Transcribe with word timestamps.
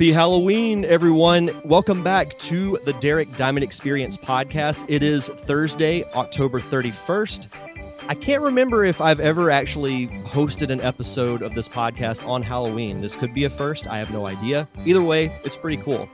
Happy 0.00 0.12
Halloween, 0.12 0.86
everyone. 0.86 1.50
Welcome 1.62 2.02
back 2.02 2.38
to 2.38 2.78
the 2.86 2.94
Derek 2.94 3.36
Diamond 3.36 3.64
Experience 3.64 4.16
podcast. 4.16 4.82
It 4.88 5.02
is 5.02 5.28
Thursday, 5.28 6.04
October 6.14 6.58
31st. 6.58 7.48
I 8.08 8.14
can't 8.14 8.42
remember 8.42 8.82
if 8.82 9.02
I've 9.02 9.20
ever 9.20 9.50
actually 9.50 10.06
hosted 10.06 10.70
an 10.70 10.80
episode 10.80 11.42
of 11.42 11.54
this 11.54 11.68
podcast 11.68 12.26
on 12.26 12.42
Halloween. 12.42 13.02
This 13.02 13.14
could 13.14 13.34
be 13.34 13.44
a 13.44 13.50
first. 13.50 13.88
I 13.88 13.98
have 13.98 14.10
no 14.10 14.24
idea. 14.24 14.66
Either 14.86 15.02
way, 15.02 15.26
it's 15.44 15.58
pretty 15.58 15.76
cool. 15.82 16.08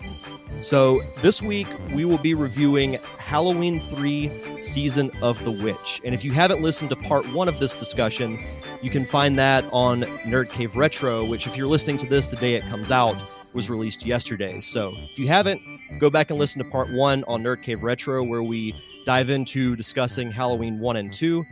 So, 0.62 1.00
this 1.22 1.40
week 1.40 1.68
we 1.94 2.04
will 2.04 2.18
be 2.18 2.34
reviewing 2.34 2.94
Halloween 3.18 3.78
3 3.78 4.62
Season 4.62 5.12
of 5.22 5.40
the 5.44 5.52
Witch. 5.52 6.00
And 6.04 6.12
if 6.12 6.24
you 6.24 6.32
haven't 6.32 6.60
listened 6.60 6.90
to 6.90 6.96
part 6.96 7.24
one 7.32 7.46
of 7.46 7.60
this 7.60 7.76
discussion, 7.76 8.36
you 8.82 8.90
can 8.90 9.06
find 9.06 9.38
that 9.38 9.64
on 9.72 10.02
Nerd 10.24 10.50
Cave 10.50 10.74
Retro, 10.74 11.24
which, 11.24 11.46
if 11.46 11.56
you're 11.56 11.68
listening 11.68 11.98
to 11.98 12.08
this 12.08 12.26
the 12.26 12.36
day 12.36 12.54
it 12.54 12.64
comes 12.64 12.90
out, 12.90 13.14
was 13.56 13.68
released 13.68 14.06
yesterday. 14.06 14.60
So, 14.60 14.92
if 15.10 15.18
you 15.18 15.26
haven't, 15.26 15.60
go 15.98 16.10
back 16.10 16.30
and 16.30 16.38
listen 16.38 16.62
to 16.62 16.70
part 16.70 16.92
one 16.92 17.24
on 17.24 17.42
Nerd 17.42 17.64
Cave 17.64 17.82
Retro, 17.82 18.22
where 18.22 18.42
we 18.42 18.72
dive 19.04 19.30
into 19.30 19.74
discussing 19.74 20.30
Halloween 20.30 20.78
1 20.78 20.96
and 20.96 21.12
2 21.12 21.44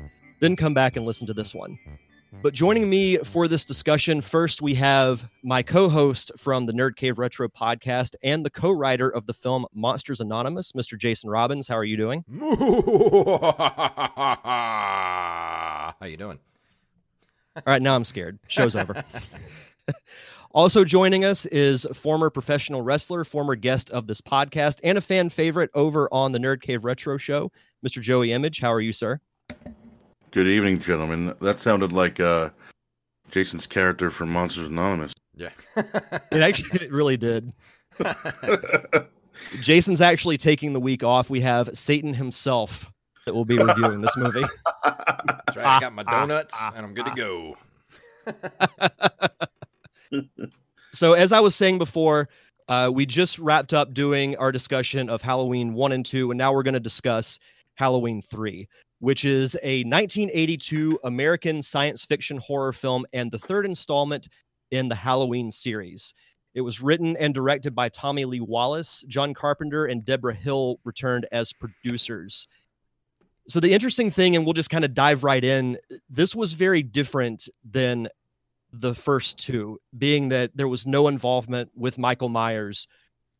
then 0.44 0.54
come 0.56 0.74
back 0.74 0.96
and 0.96 1.06
listen 1.06 1.26
to 1.26 1.32
this 1.32 1.54
one. 1.54 1.78
But 2.42 2.52
joining 2.52 2.90
me 2.90 3.16
for 3.18 3.46
this 3.48 3.64
discussion, 3.64 4.20
first 4.20 4.60
we 4.60 4.74
have 4.74 5.30
my 5.42 5.62
co 5.62 5.88
host 5.88 6.32
from 6.36 6.66
the 6.66 6.72
Nerd 6.72 6.96
Cave 6.96 7.18
Retro 7.18 7.48
podcast 7.48 8.16
and 8.22 8.44
the 8.44 8.50
co 8.50 8.72
writer 8.72 9.08
of 9.08 9.26
the 9.26 9.32
film 9.32 9.64
Monsters 9.72 10.20
Anonymous, 10.20 10.72
Mr. 10.72 10.98
Jason 10.98 11.30
Robbins. 11.30 11.68
How 11.68 11.76
are 11.76 11.84
you 11.84 11.96
doing? 11.96 12.24
How 12.40 12.46
are 16.00 16.08
you 16.08 16.16
doing? 16.16 16.40
All 17.56 17.62
right, 17.66 17.80
now 17.80 17.94
I'm 17.94 18.04
scared. 18.04 18.38
Show's 18.48 18.76
over. 18.76 19.02
also 20.54 20.84
joining 20.84 21.24
us 21.24 21.44
is 21.46 21.86
former 21.92 22.30
professional 22.30 22.80
wrestler, 22.80 23.24
former 23.24 23.56
guest 23.56 23.90
of 23.90 24.06
this 24.06 24.20
podcast, 24.20 24.80
and 24.82 24.96
a 24.96 25.00
fan 25.00 25.28
favorite 25.28 25.70
over 25.74 26.08
on 26.12 26.32
the 26.32 26.38
Nerd 26.38 26.62
Cave 26.62 26.84
Retro 26.84 27.18
show, 27.18 27.52
Mr. 27.86 28.00
Joey 28.00 28.32
Image. 28.32 28.60
How 28.60 28.72
are 28.72 28.80
you, 28.80 28.92
sir? 28.92 29.20
Good 30.30 30.46
evening, 30.46 30.78
gentlemen. 30.78 31.34
That 31.40 31.60
sounded 31.60 31.92
like 31.92 32.20
uh, 32.20 32.50
Jason's 33.30 33.66
character 33.66 34.10
from 34.10 34.30
Monsters 34.30 34.68
Anonymous. 34.68 35.12
Yeah. 35.36 35.50
it 35.76 36.40
actually 36.40 36.86
it 36.86 36.92
really 36.92 37.16
did. 37.16 37.54
Jason's 39.60 40.00
actually 40.00 40.36
taking 40.36 40.72
the 40.72 40.80
week 40.80 41.02
off. 41.02 41.28
We 41.28 41.40
have 41.40 41.70
Satan 41.74 42.14
himself 42.14 42.90
that 43.24 43.34
will 43.34 43.44
be 43.44 43.58
reviewing 43.58 44.00
this 44.00 44.16
movie. 44.16 44.44
That's 44.84 45.56
right. 45.56 45.66
I 45.66 45.80
got 45.80 45.92
my 45.92 46.04
donuts 46.04 46.54
and 46.74 46.86
I'm 46.86 46.94
good 46.94 47.06
to 47.06 47.14
go. 47.16 47.56
so, 50.92 51.12
as 51.14 51.32
I 51.32 51.40
was 51.40 51.54
saying 51.54 51.78
before, 51.78 52.28
uh, 52.68 52.90
we 52.92 53.06
just 53.06 53.38
wrapped 53.38 53.74
up 53.74 53.94
doing 53.94 54.36
our 54.36 54.52
discussion 54.52 55.10
of 55.10 55.22
Halloween 55.22 55.74
1 55.74 55.92
and 55.92 56.06
2, 56.06 56.30
and 56.30 56.38
now 56.38 56.52
we're 56.52 56.62
going 56.62 56.74
to 56.74 56.80
discuss 56.80 57.38
Halloween 57.74 58.22
3 58.22 58.68
which 59.04 59.26
is 59.26 59.54
a 59.62 59.84
1982 59.84 60.98
American 61.04 61.60
science 61.62 62.06
fiction 62.06 62.38
horror 62.38 62.72
film 62.72 63.04
and 63.12 63.30
the 63.30 63.38
third 63.38 63.66
installment 63.66 64.28
in 64.70 64.88
the 64.88 64.94
Halloween 64.94 65.50
series. 65.50 66.14
It 66.54 66.62
was 66.62 66.80
written 66.80 67.14
and 67.18 67.34
directed 67.34 67.74
by 67.74 67.90
Tommy 67.90 68.24
Lee 68.24 68.40
Wallace. 68.40 69.04
John 69.06 69.34
Carpenter 69.34 69.84
and 69.84 70.06
Debra 70.06 70.34
Hill 70.34 70.80
returned 70.84 71.26
as 71.32 71.52
producers. 71.52 72.48
So, 73.46 73.60
the 73.60 73.74
interesting 73.74 74.10
thing, 74.10 74.36
and 74.36 74.46
we'll 74.46 74.54
just 74.54 74.70
kind 74.70 74.86
of 74.86 74.94
dive 74.94 75.22
right 75.22 75.44
in, 75.44 75.76
this 76.08 76.34
was 76.34 76.54
very 76.54 76.82
different 76.82 77.46
than 77.62 78.08
the 78.80 78.94
first 78.94 79.38
two, 79.38 79.78
being 79.96 80.28
that 80.30 80.50
there 80.54 80.68
was 80.68 80.86
no 80.86 81.08
involvement 81.08 81.70
with 81.74 81.98
Michael 81.98 82.28
Myers 82.28 82.88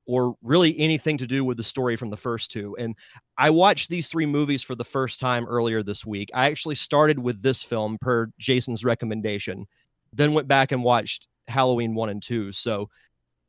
or 0.06 0.37
really 0.43 0.78
anything 0.78 1.17
to 1.19 1.27
do 1.27 1.45
with 1.45 1.56
the 1.56 1.62
story 1.62 1.97
from 1.97 2.11
the 2.11 2.17
first 2.17 2.50
two. 2.50 2.77
And 2.78 2.95
I 3.39 3.50
watched 3.50 3.89
these 3.89 4.09
three 4.09 4.27
movies 4.27 4.62
for 4.62 4.75
the 4.75 4.84
first 4.84 5.19
time 5.19 5.47
earlier 5.47 5.83
this 5.83 6.05
week. 6.05 6.31
I 6.34 6.47
actually 6.47 6.75
started 6.75 7.19
with 7.19 7.43
this 7.43 7.62
film 7.62 7.99
per 8.00 8.28
Jason's 8.39 8.84
recommendation, 8.84 9.67
then 10.12 10.34
went 10.34 10.47
back 10.47 10.72
and 10.72 10.84
watched 10.84 11.27
Halloween 11.49 11.95
1 11.95 12.09
and 12.11 12.22
2. 12.22 12.53
So 12.53 12.91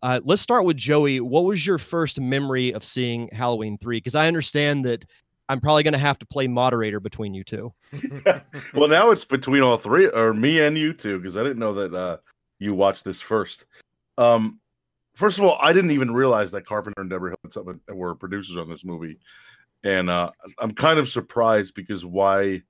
uh, 0.02 0.22
let's 0.24 0.42
start 0.42 0.66
with 0.66 0.78
Joey. 0.78 1.20
What 1.20 1.44
was 1.44 1.66
your 1.66 1.78
first 1.78 2.20
memory 2.20 2.72
of 2.72 2.86
seeing 2.86 3.28
Halloween 3.30 3.78
3? 3.78 3.98
Because 3.98 4.16
I 4.16 4.28
understand 4.28 4.86
that 4.86 5.06
I'm 5.48 5.62
probably 5.62 5.84
going 5.84 5.94
to 5.94 6.00
have 6.00 6.20
to 6.20 6.26
play 6.26 6.48
moderator 6.48 7.00
between 7.00 7.34
you 7.34 7.44
two. 7.44 7.74
well, 8.74 8.90
now 8.90 9.12
it's 9.12 9.26
between 9.26 9.62
all 9.62 9.78
three, 9.78 10.08
or 10.08 10.34
me 10.34 10.62
and 10.62 10.78
you 10.78 10.94
two, 10.94 11.20
because 11.20 11.38
I 11.38 11.44
didn't 11.44 11.60
know 11.60 11.74
that 11.74 11.94
uh, 11.94 12.18
you 12.60 12.74
watched 12.74 13.04
this 13.04 13.22
first. 13.22 13.66
Um, 14.18 14.60
first 15.14 15.38
of 15.38 15.44
all, 15.44 15.58
I 15.62 15.74
didn't 15.74 15.92
even 15.92 16.12
realize 16.12 16.52
that 16.52 16.66
Carpenter 16.66 17.02
and 17.02 17.10
Debra 17.10 17.36
Hill 17.54 17.78
were 17.90 18.16
producers 18.16 18.58
on 18.58 18.70
this 18.70 18.84
movie, 18.84 19.20
and 19.84 20.10
uh, 20.10 20.32
I'm 20.60 20.72
kind 20.72 20.98
of 20.98 21.10
surprised 21.10 21.76
because 21.76 22.06
why 22.06 22.64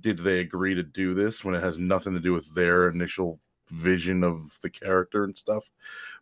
did 0.00 0.18
they 0.18 0.40
agree 0.40 0.74
to 0.74 0.82
do 0.82 1.14
this 1.14 1.44
when 1.44 1.54
it 1.54 1.62
has 1.62 1.78
nothing 1.78 2.14
to 2.14 2.20
do 2.20 2.32
with 2.32 2.54
their 2.54 2.88
initial 2.88 3.40
vision 3.70 4.24
of 4.24 4.56
the 4.62 4.70
character 4.70 5.24
and 5.24 5.36
stuff? 5.36 5.70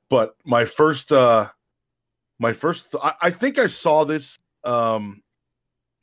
But 0.09 0.37
my 0.45 0.65
first, 0.65 1.13
uh, 1.13 1.49
my 2.39 2.53
first, 2.53 2.93
th- 2.93 3.05
I, 3.05 3.15
I 3.23 3.31
think 3.31 3.59
I 3.59 3.67
saw 3.67 4.05
this. 4.05 4.37
Um, 4.65 5.23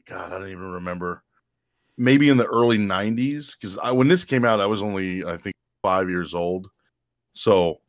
God, 0.07 0.33
I 0.33 0.39
don't 0.39 0.49
even 0.49 0.71
remember. 0.71 1.23
Maybe 1.97 2.29
in 2.29 2.37
the 2.37 2.45
early 2.45 2.77
'90s, 2.77 3.55
because 3.59 3.77
when 3.93 4.07
this 4.07 4.25
came 4.25 4.45
out, 4.45 4.59
I 4.59 4.65
was 4.65 4.81
only, 4.81 5.23
I 5.23 5.37
think, 5.37 5.53
five 5.83 6.09
years 6.09 6.33
old. 6.33 6.69
So 7.33 7.81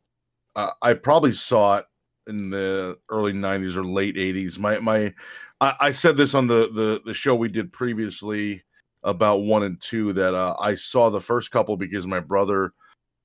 uh, 0.55 0.71
I 0.81 0.93
probably 0.93 1.33
saw 1.33 1.77
it 1.77 1.85
in 2.27 2.49
the 2.49 2.97
early 3.09 3.33
90s 3.33 3.75
or 3.75 3.85
late 3.85 4.15
80s. 4.15 4.59
My 4.59 4.79
my 4.79 5.13
I, 5.61 5.75
I, 5.79 5.91
said 5.91 6.17
this 6.17 6.33
on 6.33 6.47
the, 6.47 6.69
the 6.73 7.01
the 7.05 7.13
show 7.13 7.35
we 7.35 7.49
did 7.49 7.71
previously 7.71 8.63
about 9.03 9.43
one 9.43 9.63
and 9.63 9.79
two 9.79 10.13
that 10.13 10.33
uh, 10.33 10.55
I 10.59 10.75
saw 10.75 11.09
the 11.09 11.21
first 11.21 11.51
couple 11.51 11.77
because 11.77 12.07
my 12.07 12.19
brother 12.19 12.73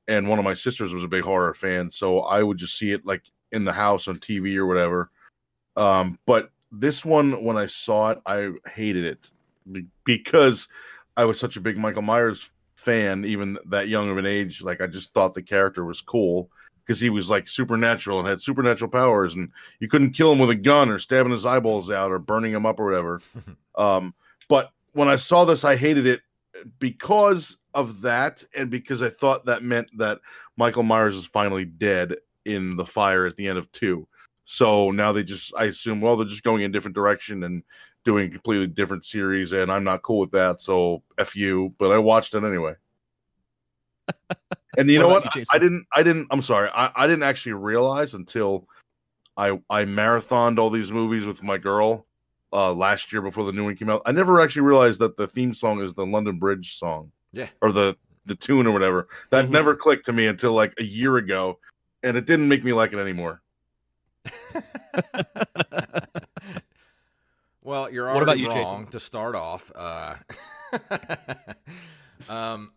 and 0.08 0.28
one 0.28 0.38
of 0.38 0.44
my 0.44 0.54
sisters 0.54 0.92
was 0.92 1.04
a 1.04 1.08
big 1.08 1.22
horror 1.24 1.54
fan, 1.54 1.90
so 1.90 2.20
I 2.20 2.42
would 2.42 2.58
just 2.58 2.78
see 2.78 2.92
it 2.92 3.06
like 3.06 3.22
in 3.52 3.64
the 3.64 3.72
house 3.72 4.08
on 4.08 4.16
TV 4.16 4.56
or 4.56 4.66
whatever. 4.66 5.10
Um, 5.76 6.18
but 6.26 6.50
this 6.72 7.04
one, 7.04 7.42
when 7.44 7.56
I 7.56 7.66
saw 7.66 8.10
it, 8.10 8.18
I 8.26 8.50
hated 8.68 9.04
it 9.04 9.30
because 10.04 10.68
I 11.16 11.24
was 11.24 11.38
such 11.38 11.56
a 11.56 11.60
big 11.60 11.76
Michael 11.76 12.02
Myers 12.02 12.50
fan, 12.74 13.24
even 13.24 13.58
that 13.66 13.88
young 13.88 14.08
of 14.10 14.18
an 14.18 14.26
age. 14.26 14.62
Like 14.62 14.80
I 14.80 14.86
just 14.86 15.12
thought 15.12 15.34
the 15.34 15.42
character 15.42 15.84
was 15.84 16.00
cool 16.00 16.50
because 16.84 17.00
he 17.00 17.10
was 17.10 17.28
like 17.28 17.48
supernatural 17.48 18.18
and 18.18 18.28
had 18.28 18.42
supernatural 18.42 18.90
powers, 18.90 19.34
and 19.34 19.50
you 19.80 19.88
couldn't 19.88 20.12
kill 20.12 20.32
him 20.32 20.38
with 20.38 20.50
a 20.50 20.54
gun 20.54 20.88
or 20.88 20.98
stabbing 20.98 21.32
his 21.32 21.46
eyeballs 21.46 21.90
out 21.90 22.10
or 22.10 22.18
burning 22.18 22.52
him 22.52 22.66
up 22.66 22.80
or 22.80 22.86
whatever. 22.86 23.20
um, 23.76 24.14
but 24.48 24.70
when 24.92 25.08
I 25.08 25.16
saw 25.16 25.44
this, 25.44 25.64
I 25.64 25.76
hated 25.76 26.06
it 26.06 26.22
because 26.78 27.58
of 27.74 28.02
that, 28.02 28.42
and 28.56 28.70
because 28.70 29.02
I 29.02 29.08
thought 29.08 29.46
that 29.46 29.62
meant 29.62 29.90
that 29.98 30.20
Michael 30.56 30.82
Myers 30.82 31.16
is 31.16 31.26
finally 31.26 31.64
dead 31.64 32.16
in 32.44 32.76
the 32.76 32.86
fire 32.86 33.26
at 33.26 33.36
the 33.36 33.46
end 33.46 33.58
of 33.58 33.70
two. 33.72 34.08
So 34.50 34.90
now 34.90 35.12
they 35.12 35.22
just, 35.22 35.54
I 35.56 35.66
assume, 35.66 36.00
well, 36.00 36.16
they're 36.16 36.26
just 36.26 36.42
going 36.42 36.62
in 36.62 36.70
a 36.70 36.72
different 36.72 36.96
direction 36.96 37.44
and 37.44 37.62
doing 38.04 38.26
a 38.26 38.30
completely 38.30 38.66
different 38.66 39.04
series, 39.04 39.52
and 39.52 39.70
I'm 39.70 39.84
not 39.84 40.02
cool 40.02 40.18
with 40.18 40.32
that. 40.32 40.60
So 40.60 41.04
f 41.18 41.36
you. 41.36 41.72
But 41.78 41.92
I 41.92 41.98
watched 41.98 42.34
it 42.34 42.42
anyway. 42.42 42.74
And 44.76 44.90
you 44.90 44.98
what 45.06 45.08
know 45.08 45.08
what? 45.08 45.36
You, 45.36 45.44
I 45.52 45.58
didn't. 45.60 45.86
I 45.94 46.02
didn't. 46.02 46.26
I'm 46.32 46.42
sorry. 46.42 46.68
I, 46.74 46.90
I 46.96 47.06
didn't 47.06 47.22
actually 47.22 47.52
realize 47.52 48.14
until 48.14 48.66
I 49.36 49.60
I 49.70 49.84
marathoned 49.84 50.58
all 50.58 50.68
these 50.68 50.90
movies 50.90 51.26
with 51.26 51.44
my 51.44 51.56
girl 51.56 52.06
uh, 52.52 52.72
last 52.72 53.12
year 53.12 53.22
before 53.22 53.44
the 53.44 53.52
new 53.52 53.62
one 53.62 53.76
came 53.76 53.88
out. 53.88 54.02
I 54.04 54.10
never 54.10 54.40
actually 54.40 54.62
realized 54.62 54.98
that 54.98 55.16
the 55.16 55.28
theme 55.28 55.54
song 55.54 55.80
is 55.80 55.94
the 55.94 56.04
London 56.04 56.40
Bridge 56.40 56.76
song. 56.76 57.12
Yeah. 57.32 57.50
Or 57.62 57.70
the 57.70 57.96
the 58.26 58.34
tune 58.34 58.66
or 58.66 58.72
whatever. 58.72 59.06
That 59.30 59.44
mm-hmm. 59.44 59.54
never 59.54 59.76
clicked 59.76 60.06
to 60.06 60.12
me 60.12 60.26
until 60.26 60.54
like 60.54 60.74
a 60.80 60.84
year 60.84 61.18
ago, 61.18 61.60
and 62.02 62.16
it 62.16 62.26
didn't 62.26 62.48
make 62.48 62.64
me 62.64 62.72
like 62.72 62.92
it 62.92 62.98
anymore. 62.98 63.42
well, 67.62 67.90
you're 67.90 68.08
already 68.08 68.14
what 68.14 68.22
about 68.22 68.38
you, 68.38 68.48
wrong 68.48 68.56
Jason? 68.56 68.86
to 68.88 69.00
start 69.00 69.34
off. 69.34 69.72
Uh, 69.74 70.14
um, 72.32 72.72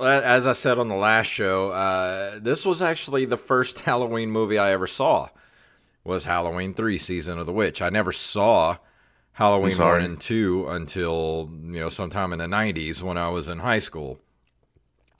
as 0.00 0.46
I 0.46 0.52
said 0.52 0.78
on 0.78 0.88
the 0.88 0.94
last 0.94 1.26
show, 1.26 1.70
uh, 1.70 2.38
this 2.40 2.64
was 2.64 2.82
actually 2.82 3.24
the 3.24 3.36
first 3.36 3.78
Halloween 3.80 4.30
movie 4.30 4.58
I 4.58 4.70
ever 4.72 4.86
saw. 4.86 5.30
Was 6.04 6.24
Halloween 6.24 6.72
three, 6.74 6.96
Season 6.96 7.38
of 7.38 7.46
the 7.46 7.52
Witch. 7.52 7.82
I 7.82 7.90
never 7.90 8.12
saw 8.12 8.78
Halloween 9.32 9.76
one 9.76 10.00
and 10.00 10.20
two 10.20 10.66
until 10.68 11.50
you 11.62 11.80
know 11.80 11.90
sometime 11.90 12.32
in 12.32 12.38
the 12.38 12.46
'90s 12.46 13.02
when 13.02 13.18
I 13.18 13.28
was 13.28 13.48
in 13.48 13.58
high 13.58 13.80
school. 13.80 14.18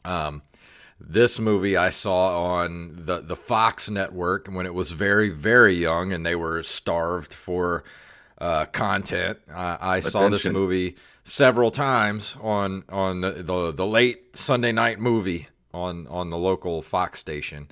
Um, 0.05 0.43
this 1.01 1.39
movie 1.39 1.77
I 1.77 1.91
saw 1.91 2.43
on 2.43 3.05
the 3.05 3.21
the 3.21 3.37
Fox 3.37 3.89
network 3.89 4.49
when 4.49 4.67
it 4.67 4.75
was 4.75 4.93
very 4.93 5.31
very 5.31 5.75
young 5.75 6.13
and 6.13 6.27
they 6.27 6.35
were 6.35 6.63
starved 6.63 7.33
for 7.33 7.85
uh, 8.39 8.67
content. 8.67 9.39
I, 9.53 9.79
I 9.81 10.01
saw 10.01 10.29
this 10.29 10.45
movie 10.45 10.97
several 11.25 11.71
times 11.71 12.37
on 12.41 12.85
on 12.89 13.21
the, 13.21 13.33
the, 13.33 13.73
the 13.73 13.87
late 13.87 14.37
Sunday 14.37 14.73
night 14.73 14.99
movie 14.99 15.49
on 15.73 16.07
on 16.09 16.31
the 16.31 16.39
local 16.39 16.83
Fox 16.83 17.21
station, 17.21 17.69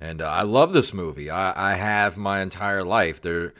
and 0.00 0.22
uh, 0.22 0.26
I 0.26 0.42
love 0.42 0.72
this 0.72 0.94
movie. 0.94 1.30
I, 1.30 1.72
I 1.72 1.74
have 1.74 2.16
my 2.16 2.40
entire 2.40 2.84
life. 2.84 3.20
There, 3.20 3.54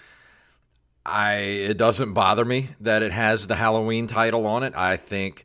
I 1.05 1.35
it 1.35 1.79
doesn't 1.79 2.13
bother 2.13 2.45
me 2.45 2.71
that 2.81 3.03
it 3.03 3.13
has 3.13 3.47
the 3.47 3.57
Halloween 3.57 4.07
title 4.07 4.47
on 4.47 4.63
it. 4.63 4.75
I 4.77 4.97
think, 4.97 5.45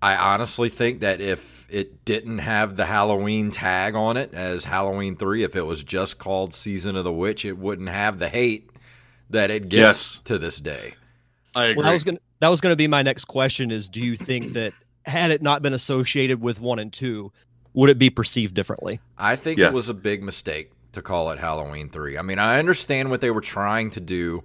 I 0.00 0.16
honestly 0.16 0.68
think 0.68 1.00
that 1.00 1.20
if 1.20 1.53
it 1.68 2.04
didn't 2.04 2.38
have 2.38 2.76
the 2.76 2.86
Halloween 2.86 3.50
tag 3.50 3.94
on 3.94 4.16
it 4.16 4.34
as 4.34 4.64
Halloween 4.64 5.16
three, 5.16 5.42
if 5.42 5.56
it 5.56 5.62
was 5.62 5.82
just 5.82 6.18
called 6.18 6.54
Season 6.54 6.96
of 6.96 7.04
the 7.04 7.12
Witch, 7.12 7.44
it 7.44 7.58
wouldn't 7.58 7.88
have 7.88 8.18
the 8.18 8.28
hate 8.28 8.70
that 9.30 9.50
it 9.50 9.68
gets 9.68 9.80
Yes. 10.16 10.20
to 10.24 10.38
this 10.38 10.58
day. 10.58 10.94
I 11.54 11.66
agree. 11.66 11.76
Well, 11.76 11.86
that 11.86 11.92
was 11.92 12.04
gonna 12.04 12.18
that 12.40 12.48
was 12.48 12.60
gonna 12.60 12.76
be 12.76 12.86
my 12.88 13.02
next 13.02 13.24
question. 13.26 13.70
Is 13.70 13.88
do 13.88 14.00
you 14.00 14.16
think 14.16 14.52
that 14.52 14.72
had 15.06 15.30
it 15.30 15.42
not 15.42 15.62
been 15.62 15.72
associated 15.72 16.40
with 16.40 16.60
one 16.60 16.78
and 16.78 16.92
two, 16.92 17.32
would 17.74 17.90
it 17.90 17.98
be 17.98 18.10
perceived 18.10 18.54
differently? 18.54 19.00
I 19.18 19.36
think 19.36 19.58
Yes. 19.58 19.72
it 19.72 19.74
was 19.74 19.88
a 19.88 19.94
big 19.94 20.22
mistake 20.22 20.70
to 20.92 21.02
call 21.02 21.30
it 21.30 21.38
Halloween 21.38 21.88
3. 21.90 22.16
I 22.16 22.22
mean, 22.22 22.38
I 22.38 22.58
understand 22.58 23.10
what 23.10 23.20
they 23.20 23.30
were 23.30 23.40
trying 23.40 23.90
to 23.92 24.00
do 24.00 24.44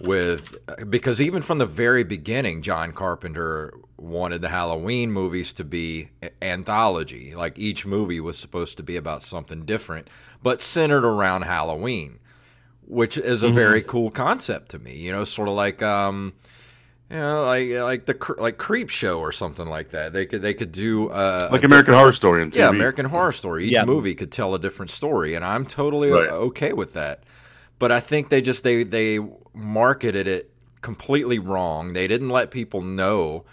with 0.00 0.56
because 0.90 1.20
even 1.22 1.40
from 1.42 1.58
the 1.58 1.66
very 1.66 2.02
beginning 2.04 2.62
John 2.62 2.92
Carpenter 2.92 3.74
wanted 3.96 4.42
the 4.42 4.48
Halloween 4.48 5.12
movies 5.12 5.52
to 5.54 5.64
be 5.64 6.08
anthology. 6.42 7.34
Like 7.34 7.58
each 7.58 7.86
movie 7.86 8.20
was 8.20 8.38
supposed 8.38 8.76
to 8.78 8.82
be 8.82 8.96
about 8.96 9.22
something 9.22 9.64
different, 9.64 10.08
but 10.42 10.62
centered 10.62 11.04
around 11.04 11.42
Halloween, 11.42 12.18
which 12.86 13.16
is 13.16 13.42
a 13.42 13.50
very 13.50 13.82
cool 13.82 14.10
concept 14.10 14.70
to 14.72 14.78
me. 14.78 14.96
You 14.96 15.12
know, 15.12 15.24
sort 15.24 15.48
of 15.48 15.54
like 15.54 15.82
um 15.82 16.32
you 17.10 17.16
know, 17.16 17.44
like 17.44 17.70
like 17.70 18.06
the 18.06 18.34
like 18.38 18.58
Creep 18.58 18.90
Show 18.90 19.20
or 19.20 19.30
something 19.30 19.66
like 19.66 19.90
that. 19.90 20.12
They 20.12 20.26
could 20.26 20.42
they 20.42 20.54
could 20.54 20.72
do 20.72 21.08
uh, 21.10 21.50
like 21.52 21.62
American 21.62 21.94
Horror 21.94 22.12
Story 22.14 22.42
on 22.42 22.50
TV. 22.50 22.56
yeah, 22.56 22.68
American 22.68 23.04
Horror 23.06 23.30
Story. 23.32 23.66
Each 23.66 23.72
Yeah. 23.72 23.84
movie 23.84 24.14
could 24.14 24.32
tell 24.32 24.54
a 24.54 24.58
different 24.58 24.90
story, 24.90 25.34
and 25.34 25.44
I'm 25.44 25.66
totally 25.66 26.10
Right. 26.10 26.28
okay 26.30 26.72
with 26.72 26.94
that. 26.94 27.22
But 27.78 27.92
I 27.92 28.00
think 28.00 28.30
they 28.30 28.40
just 28.40 28.64
they 28.64 28.82
they 28.84 29.18
marketed 29.54 30.26
it 30.26 30.50
completely 30.80 31.38
wrong. 31.38 31.92
They 31.92 32.06
didn't 32.06 32.28
let 32.28 32.50
people 32.50 32.82
know 32.82 33.44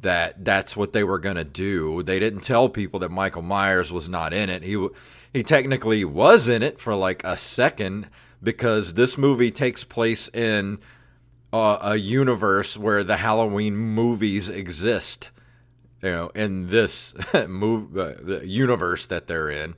that 0.00 0.44
that's 0.44 0.76
what 0.76 0.92
they 0.92 1.02
were 1.02 1.18
going 1.18 1.36
to 1.36 1.44
do. 1.44 2.02
They 2.02 2.18
didn't 2.18 2.40
tell 2.40 2.68
people 2.68 3.00
that 3.00 3.10
Michael 3.10 3.42
Myers 3.42 3.92
was 3.92 4.08
not 4.08 4.32
in 4.32 4.50
it. 4.50 4.62
He 4.62 4.88
he 5.32 5.42
technically 5.42 6.04
was 6.04 6.48
in 6.48 6.62
it 6.62 6.78
for 6.78 6.94
like 6.94 7.22
a 7.24 7.36
second 7.36 8.08
because 8.42 8.94
this 8.94 9.18
movie 9.18 9.50
takes 9.50 9.84
place 9.84 10.28
in 10.28 10.78
uh, 11.52 11.78
a 11.80 11.96
universe 11.96 12.76
where 12.76 13.02
the 13.02 13.18
Halloween 13.18 13.76
movies 13.76 14.48
exist. 14.48 15.30
You 16.02 16.10
know, 16.10 16.30
in 16.34 16.70
this 16.70 17.14
move, 17.48 17.96
uh, 17.96 18.14
the 18.22 18.46
universe 18.46 19.06
that 19.06 19.26
they're 19.26 19.50
in, 19.50 19.74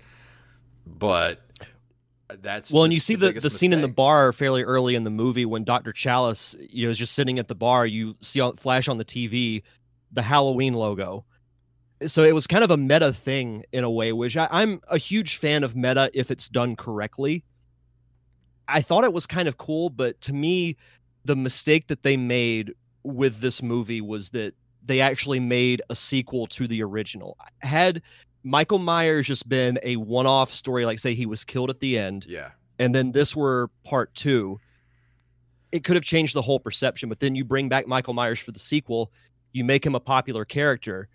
but 0.85 1.48
that's 2.41 2.71
Well, 2.71 2.85
and 2.85 2.93
you 2.93 3.01
see 3.01 3.15
the, 3.15 3.29
biggest 3.29 3.43
the 3.43 3.51
scene 3.51 3.73
in 3.73 3.81
the 3.81 3.89
bar 3.89 4.33
fairly 4.33 4.63
early 4.63 4.95
in 4.95 5.05
the 5.05 5.11
movie 5.11 5.45
when 5.45 5.65
Dr. 5.65 5.93
Chalice, 5.93 6.55
you 6.59 6.87
know, 6.87 6.91
is 6.91 6.99
just 6.99 7.15
sitting 7.15 7.39
at 7.39 7.49
the 7.49 7.55
bar. 7.55 7.87
You 7.87 8.17
see 8.21 8.41
on 8.41 8.57
flash 8.57 8.89
on 8.89 8.99
the 8.99 9.05
TV 9.05 9.63
the 10.13 10.23
Halloween 10.23 10.75
logo. 10.75 11.25
So 12.07 12.23
it 12.23 12.35
was 12.35 12.47
kind 12.47 12.63
of 12.63 12.71
a 12.71 12.77
meta 12.77 13.13
thing 13.13 13.65
in 13.73 13.83
a 13.83 13.91
way, 13.91 14.13
which 14.13 14.37
I, 14.37 14.47
I'm 14.51 14.81
a 14.89 14.99
huge 14.99 15.37
fan 15.37 15.65
of 15.65 15.75
meta 15.75 16.11
if 16.15 16.31
it's 16.31 16.49
done 16.49 16.77
correctly. 16.77 17.45
I 18.69 18.83
thought 18.83 19.05
it 19.05 19.13
was 19.13 19.27
kind 19.27 19.49
of 19.49 19.57
cool, 19.57 19.91
but 19.91 20.21
to 20.23 20.33
me, 20.33 20.77
the 21.25 21.35
mistake 21.35 21.89
that 21.89 22.03
they 22.03 22.17
made 22.17 22.73
with 23.03 23.41
this 23.41 23.63
movie 23.63 24.01
was 24.01 24.31
that 24.31 24.55
they 24.85 25.01
actually 25.01 25.41
made 25.41 25.83
a 25.91 25.97
sequel 25.97 26.47
to 26.49 26.69
the 26.69 26.83
original. 26.83 27.37
Had 27.61 28.03
Michael 28.43 28.79
Myers 28.79 29.27
just 29.27 29.49
been 29.49 29.79
a 29.83 29.97
one 29.97 30.27
off 30.27 30.53
story, 30.53 30.87
like 30.87 30.99
say 30.99 31.15
he 31.15 31.27
was 31.27 31.45
killed 31.45 31.71
at 31.71 31.81
the 31.81 31.99
end, 31.99 32.25
Yeah, 32.29 32.51
and 32.79 32.95
then 32.95 33.13
this 33.13 33.35
were 33.35 33.71
part 33.85 34.15
two, 34.15 34.61
it 35.73 35.85
could 35.85 35.97
have 35.97 36.05
changed 36.05 36.35
the 36.35 36.43
whole 36.43 36.61
perception. 36.61 37.09
But 37.09 37.21
then 37.21 37.35
you 37.35 37.45
bring 37.45 37.69
back 37.69 37.87
Michael 37.87 38.15
Myers 38.15 38.39
for 38.39 38.53
the 38.53 38.59
sequel, 38.59 39.11
you 39.53 39.65
make 39.65 39.85
him 39.85 39.95
a 39.95 40.01
popular 40.01 40.45
character, 40.45 41.09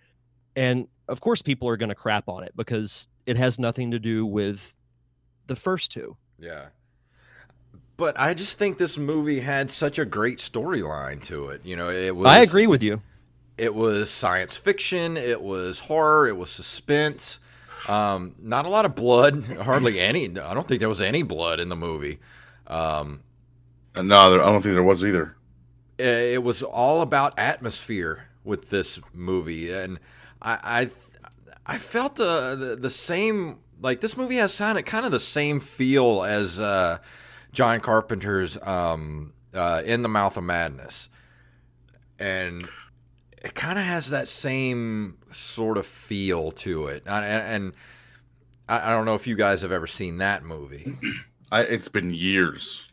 and 0.56 0.88
of 1.08 1.22
course 1.22 1.42
people 1.42 1.68
are 1.70 1.78
going 1.78 1.90
to 1.90 1.96
crap 1.96 2.28
on 2.28 2.44
it 2.44 2.54
because 2.56 3.08
it 3.26 3.38
has 3.38 3.58
nothing 3.60 3.92
to 3.92 4.00
do 4.00 4.26
with 4.26 4.74
the 5.48 5.56
first 5.56 5.92
two. 5.92 6.18
yeah. 6.40 6.68
But 7.96 8.20
I 8.20 8.34
just 8.34 8.58
think 8.58 8.80
this 8.80 8.98
movie 8.98 9.40
had 9.40 9.70
such 9.70 10.00
a 10.00 10.06
great 10.06 10.40
storyline 10.40 11.22
to 11.26 11.50
it. 11.50 11.62
You 11.64 11.76
know, 11.76 11.90
it 11.90 12.16
was. 12.16 12.28
I 12.28 12.40
agree 12.40 12.66
with 12.66 12.82
you. 12.82 13.02
It 13.64 13.74
was 13.74 14.10
science 14.10 14.58
fiction. 14.58 15.16
It 15.16 15.42
was 15.42 15.80
horror. 15.80 16.28
It 16.28 16.36
was 16.36 16.50
suspense. 16.50 17.40
Um, 17.88 18.36
not 18.42 18.66
a 18.66 18.70
lot 18.70 18.84
of 18.84 18.94
blood. 18.94 19.46
Hardly 19.62 20.02
any. 20.02 20.26
I 20.26 20.54
don't 20.54 20.68
think 20.68 20.82
there 20.82 20.90
was 20.90 21.00
any 21.00 21.24
blood 21.24 21.62
in 21.62 21.70
the 21.70 21.76
movie. 21.78 22.20
Um, 22.68 23.22
no, 23.96 24.32
there, 24.32 24.44
I 24.44 24.52
don't 24.52 24.62
think 24.62 24.74
there 24.74 24.84
was 24.84 25.06
either. 25.06 25.38
it 25.98 26.44
was 26.44 26.62
all 26.62 27.02
about 27.02 27.40
atmosphere 27.40 28.28
with 28.44 28.70
this 28.70 29.00
movie, 29.14 29.72
and 29.72 29.98
I 30.42 30.90
I, 31.66 31.76
I 31.76 31.78
felt 31.78 32.20
uh, 32.20 32.56
the 32.56 32.76
the 32.76 32.90
same 32.90 33.60
like 33.82 34.02
this 34.02 34.18
movie 34.18 34.36
has 34.38 34.58
kind 34.58 34.78
of 34.78 34.84
kind 34.84 35.06
of 35.06 35.14
the 35.14 35.22
same 35.22 35.62
feel 35.62 36.24
as 36.24 36.60
uh, 36.60 36.98
John 37.54 37.80
Carpenter's 37.80 38.58
um, 38.62 39.32
uh, 39.54 39.84
In 39.86 40.02
the 40.02 40.10
Mouth 40.10 40.36
of 40.36 40.44
Madness, 40.44 41.08
and 42.20 42.68
it 43.44 43.54
kind 43.56 43.78
of 43.78 43.86
has 43.86 44.10
that 44.10 44.28
same 44.28 45.18
sort 45.32 45.78
of 45.78 45.86
feel 45.86 46.52
to 46.52 46.88
it, 46.88 47.04
and, 47.06 47.26
and 47.26 47.74
I, 48.68 48.92
I 48.92 48.94
don't 48.96 49.06
know 49.06 49.16
if 49.16 49.28
you 49.28 49.36
guys 49.36 49.62
have 49.62 49.72
ever 49.72 49.88
seen 49.88 50.18
that 50.18 50.44
movie, 50.44 50.98
I, 51.52 51.62
it's 51.62 51.90
been 51.90 52.14
years. 52.14 52.86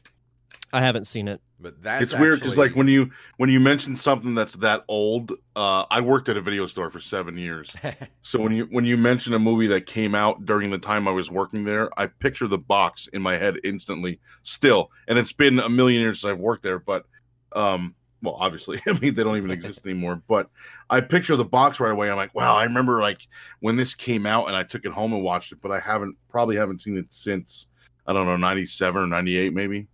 I 0.72 0.80
haven't 0.80 1.06
seen 1.06 1.26
it. 1.26 1.40
but 1.58 1.82
that's 1.82 2.02
it's 2.02 2.18
weird 2.18 2.40
because, 2.40 2.56
like, 2.56 2.76
when 2.76 2.86
you 2.86 3.10
when 3.38 3.50
you 3.50 3.58
mention 3.58 3.96
something 3.96 4.34
that's 4.34 4.52
that 4.54 4.84
old, 4.86 5.32
uh, 5.56 5.84
I 5.90 6.00
worked 6.00 6.28
at 6.28 6.36
a 6.36 6.40
video 6.40 6.66
store 6.68 6.90
for 6.90 7.00
seven 7.00 7.36
years. 7.36 7.74
So 8.22 8.40
when 8.40 8.54
you 8.54 8.68
when 8.70 8.84
you 8.84 8.96
mention 8.96 9.34
a 9.34 9.38
movie 9.38 9.66
that 9.68 9.86
came 9.86 10.14
out 10.14 10.44
during 10.46 10.70
the 10.70 10.78
time 10.78 11.08
I 11.08 11.10
was 11.10 11.30
working 11.30 11.64
there, 11.64 11.90
I 11.98 12.06
picture 12.06 12.46
the 12.46 12.58
box 12.58 13.08
in 13.12 13.20
my 13.22 13.36
head 13.36 13.56
instantly. 13.64 14.20
Still, 14.42 14.90
and 15.08 15.18
it's 15.18 15.32
been 15.32 15.58
a 15.58 15.68
million 15.68 16.00
years 16.00 16.20
since 16.20 16.30
I've 16.30 16.38
worked 16.38 16.62
there, 16.62 16.78
but 16.78 17.06
um, 17.52 17.96
well, 18.22 18.36
obviously, 18.38 18.80
I 18.86 18.92
mean 18.92 19.14
they 19.14 19.24
don't 19.24 19.36
even 19.36 19.50
exist 19.50 19.84
anymore. 19.86 20.22
But 20.28 20.48
I 20.88 21.00
picture 21.00 21.36
the 21.36 21.44
box 21.44 21.80
right 21.80 21.92
away. 21.92 22.10
I'm 22.10 22.16
like, 22.16 22.34
wow, 22.34 22.56
I 22.56 22.64
remember 22.64 23.00
like 23.00 23.26
when 23.60 23.76
this 23.76 23.94
came 23.94 24.26
out, 24.26 24.46
and 24.46 24.56
I 24.56 24.62
took 24.62 24.84
it 24.84 24.92
home 24.92 25.12
and 25.12 25.22
watched 25.22 25.52
it, 25.52 25.58
but 25.62 25.70
I 25.70 25.80
haven't 25.80 26.16
probably 26.28 26.56
haven't 26.56 26.80
seen 26.80 26.96
it 26.96 27.12
since 27.12 27.66
I 28.06 28.12
don't 28.12 28.26
know 28.26 28.36
'97 28.36 29.02
or 29.02 29.06
'98 29.06 29.54
maybe. 29.54 29.88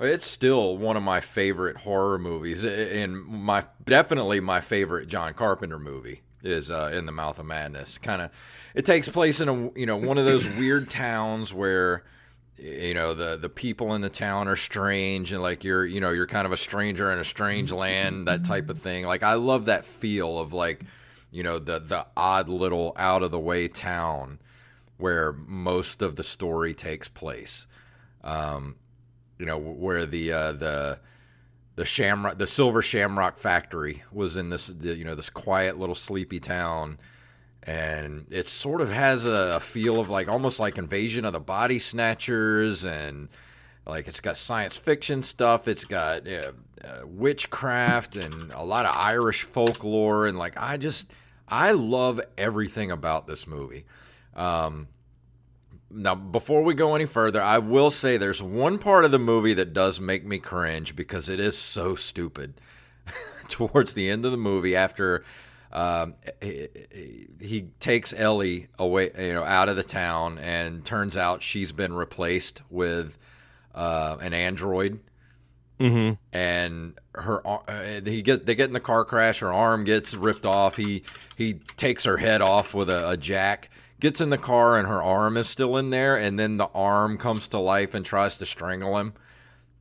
It's 0.00 0.26
still 0.26 0.76
one 0.76 0.96
of 0.96 1.04
my 1.04 1.20
favorite 1.20 1.76
horror 1.76 2.18
movies, 2.18 2.64
and 2.64 3.24
my 3.24 3.64
definitely 3.84 4.40
my 4.40 4.60
favorite 4.60 5.08
John 5.08 5.34
Carpenter 5.34 5.78
movie 5.78 6.22
is 6.42 6.70
uh, 6.70 6.90
In 6.92 7.06
the 7.06 7.12
Mouth 7.12 7.38
of 7.38 7.46
Madness. 7.46 7.98
Kind 7.98 8.20
of, 8.20 8.30
it 8.74 8.84
takes 8.84 9.08
place 9.08 9.40
in 9.40 9.48
a 9.48 9.78
you 9.78 9.86
know 9.86 9.96
one 9.96 10.18
of 10.18 10.24
those 10.24 10.46
weird 10.58 10.90
towns 10.90 11.54
where 11.54 12.02
you 12.56 12.94
know 12.94 13.14
the 13.14 13.36
the 13.36 13.48
people 13.48 13.94
in 13.94 14.00
the 14.00 14.08
town 14.08 14.46
are 14.48 14.56
strange 14.56 15.32
and 15.32 15.42
like 15.42 15.64
you're 15.64 15.84
you 15.84 16.00
know 16.00 16.10
you're 16.10 16.26
kind 16.26 16.46
of 16.46 16.52
a 16.52 16.56
stranger 16.56 17.10
in 17.10 17.18
a 17.18 17.24
strange 17.24 17.72
land 17.72 18.28
that 18.28 18.44
type 18.44 18.70
of 18.70 18.80
thing. 18.80 19.04
Like 19.04 19.22
I 19.22 19.34
love 19.34 19.66
that 19.66 19.84
feel 19.84 20.38
of 20.38 20.52
like 20.52 20.84
you 21.30 21.42
know 21.42 21.58
the 21.58 21.80
the 21.80 22.06
odd 22.16 22.48
little 22.48 22.92
out 22.96 23.22
of 23.22 23.30
the 23.30 23.40
way 23.40 23.68
town 23.68 24.38
where 24.98 25.32
most 25.32 26.02
of 26.02 26.16
the 26.16 26.22
story 26.22 26.74
takes 26.74 27.08
place. 27.08 27.66
Um, 28.22 28.76
you 29.38 29.46
know 29.46 29.58
where 29.58 30.06
the 30.06 30.32
uh, 30.32 30.52
the 30.52 30.98
the 31.74 31.84
shamrock 31.84 32.38
the 32.38 32.46
silver 32.46 32.82
shamrock 32.82 33.36
factory 33.36 34.04
was 34.12 34.36
in 34.36 34.50
this 34.50 34.68
the, 34.68 34.94
you 34.94 35.04
know 35.04 35.16
this 35.16 35.30
quiet 35.30 35.78
little 35.78 35.96
sleepy 35.96 36.38
town 36.38 36.98
and 37.64 38.26
it 38.30 38.48
sort 38.48 38.80
of 38.80 38.92
has 38.92 39.24
a, 39.24 39.54
a 39.56 39.60
feel 39.60 39.98
of 39.98 40.08
like 40.08 40.28
almost 40.28 40.60
like 40.60 40.78
invasion 40.78 41.24
of 41.24 41.32
the 41.32 41.40
body 41.40 41.78
snatchers 41.78 42.84
and 42.84 43.28
like 43.86 44.06
it's 44.06 44.20
got 44.20 44.36
science 44.36 44.76
fiction 44.76 45.22
stuff 45.22 45.66
it's 45.66 45.84
got 45.84 46.28
uh, 46.28 46.52
uh, 46.84 47.00
witchcraft 47.06 48.16
and 48.16 48.52
a 48.52 48.62
lot 48.62 48.84
of 48.84 48.94
irish 48.94 49.42
folklore 49.42 50.26
and 50.26 50.38
like 50.38 50.54
i 50.56 50.76
just 50.76 51.10
i 51.48 51.70
love 51.72 52.20
everything 52.36 52.90
about 52.90 53.26
this 53.26 53.46
movie 53.46 53.84
um, 54.36 54.88
now, 55.96 56.16
before 56.16 56.62
we 56.62 56.74
go 56.74 56.96
any 56.96 57.06
further, 57.06 57.40
I 57.40 57.58
will 57.58 57.90
say 57.90 58.16
there's 58.16 58.42
one 58.42 58.78
part 58.78 59.04
of 59.04 59.12
the 59.12 59.18
movie 59.18 59.54
that 59.54 59.72
does 59.72 60.00
make 60.00 60.26
me 60.26 60.38
cringe 60.38 60.96
because 60.96 61.28
it 61.28 61.38
is 61.38 61.56
so 61.56 61.94
stupid. 61.94 62.54
Towards 63.48 63.94
the 63.94 64.10
end 64.10 64.24
of 64.24 64.32
the 64.32 64.38
movie, 64.38 64.74
after 64.74 65.24
um, 65.74 66.14
he, 66.40 66.68
he 67.40 67.62
takes 67.80 68.12
Ellie 68.12 68.68
away, 68.78 69.10
you 69.18 69.34
know, 69.34 69.44
out 69.44 69.68
of 69.68 69.76
the 69.76 69.82
town, 69.82 70.38
and 70.38 70.84
turns 70.84 71.16
out 71.16 71.42
she's 71.42 71.72
been 71.72 71.92
replaced 71.92 72.62
with 72.70 73.18
uh, 73.74 74.16
an 74.20 74.34
android 74.34 75.00
Mm-hmm. 75.80 76.12
and 76.32 76.94
her 77.16 77.44
uh, 77.44 78.00
he 78.04 78.22
get 78.22 78.46
they 78.46 78.54
get 78.54 78.68
in 78.68 78.72
the 78.74 78.78
car 78.78 79.04
crash 79.04 79.40
her 79.40 79.52
arm 79.52 79.82
gets 79.82 80.14
ripped 80.14 80.46
off 80.46 80.76
he 80.76 81.02
he 81.34 81.54
takes 81.76 82.04
her 82.04 82.18
head 82.18 82.40
off 82.40 82.74
with 82.74 82.88
a, 82.88 83.10
a 83.10 83.16
jack 83.16 83.70
gets 84.04 84.20
in 84.20 84.28
the 84.28 84.38
car 84.38 84.78
and 84.78 84.86
her 84.86 85.02
arm 85.02 85.36
is 85.36 85.48
still 85.48 85.78
in 85.78 85.88
there, 85.88 86.14
and 86.16 86.38
then 86.38 86.58
the 86.58 86.68
arm 86.74 87.16
comes 87.16 87.48
to 87.48 87.58
life 87.58 87.94
and 87.94 88.04
tries 88.04 88.36
to 88.36 88.44
strangle 88.44 88.98
him. 88.98 89.14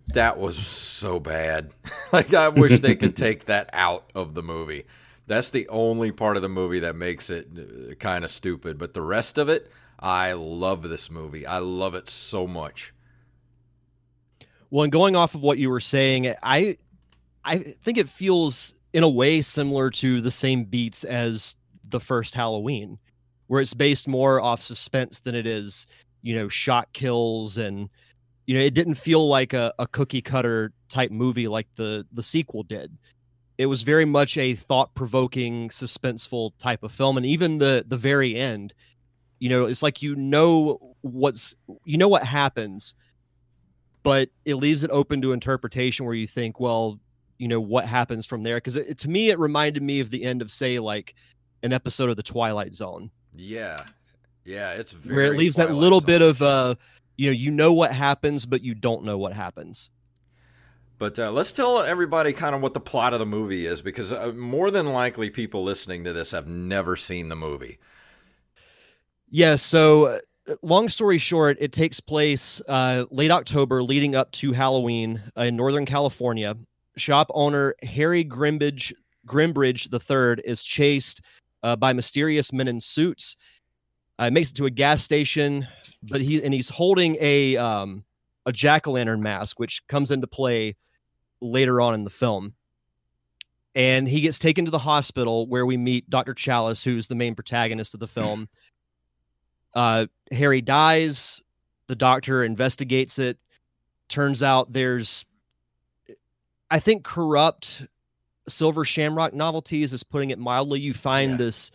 That 0.08 0.38
was 0.38 0.58
so 0.58 1.20
bad. 1.20 1.72
like 2.14 2.34
I 2.34 2.48
wish 2.48 2.80
they 2.80 2.96
could 2.96 3.16
take 3.18 3.46
that 3.46 3.70
out 3.74 4.10
of 4.16 4.34
the 4.34 4.42
movie. 4.42 4.86
That's 5.26 5.50
the 5.50 5.68
only 5.70 6.12
part 6.12 6.36
of 6.36 6.42
the 6.42 6.50
movie 6.50 6.80
that 6.80 6.96
makes 6.96 7.30
it 7.30 7.48
uh, 7.58 7.96
kind 7.96 8.26
of 8.26 8.32
stupid, 8.32 8.78
but 8.78 8.94
the 8.94 9.02
rest 9.02 9.38
of 9.38 9.48
it, 9.48 9.72
I 10.00 10.34
love 10.34 10.84
this 10.84 11.10
movie. 11.10 11.46
I 11.46 11.60
love 11.60 11.96
it 11.96 12.10
so 12.10 12.46
much. 12.46 12.94
Well, 14.70 14.84
and 14.84 14.92
going 14.92 15.16
off 15.16 15.36
of 15.36 15.42
what 15.42 15.60
you 15.60 15.70
were 15.70 15.80
saying, 15.80 16.34
I 16.42 16.78
I 17.46 17.60
think 17.60 17.98
it 17.98 18.10
feels 18.10 18.74
in 18.92 19.04
a 19.04 19.10
way 19.10 19.42
similar 19.42 19.90
to 19.92 20.20
the 20.20 20.32
same 20.32 20.66
beats 20.66 21.04
as 21.04 21.56
the 21.90 22.00
first 22.00 22.34
Halloween, 22.34 22.98
where 23.48 23.62
it's 23.62 23.74
based 23.74 24.08
more 24.08 24.42
off 24.42 24.62
suspense 24.62 25.20
than 25.20 25.36
it 25.36 25.46
is, 25.46 25.88
you 26.22 26.36
know, 26.36 26.48
shot 26.50 26.92
kills 26.94 27.58
and 27.58 27.90
you 28.46 28.58
know, 28.58 28.64
it 28.64 28.74
didn't 28.74 28.96
feel 28.96 29.28
like 29.28 29.54
a, 29.54 29.74
a 29.80 29.88
cookie 29.88 30.22
cutter 30.22 30.74
type 30.90 31.12
movie 31.12 31.48
like 31.48 31.68
the 31.76 32.06
the 32.12 32.24
sequel 32.24 32.64
did. 32.64 32.98
It 33.58 33.68
was 33.68 33.84
very 33.84 34.06
much 34.06 34.38
a 34.38 34.56
thought 34.56 34.94
provoking, 34.96 35.70
suspenseful 35.70 36.52
type 36.58 36.84
of 36.84 36.92
film, 36.92 37.18
and 37.18 37.26
even 37.26 37.58
the 37.60 37.86
the 37.88 37.98
very 37.98 38.36
end, 38.36 38.74
you 39.40 39.50
know, 39.50 39.66
it's 39.66 39.84
like 39.84 40.02
you 40.02 40.16
know 40.16 40.96
what's 41.02 41.56
you 41.86 41.98
know 41.98 42.08
what 42.08 42.24
happens, 42.24 42.96
but 44.02 44.30
it 44.46 44.56
leaves 44.56 44.84
it 44.84 44.92
open 44.92 45.22
to 45.22 45.34
interpretation 45.34 46.06
where 46.06 46.16
you 46.16 46.28
think, 46.28 46.60
well, 46.60 47.00
you 47.38 47.48
know, 47.48 47.60
what 47.60 47.86
happens 47.86 48.26
from 48.26 48.44
there? 48.44 48.58
Because 48.58 48.80
to 48.98 49.10
me, 49.10 49.30
it 49.30 49.38
reminded 49.38 49.84
me 49.84 50.00
of 50.00 50.10
the 50.10 50.24
end 50.24 50.42
of 50.42 50.52
say 50.52 50.80
like 50.80 51.14
an 51.62 51.74
episode 51.74 52.10
of 52.10 52.16
the 52.16 52.24
Twilight 52.24 52.74
Zone. 52.74 53.12
Yeah, 53.36 53.84
yeah, 54.46 54.72
it's 54.72 54.94
where 54.94 55.26
it 55.26 55.38
leaves 55.38 55.56
Twilight 55.56 55.70
that 55.70 55.76
little 55.76 56.00
Zone. 56.00 56.08
bit 56.08 56.22
of 56.22 56.42
uh 56.42 56.76
you 57.18 57.28
know 57.28 57.34
you 57.34 57.52
know 57.52 57.74
what 57.74 57.92
happens 57.92 58.46
but 58.46 58.62
you 58.62 58.74
don't 58.74 59.04
know 59.04 59.18
what 59.18 59.34
happens 59.34 59.90
But 61.04 61.20
uh, 61.20 61.32
let's 61.34 61.52
tell 61.52 61.82
everybody 61.82 62.32
kind 62.32 62.56
of 62.56 62.62
what 62.62 62.74
the 62.74 62.80
plot 62.80 63.12
of 63.12 63.20
the 63.20 63.26
movie 63.26 63.66
is 63.66 63.82
because 63.82 64.14
uh, 64.14 64.32
more 64.38 64.72
than 64.72 64.86
likely 64.86 65.30
people 65.30 65.62
listening 65.62 66.06
to 66.06 66.14
this 66.14 66.32
have 66.32 66.48
never 66.48 66.96
seen 66.96 67.28
the 67.28 67.36
movie. 67.36 67.78
yeah 69.30 69.58
so 69.58 70.06
uh, 70.06 70.20
long 70.62 70.88
story 70.88 71.18
short 71.18 71.58
it 71.60 71.74
takes 71.74 72.00
place 72.00 72.62
uh, 72.70 73.04
late 73.12 73.32
october 73.32 73.84
leading 73.84 74.16
up 74.16 74.32
to 74.32 74.54
halloween 74.54 75.22
uh, 75.38 75.42
in 75.42 75.58
northern 75.58 75.86
california 75.86 76.56
shop 76.96 77.30
owner 77.34 77.76
harry 77.84 78.24
grimbridge 78.24 78.94
grimbridge 79.28 79.92
iii 79.92 80.42
is 80.50 80.64
chased 80.64 81.20
by 81.80 81.92
mysterious 81.92 82.54
men 82.54 82.70
in 82.70 82.80
suits 82.80 83.36
makes 84.32 84.52
it 84.52 84.56
to 84.56 84.68
a 84.68 84.72
gas 84.72 85.04
station 85.04 85.68
but 86.04 86.22
he 86.22 86.42
and 86.42 86.54
he's 86.54 86.70
holding 86.70 87.18
a 87.20 87.58
um, 87.58 88.06
a 88.46 88.54
jack-o'-lantern 88.54 89.20
mask 89.20 89.60
which 89.60 89.86
comes 89.88 90.10
into 90.10 90.28
play 90.28 90.74
later 91.44 91.82
on 91.82 91.94
in 91.94 92.04
the 92.04 92.10
film. 92.10 92.54
And 93.76 94.08
he 94.08 94.22
gets 94.22 94.40
taken 94.40 94.66
to 94.66 94.72
the 94.72 94.80
hospital 94.80 95.48
where 95.48 95.66
we 95.66 95.78
meet 95.78 96.10
dr 96.10 96.34
chalice 96.36 96.84
who's 96.84 97.08
the 97.08 97.16
main 97.16 97.36
protagonist 97.36 97.94
of 97.94 98.00
the 98.00 98.08
film. 98.08 98.48
Uh, 99.74 100.06
harry 100.32 100.62
dies. 100.62 101.42
The 101.88 101.96
doctor 101.96 102.44
investigates 102.44 103.20
it. 103.20 103.38
Turns 104.10 104.42
out 104.44 104.72
there's 104.74 105.26
i 106.72 106.80
think 106.80 107.04
corrupt 107.04 107.86
silver 108.48 108.84
shamrock 108.84 109.34
novelties 109.34 109.94
is 109.94 110.04
putting 110.04 110.30
it 110.30 110.40
mildly. 110.40 110.80
You 110.80 110.94
find 110.94 111.32
Yeah. 111.32 111.38
this 111.38 111.72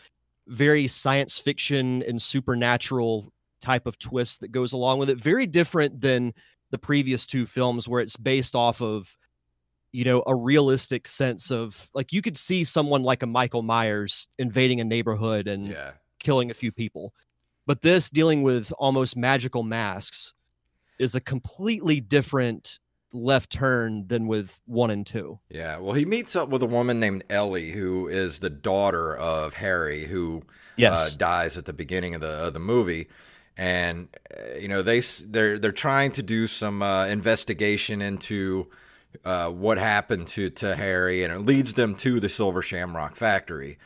very 0.47 0.87
science 0.89 1.39
fiction 1.39 2.03
and 2.07 2.21
supernatural 2.23 3.33
type 3.61 3.87
of 3.87 3.99
twist 3.99 4.41
that 4.41 4.53
goes 4.53 4.73
along 4.73 4.99
with 4.99 5.11
it. 5.11 5.19
Very 5.19 5.47
different 5.47 6.01
than 6.01 6.33
the 6.71 6.79
previous 6.79 7.27
two 7.27 7.45
films 7.47 7.89
where 7.89 8.01
it's 8.01 8.17
based 8.17 8.55
off 8.55 8.81
of 8.81 9.17
you 9.93 10.05
know 10.05 10.23
a 10.27 10.35
realistic 10.35 11.07
sense 11.07 11.51
of 11.51 11.91
like 11.95 12.13
you 12.13 12.21
could 12.23 12.37
see 12.37 12.65
someone 12.65 13.03
like 13.03 13.23
a 13.23 13.27
michael 13.27 13.63
myers 13.63 14.29
invading 14.39 14.81
a 14.81 14.85
neighborhood 14.85 15.49
and 15.49 15.69
Yeah. 15.69 15.93
killing 16.19 16.51
a 16.51 16.55
few 16.55 16.73
people 16.73 17.15
but 17.67 17.83
this 17.83 18.11
dealing 18.11 18.43
with 18.43 18.73
almost 18.79 19.17
magical 19.17 19.63
masks 19.63 20.35
is 20.99 21.15
a 21.15 21.21
completely 21.21 22.01
different 22.01 22.79
left 23.13 23.51
turn 23.51 24.07
than 24.09 24.27
with 24.27 24.59
one 24.67 24.91
and 24.91 25.07
two 25.07 25.39
Yeah. 25.49 25.79
Well, 25.79 25.95
he 25.95 26.05
meets 26.05 26.37
up 26.37 26.51
with 26.51 26.63
a 26.63 26.67
woman 26.67 27.01
named 27.01 27.25
Ellie, 27.31 27.71
who 27.71 28.07
is 28.09 28.39
the 28.41 28.51
daughter 28.51 29.17
of 29.17 29.55
Harry, 29.55 30.05
who 30.05 30.43
yes 30.77 31.15
uh, 31.15 31.17
dies 31.17 31.57
at 31.57 31.65
the 31.65 31.73
beginning 31.73 32.15
of 32.15 32.21
the 32.21 32.29
of 32.29 32.53
the 32.53 32.61
movie, 32.61 33.09
and 33.57 34.09
uh, 34.37 34.59
you 34.59 34.69
know 34.69 34.83
they 34.83 35.01
they're 35.01 35.59
they're 35.59 35.73
trying 35.73 36.13
to 36.13 36.23
do 36.23 36.47
some 36.47 36.83
uh, 36.83 37.07
investigation 37.07 38.03
into 38.03 38.69
uh, 39.25 39.51
what 39.51 39.79
happened 39.79 40.29
to 40.29 40.51
to 40.51 40.77
Harry, 40.77 41.23
and 41.23 41.33
it 41.33 41.41
leads 41.41 41.75
them 41.75 41.95
to 41.97 42.21
the 42.21 42.29
Silver 42.29 42.63
Shamrock 42.63 43.17
factory. 43.17 43.79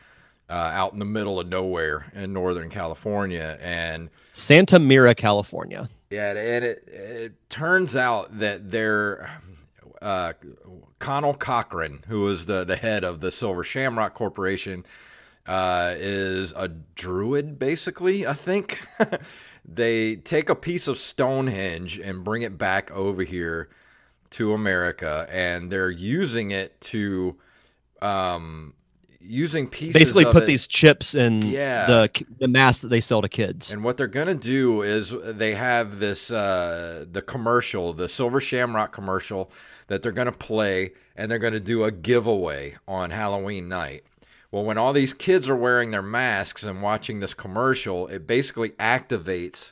Uh, 0.49 0.53
out 0.53 0.91
in 0.91 0.99
the 0.99 1.05
middle 1.05 1.39
of 1.39 1.47
nowhere 1.47 2.11
in 2.13 2.33
Northern 2.33 2.69
California, 2.69 3.57
and 3.61 4.09
santa 4.33 4.77
mira 4.77 5.15
california 5.15 5.89
yeah, 6.13 6.29
and 6.29 6.63
it, 6.63 6.87
it 6.87 7.49
turns 7.49 7.95
out 7.95 8.37
that 8.37 8.69
they're 8.69 9.31
uh, 9.99 10.33
Conal 10.99 11.33
Cochran, 11.33 12.03
who 12.07 12.27
is 12.27 12.45
the, 12.45 12.63
the 12.63 12.75
head 12.75 13.03
of 13.03 13.19
the 13.19 13.31
Silver 13.31 13.63
Shamrock 13.63 14.13
Corporation, 14.13 14.85
uh, 15.47 15.95
is 15.97 16.53
a 16.55 16.67
druid, 16.67 17.57
basically, 17.57 18.27
I 18.27 18.33
think. 18.33 18.81
they 19.65 20.17
take 20.17 20.49
a 20.49 20.55
piece 20.55 20.87
of 20.87 20.99
Stonehenge 20.99 21.97
and 21.97 22.23
bring 22.23 22.43
it 22.43 22.59
back 22.59 22.91
over 22.91 23.23
here 23.23 23.69
to 24.33 24.53
America, 24.53 25.27
and 25.31 25.71
they're 25.71 25.89
using 25.91 26.51
it 26.51 26.79
to. 26.81 27.37
Um, 28.01 28.73
using 29.25 29.69
pieces 29.69 29.93
basically 29.93 30.25
put 30.25 30.43
it- 30.43 30.47
these 30.47 30.67
chips 30.67 31.15
in 31.15 31.41
Yeah. 31.43 31.85
the 31.87 32.25
the 32.39 32.47
mask 32.49 32.81
that 32.81 32.89
they 32.89 32.99
sell 32.99 33.21
to 33.21 33.29
kids 33.29 33.71
and 33.71 33.81
what 33.81 33.95
they're 33.95 34.05
gonna 34.07 34.35
do 34.35 34.81
is 34.81 35.15
they 35.23 35.53
have 35.53 35.99
this 35.99 36.29
uh, 36.29 37.05
the 37.09 37.21
commercial, 37.21 37.93
the 37.93 38.09
Silver 38.09 38.41
Shamrock 38.41 38.91
commercial 38.91 39.49
that 39.87 40.01
they're 40.01 40.11
gonna 40.11 40.33
play, 40.33 40.91
and 41.15 41.31
they're 41.31 41.39
gonna 41.39 41.61
do 41.61 41.85
a 41.85 41.91
giveaway 41.91 42.75
on 42.85 43.11
Halloween 43.11 43.69
night. 43.69 44.03
Well, 44.51 44.65
when 44.65 44.77
all 44.77 44.91
these 44.91 45.13
kids 45.13 45.47
are 45.47 45.55
wearing 45.55 45.91
their 45.91 46.01
masks 46.01 46.63
and 46.63 46.81
watching 46.81 47.21
this 47.21 47.33
commercial, 47.33 48.07
it 48.07 48.27
basically 48.27 48.71
activates 48.71 49.71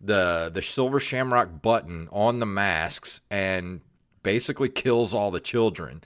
the 0.00 0.52
the 0.54 0.62
Silver 0.62 1.00
Shamrock 1.00 1.60
button 1.62 2.08
on 2.12 2.38
the 2.38 2.46
masks 2.46 3.22
and 3.28 3.80
basically 4.24 4.68
kills 4.68 5.14
all 5.14 5.30
the 5.30 5.38
children. 5.38 6.02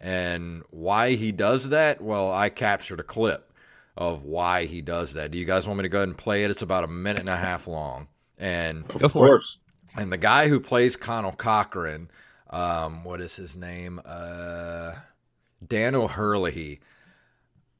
And 0.00 0.62
why 0.70 1.16
he 1.16 1.32
does 1.32 1.68
that? 1.68 2.00
Well, 2.00 2.32
I 2.32 2.48
captured 2.48 3.00
a 3.00 3.02
clip 3.02 3.52
of 3.96 4.22
why 4.24 4.64
he 4.64 4.80
does 4.80 5.12
that. 5.14 5.30
Do 5.30 5.38
you 5.38 5.44
guys 5.44 5.66
want 5.66 5.78
me 5.78 5.82
to 5.82 5.88
go 5.90 5.98
ahead 5.98 6.08
and 6.08 6.16
play 6.18 6.44
it? 6.44 6.50
It's 6.50 6.62
about 6.62 6.84
a 6.84 6.88
minute 6.88 7.20
and 7.20 7.28
a 7.28 7.36
half 7.36 7.66
long. 7.66 8.08
And 8.38 8.84
Of 8.90 9.00
Go 9.00 9.08
for 9.08 9.26
it. 9.26 9.28
course. 9.30 9.58
and 9.96 10.10
the 10.12 10.18
guy 10.18 10.48
who 10.48 10.60
plays 10.60 10.96
Conal 10.96 11.32
Cochran, 11.32 12.10
um, 12.50 13.04
what 13.04 13.20
is 13.22 13.36
his 13.36 13.54
name? 13.56 14.00
Uh, 14.04 14.92
Dan 15.66 15.94
O'Herlihy. 15.94 16.80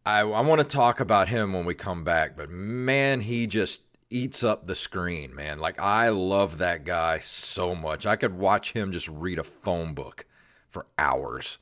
I, 0.07 0.21
I 0.21 0.41
want 0.41 0.61
to 0.61 0.65
talk 0.67 1.01
about 1.01 1.29
him 1.29 1.53
when 1.53 1.67
we 1.67 1.75
come 1.75 2.05
back, 2.05 2.37
but 2.37 2.49
man, 2.49 3.21
he 3.21 3.47
just 3.47 3.83
eats 4.11 4.45
up 4.45 4.65
the 4.67 4.75
screen, 4.75 5.35
man. 5.35 5.59
Like 5.59 5.81
I 5.81 6.09
love 6.11 6.59
that 6.59 6.85
guy 6.85 7.21
so 7.21 7.75
much. 7.75 8.07
I 8.07 8.17
could 8.17 8.39
watch 8.39 8.73
him 8.73 8.93
just 8.93 9.09
read 9.09 9.39
a 9.39 9.45
phone 9.45 9.95
book 9.95 10.27
for 10.69 10.87
hours. 10.99 11.59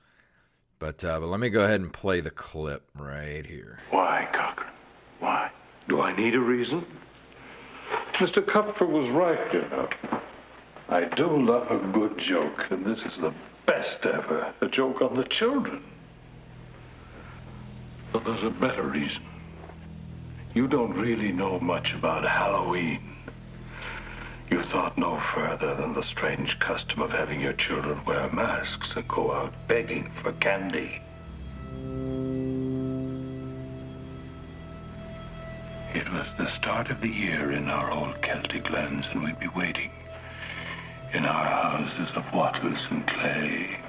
But 0.79 1.05
uh, 1.05 1.21
but 1.21 1.27
let 1.27 1.41
me 1.41 1.49
go 1.49 1.65
ahead 1.65 1.81
and 1.81 1.93
play 1.93 2.21
the 2.21 2.31
clip 2.31 2.89
right 2.95 3.47
here. 3.47 3.79
Why, 3.91 4.29
Cochran? 4.33 4.73
Why? 5.21 5.51
Do 5.89 6.01
I 6.01 6.15
need 6.15 6.35
a 6.35 6.41
reason? 6.41 6.85
Mr. 8.13 8.47
Cuthbert 8.47 8.89
was 8.89 9.09
right, 9.09 9.53
you 9.53 9.63
know. 9.63 9.89
I 10.89 11.05
do 11.05 11.27
love 11.27 11.71
a 11.71 11.79
good 11.93 12.19
joke, 12.19 12.67
and 12.71 12.85
this 12.85 13.05
is 13.05 13.19
the 13.19 13.33
best 13.67 14.05
ever. 14.05 14.53
A 14.61 14.69
joke 14.69 15.01
on 15.01 15.15
the 15.15 15.25
children. 15.25 15.83
But 18.13 18.25
there's 18.25 18.45
a 18.45 18.51
better 18.51 18.83
reason. 18.83 19.25
You 20.55 20.69
don't 20.69 20.95
really 20.95 21.33
know 21.33 21.59
much 21.59 21.95
about 21.95 22.25
Halloween. 22.25 23.01
You 24.49 24.63
thought 24.63 24.97
no 24.97 25.19
further 25.19 25.75
than 25.75 25.93
the 25.93 26.03
strange 26.03 26.61
custom 26.61 27.03
of 27.03 27.11
having 27.11 27.41
your 27.41 27.55
children 27.55 28.05
wear 28.05 28.31
masks 28.31 28.95
and 28.95 29.09
go 29.09 29.33
out 29.33 29.53
begging 29.67 30.09
for 30.11 30.31
candy. 30.35 31.01
It 35.93 36.13
was 36.13 36.37
the 36.39 36.47
start 36.47 36.89
of 36.89 37.01
the 37.01 37.09
year 37.09 37.51
in 37.51 37.69
our 37.69 37.91
old 37.91 38.23
Celtic 38.23 38.71
lands, 38.71 39.09
and 39.09 39.25
we'd 39.25 39.41
be 39.41 39.49
waiting 39.49 39.91
in 41.13 41.27
our 41.27 41.47
houses 41.47 42.13
of 42.13 42.33
wattles 42.33 42.87
and 42.93 43.05
clay. 43.09 43.81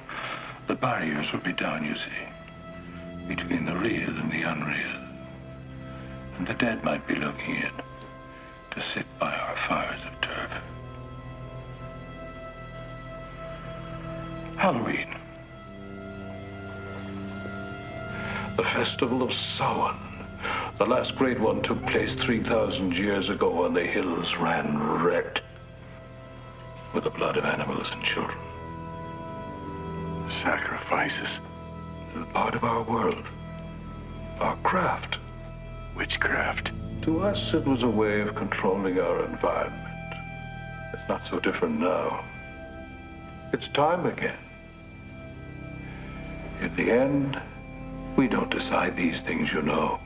The 0.65 0.73
barriers 0.73 1.31
would 1.31 1.43
be 1.43 1.53
down, 1.53 1.85
you 1.85 1.95
see, 1.95 2.25
between 3.27 3.65
the 3.65 3.75
real 3.75 4.09
and 4.17 4.31
the 4.31 4.41
unreal. 4.41 4.94
And 6.37 6.47
the 6.47 6.53
dead 6.53 6.83
might 6.83 7.07
be 7.07 7.15
looking 7.15 7.55
in, 7.55 7.71
to 8.71 8.81
sit 8.81 9.05
by 9.19 9.33
our 9.35 9.55
fires 9.55 10.05
of 10.05 10.19
turf. 10.21 10.61
Halloween. 14.57 15.15
The 18.57 18.63
festival 18.63 19.21
of 19.21 19.33
Samhain. 19.33 19.97
The 20.77 20.85
last 20.85 21.15
great 21.15 21.39
one 21.39 21.61
took 21.61 21.83
place 21.85 22.15
3,000 22.15 22.97
years 22.97 23.29
ago, 23.29 23.65
and 23.65 23.75
the 23.75 23.85
hills 23.85 24.37
ran 24.37 24.77
red 25.03 25.41
with 26.93 27.03
the 27.03 27.09
blood 27.09 27.37
of 27.37 27.45
animals 27.45 27.93
and 27.93 28.03
children. 28.03 28.37
Sacrifices. 30.29 31.39
Part 32.33 32.55
of 32.55 32.63
our 32.63 32.81
world. 32.83 33.23
Our 34.39 34.55
craft. 34.57 35.19
Witchcraft. 35.95 36.71
To 37.03 37.21
us, 37.21 37.53
it 37.53 37.65
was 37.65 37.83
a 37.83 37.87
way 37.87 38.21
of 38.21 38.35
controlling 38.35 38.99
our 38.99 39.25
environment. 39.25 39.81
It's 40.93 41.07
not 41.07 41.25
so 41.25 41.39
different 41.39 41.79
now. 41.79 42.23
It's 43.53 43.67
time 43.67 44.05
again. 44.05 44.37
In 46.61 46.75
the 46.75 46.91
end, 46.91 47.39
we 48.15 48.27
don't 48.27 48.49
decide 48.49 48.95
these 48.95 49.21
things, 49.21 49.53
you 49.53 49.61
know. 49.61 49.99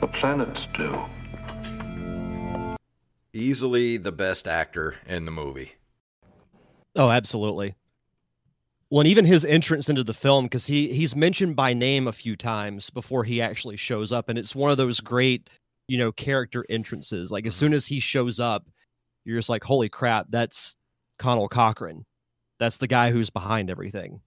The 0.00 0.06
planets 0.06 0.66
do. 0.66 0.98
Easily 3.32 3.96
the 3.96 4.12
best 4.12 4.46
actor 4.46 4.96
in 5.06 5.24
the 5.24 5.30
movie. 5.30 5.72
Oh, 6.94 7.10
absolutely. 7.10 7.74
Well, 8.90 9.00
and 9.00 9.08
even 9.08 9.24
his 9.26 9.44
entrance 9.44 9.88
into 9.90 10.02
the 10.02 10.14
film, 10.14 10.46
because 10.46 10.66
he 10.66 10.92
he's 10.94 11.14
mentioned 11.14 11.56
by 11.56 11.74
name 11.74 12.08
a 12.08 12.12
few 12.12 12.36
times 12.36 12.88
before 12.90 13.22
he 13.24 13.42
actually 13.42 13.76
shows 13.76 14.12
up, 14.12 14.28
and 14.28 14.38
it's 14.38 14.54
one 14.54 14.70
of 14.70 14.78
those 14.78 15.00
great, 15.00 15.50
you 15.88 15.98
know, 15.98 16.10
character 16.12 16.64
entrances. 16.70 17.30
Like 17.30 17.46
as 17.46 17.54
Mhm. 17.54 17.58
soon 17.58 17.74
as 17.74 17.86
he 17.86 18.00
shows 18.00 18.40
up, 18.40 18.66
you're 19.24 19.38
just 19.38 19.50
like, 19.50 19.62
"Holy 19.62 19.90
crap, 19.90 20.26
that's 20.30 20.74
Conal 21.18 21.48
Cochran. 21.48 22.06
That's 22.58 22.78
the 22.78 22.86
guy 22.86 23.10
who's 23.10 23.28
behind 23.30 23.68
everything." 23.70 24.22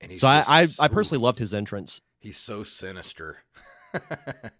And 0.00 0.12
he's 0.12 0.20
so 0.20 0.28
I, 0.28 0.44
I 0.46 0.68
I 0.78 0.86
personally 0.88 1.20
loved 1.22 1.40
his 1.40 1.52
entrance. 1.52 2.00
He's 2.20 2.36
so 2.36 2.62
sinister. 2.62 3.38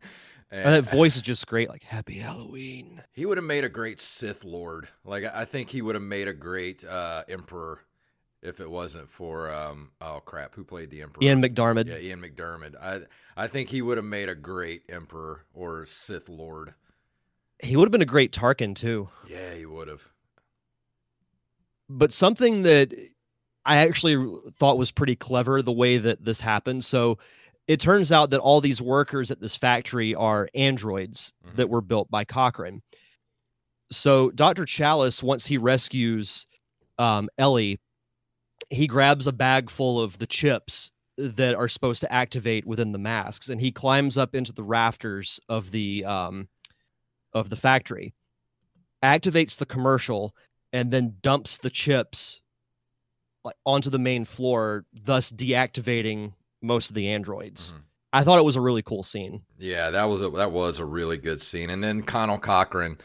And 0.50 0.74
that 0.74 0.90
voice 0.90 1.14
is 1.16 1.20
just 1.20 1.46
great, 1.46 1.68
like 1.68 1.84
"Happy 1.84 2.14
Halloween." 2.14 3.02
He 3.12 3.26
would 3.26 3.36
have 3.36 3.44
made 3.44 3.64
a 3.64 3.68
great 3.68 4.00
Sith 4.00 4.44
Lord. 4.44 4.88
Like 5.04 5.24
I 5.24 5.42
I 5.42 5.44
think 5.44 5.68
he 5.68 5.82
would 5.82 5.94
have 5.94 6.02
made 6.02 6.26
a 6.26 6.32
great 6.32 6.82
uh, 6.84 7.24
Emperor 7.28 7.80
if 8.42 8.60
it 8.60 8.70
wasn't 8.70 9.10
for 9.10 9.50
um 9.50 9.90
oh 10.00 10.20
crap, 10.24 10.54
who 10.54 10.64
played 10.64 10.90
the 10.90 11.02
Emperor? 11.02 11.22
Ian 11.24 11.42
McDiarmid. 11.42 11.86
Yeah, 11.86 11.98
Ian 11.98 12.20
McDiarmid. 12.22 12.76
I 12.80 13.00
I 13.36 13.46
think 13.48 13.68
he 13.70 13.82
would 13.82 13.96
have 13.98 14.04
made 14.06 14.28
a 14.28 14.34
great 14.34 14.82
Emperor 14.88 15.44
or 15.54 15.86
Sith 15.86 16.28
Lord. 16.28 16.74
He 17.62 17.76
would 17.76 17.86
have 17.86 17.92
been 17.92 18.02
a 18.02 18.06
great 18.06 18.32
Tarkin 18.32 18.74
too. 18.76 19.08
Yeah, 19.28 19.54
he 19.54 19.66
would 19.66 19.88
have. 19.88 20.02
but 21.90 22.12
something 22.12 22.62
that 22.62 22.92
I 23.64 23.78
actually 23.78 24.16
thought 24.54 24.78
was 24.78 24.90
pretty 24.90 25.16
clever 25.16 25.62
the 25.62 25.72
way 25.72 25.98
that 25.98 26.24
this 26.24 26.40
happened. 26.40 26.84
So 26.84 27.18
it 27.66 27.80
turns 27.80 28.12
out 28.12 28.30
that 28.30 28.40
all 28.40 28.60
these 28.60 28.80
workers 28.80 29.30
at 29.30 29.40
this 29.40 29.56
factory 29.56 30.14
are 30.14 30.48
androids 30.54 31.32
Mhm. 31.46 31.56
that 31.56 31.68
were 31.70 31.80
built 31.80 32.10
by 32.10 32.24
Cochran. 32.24 32.82
So 33.90 34.30
Dr. 34.30 34.64
Chalice, 34.66 35.22
once 35.22 35.46
he 35.46 35.56
rescues 35.58 36.46
um, 36.98 37.28
Ellie, 37.38 37.78
he 38.70 38.86
grabs 38.86 39.26
a 39.26 39.32
bag 39.32 39.70
full 39.70 40.00
of 40.00 40.18
the 40.18 40.26
chips 40.26 40.90
that 41.16 41.54
are 41.54 41.68
supposed 41.68 42.00
to 42.00 42.12
activate 42.12 42.64
within 42.64 42.92
the 42.92 42.98
masks, 42.98 43.48
and 43.48 43.60
he 43.60 43.72
climbs 43.72 44.16
up 44.16 44.34
into 44.34 44.52
the 44.52 44.62
rafters 44.62 45.40
of 45.48 45.70
the 45.70 46.04
um, 46.04 46.48
of 47.32 47.50
the 47.50 47.56
factory, 47.56 48.14
activates 49.02 49.58
the 49.58 49.66
commercial, 49.66 50.34
and 50.72 50.90
then 50.92 51.16
dumps 51.22 51.58
the 51.58 51.70
chips 51.70 52.40
like 53.44 53.56
onto 53.64 53.90
the 53.90 53.98
main 53.98 54.24
floor, 54.24 54.84
thus 54.92 55.32
deactivating 55.32 56.32
most 56.60 56.90
of 56.90 56.94
the 56.94 57.08
androids. 57.08 57.72
Mhm. 57.72 57.82
I 58.12 58.24
thought 58.24 58.38
it 58.38 58.44
was 58.44 58.56
a 58.56 58.60
really 58.60 58.82
cool 58.82 59.02
scene. 59.02 59.42
Yeah, 59.58 59.90
that 59.90 60.04
was 60.04 60.22
a 60.22 60.30
that 60.30 60.50
was 60.50 60.78
a 60.78 60.84
really 60.84 61.18
good 61.18 61.42
scene. 61.42 61.70
And 61.70 61.82
then 61.82 62.02
Conal 62.02 62.38
Cochran 62.38 62.98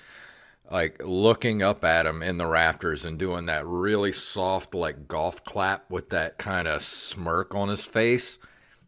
like 0.73 0.99
looking 1.05 1.61
up 1.61 1.85
at 1.85 2.07
him 2.07 2.23
in 2.23 2.37
the 2.37 2.47
rafters 2.47 3.05
and 3.05 3.19
doing 3.19 3.45
that 3.45 3.63
really 3.63 4.11
soft 4.11 4.73
like 4.73 5.07
golf 5.07 5.43
clap 5.43 5.87
with 5.91 6.09
that 6.09 6.39
kind 6.39 6.67
of 6.67 6.81
smirk 6.81 7.53
on 7.53 7.69
his 7.69 7.83
face. 7.83 8.39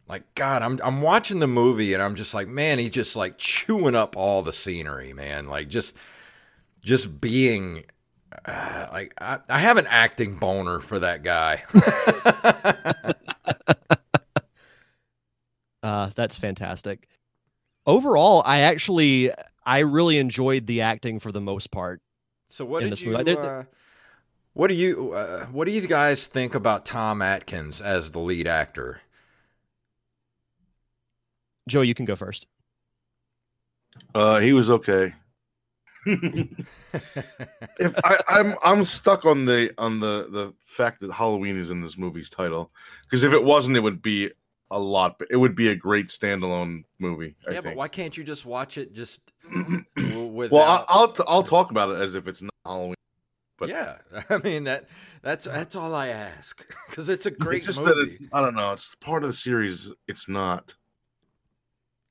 Like 0.08 0.34
God, 0.34 0.62
I'm 0.62 0.80
I'm 0.82 1.00
watching 1.00 1.38
the 1.38 1.46
movie 1.46 1.94
and 1.94 2.02
I'm 2.02 2.16
just 2.16 2.34
like, 2.34 2.48
man, 2.48 2.80
he's 2.80 2.90
just 2.90 3.14
like 3.14 3.38
chewing 3.38 3.94
up 3.94 4.16
all 4.16 4.42
the 4.42 4.52
scenery, 4.52 5.12
man. 5.12 5.46
Like 5.46 5.68
just 5.68 5.94
just 6.82 7.20
being 7.20 7.84
uh, 8.44 8.88
like 8.92 9.14
I, 9.20 9.38
I 9.48 9.60
have 9.60 9.76
an 9.76 9.86
acting 9.88 10.38
boner 10.38 10.80
for 10.80 10.98
that 10.98 11.22
guy. 11.22 11.62
Uh, 15.82 16.10
that's 16.16 16.36
fantastic. 16.36 17.06
Overall, 17.86 18.42
I 18.44 18.60
actually 18.60 19.30
I 19.66 19.80
really 19.80 20.16
enjoyed 20.18 20.66
the 20.66 20.80
acting 20.80 21.18
for 21.18 21.32
the 21.32 21.40
most 21.40 21.70
part. 21.70 22.00
So 22.48 22.64
what 22.64 22.78
in 22.78 22.84
did 22.84 22.92
this 22.92 23.02
you? 23.02 23.10
movie. 23.10 23.24
There- 23.24 23.42
there- 23.42 23.58
uh, 23.60 23.64
what 24.52 24.68
do 24.68 24.74
you? 24.74 25.12
Uh, 25.12 25.44
what 25.46 25.66
do 25.66 25.72
you 25.72 25.86
guys 25.86 26.26
think 26.26 26.54
about 26.54 26.86
Tom 26.86 27.20
Atkins 27.20 27.82
as 27.82 28.12
the 28.12 28.20
lead 28.20 28.46
actor? 28.46 29.02
Joe, 31.68 31.82
you 31.82 31.92
can 31.92 32.06
go 32.06 32.16
first. 32.16 32.46
Uh, 34.14 34.38
he 34.38 34.54
was 34.54 34.70
okay. 34.70 35.14
if 36.06 37.94
I, 38.04 38.20
I'm 38.28 38.54
I'm 38.64 38.84
stuck 38.84 39.24
on 39.26 39.44
the 39.44 39.74
on 39.76 39.98
the 40.00 40.28
the 40.30 40.54
fact 40.64 41.00
that 41.00 41.10
Halloween 41.12 41.58
is 41.58 41.70
in 41.70 41.82
this 41.82 41.98
movie's 41.98 42.30
title 42.30 42.70
because 43.02 43.24
if 43.24 43.32
it 43.32 43.42
wasn't, 43.42 43.76
it 43.76 43.80
would 43.80 44.00
be 44.00 44.30
a 44.70 44.78
lot. 44.78 45.18
But 45.18 45.28
it 45.30 45.36
would 45.36 45.54
be 45.54 45.68
a 45.68 45.74
great 45.76 46.08
standalone 46.08 46.84
movie. 46.98 47.36
I 47.48 47.52
yeah, 47.52 47.60
but 47.60 47.76
why 47.76 47.88
can't 47.88 48.16
you 48.16 48.24
just 48.24 48.44
watch 48.46 48.78
it 48.78 48.92
just 48.92 49.20
w- 49.96 50.24
without? 50.26 50.52
Well, 50.54 50.84
I'll 50.88 51.12
t- 51.12 51.24
I'll 51.26 51.42
talk 51.42 51.70
about 51.70 51.90
it 51.90 52.00
as 52.00 52.14
if 52.14 52.26
it's 52.28 52.42
not 52.42 52.52
Halloween. 52.64 52.94
but- 53.58 53.68
yeah, 53.68 53.96
I 54.30 54.38
mean 54.38 54.64
that 54.64 54.86
that's 55.22 55.44
that's 55.46 55.76
all 55.76 55.94
I 55.94 56.08
ask 56.08 56.64
because 56.88 57.08
it's 57.08 57.26
a 57.26 57.30
great 57.30 57.58
it's 57.58 57.66
just 57.66 57.80
movie. 57.80 57.92
that 57.92 58.08
it's 58.08 58.22
I 58.32 58.40
don't 58.40 58.54
know. 58.54 58.72
It's 58.72 58.94
part 58.96 59.22
of 59.22 59.28
the 59.30 59.36
series. 59.36 59.90
It's 60.08 60.28
not. 60.28 60.74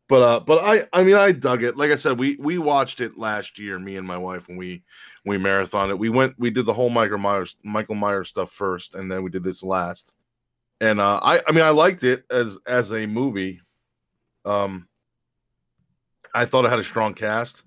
But 0.08 0.22
uh, 0.22 0.40
but 0.42 0.64
I 0.64 0.84
I 0.94 1.04
mean 1.04 1.16
I 1.16 1.32
dug 1.32 1.64
it. 1.64 1.78
Like 1.78 1.90
I 1.92 1.96
said, 1.96 2.20
we 2.20 2.36
we 2.40 2.60
watched 2.60 3.02
it 3.02 3.18
last 3.18 3.58
year. 3.58 3.80
Me 3.80 3.98
and 3.98 4.06
my 4.08 4.18
wife 4.18 4.48
when 4.48 4.56
we 4.56 4.84
we 5.26 5.38
marathon 5.40 5.90
it. 5.90 5.98
We 5.98 6.10
went 6.10 6.36
we 6.38 6.52
did 6.52 6.68
the 6.68 6.74
whole 6.74 6.92
Michael 6.92 7.18
Myers 7.18 7.56
Michael 7.64 7.96
Myers 7.96 8.30
stuff 8.30 8.52
first, 8.52 8.94
and 8.94 9.12
then 9.12 9.24
we 9.24 9.32
did 9.32 9.44
this 9.44 9.64
last. 9.64 10.14
And 10.82 11.00
uh, 11.00 11.20
I 11.22 11.42
I 11.48 11.52
mean 11.52 11.64
I 11.64 11.70
liked 11.70 12.04
it 12.04 12.26
as 12.30 12.58
as 12.68 12.92
a 12.92 13.06
movie. 13.06 13.62
Um, 14.44 14.88
I 16.34 16.46
thought 16.46 16.66
it 16.66 16.70
had 16.70 16.80
a 16.80 16.84
strong 16.84 17.14
cast, 17.14 17.64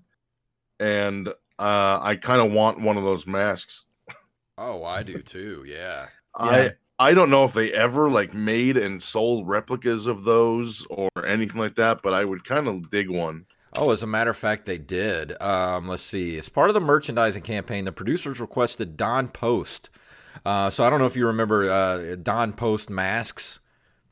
and 0.79 1.27
uh, 1.27 1.99
I 2.01 2.17
kind 2.21 2.41
of 2.41 2.51
want 2.51 2.81
one 2.81 2.97
of 2.97 3.03
those 3.03 3.25
masks. 3.27 3.85
oh, 4.57 4.83
I 4.83 5.03
do 5.03 5.21
too. 5.21 5.65
Yeah. 5.67 6.07
I 6.35 6.73
I 6.99 7.13
don't 7.13 7.29
know 7.29 7.45
if 7.45 7.53
they 7.53 7.71
ever 7.71 8.09
like 8.09 8.33
made 8.33 8.77
and 8.77 9.01
sold 9.01 9.47
replicas 9.47 10.05
of 10.05 10.25
those 10.25 10.85
or 10.89 11.09
anything 11.25 11.59
like 11.59 11.75
that, 11.75 12.01
but 12.01 12.13
I 12.13 12.25
would 12.25 12.43
kind 12.43 12.67
of 12.67 12.89
dig 12.89 13.09
one. 13.09 13.45
Oh, 13.77 13.91
as 13.91 14.03
a 14.03 14.07
matter 14.07 14.31
of 14.31 14.37
fact, 14.37 14.65
they 14.65 14.77
did. 14.77 15.39
Um, 15.41 15.87
let's 15.87 16.03
see. 16.03 16.37
As 16.37 16.49
part 16.49 16.69
of 16.69 16.73
the 16.73 16.81
merchandising 16.81 17.43
campaign, 17.43 17.85
the 17.85 17.91
producers 17.91 18.39
requested 18.39 18.97
Don 18.97 19.27
Post. 19.29 19.89
Uh, 20.45 20.69
so 20.69 20.83
I 20.85 20.89
don't 20.89 20.99
know 20.99 21.05
if 21.05 21.15
you 21.15 21.27
remember 21.27 21.69
uh, 21.69 22.15
Don 22.15 22.53
Post 22.53 22.89
masks. 22.89 23.59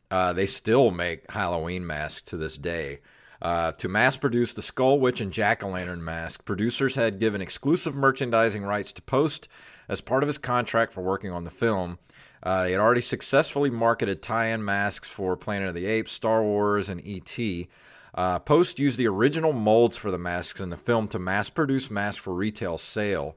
Uh, 0.09 0.33
they 0.33 0.45
still 0.45 0.91
make 0.91 1.29
Halloween 1.31 1.85
masks 1.85 2.21
to 2.29 2.37
this 2.37 2.57
day. 2.57 2.99
Uh, 3.41 3.71
to 3.73 3.87
mass 3.87 4.17
produce 4.17 4.53
the 4.53 4.61
Skull 4.61 4.99
Witch 4.99 5.21
and 5.21 5.31
Jack 5.31 5.63
o' 5.63 5.69
Lantern 5.69 6.03
mask, 6.03 6.43
producers 6.45 6.95
had 6.95 7.19
given 7.19 7.41
exclusive 7.41 7.93
merchandising 7.93 8.63
rights 8.63 8.91
to 8.93 9.01
Post 9.01 9.47
as 9.87 10.01
part 10.01 10.23
of 10.23 10.27
his 10.27 10.37
contract 10.37 10.91
for 10.91 11.01
working 11.01 11.31
on 11.31 11.43
the 11.43 11.51
film. 11.51 11.99
Uh, 12.41 12.65
he 12.65 12.71
had 12.71 12.81
already 12.81 13.01
successfully 13.01 13.69
marketed 13.69 14.21
tie 14.21 14.47
in 14.47 14.63
masks 14.63 15.07
for 15.07 15.35
Planet 15.35 15.69
of 15.69 15.75
the 15.75 15.85
Apes, 15.85 16.11
Star 16.11 16.43
Wars, 16.43 16.89
and 16.89 17.05
E.T. 17.05 17.67
Uh, 18.13 18.39
Post 18.39 18.79
used 18.79 18.97
the 18.97 19.07
original 19.07 19.53
molds 19.53 19.97
for 19.97 20.09
the 20.09 20.17
masks 20.17 20.59
in 20.59 20.69
the 20.69 20.77
film 20.77 21.07
to 21.09 21.19
mass 21.19 21.49
produce 21.49 21.91
masks 21.91 22.21
for 22.21 22.33
retail 22.33 22.77
sale. 22.77 23.35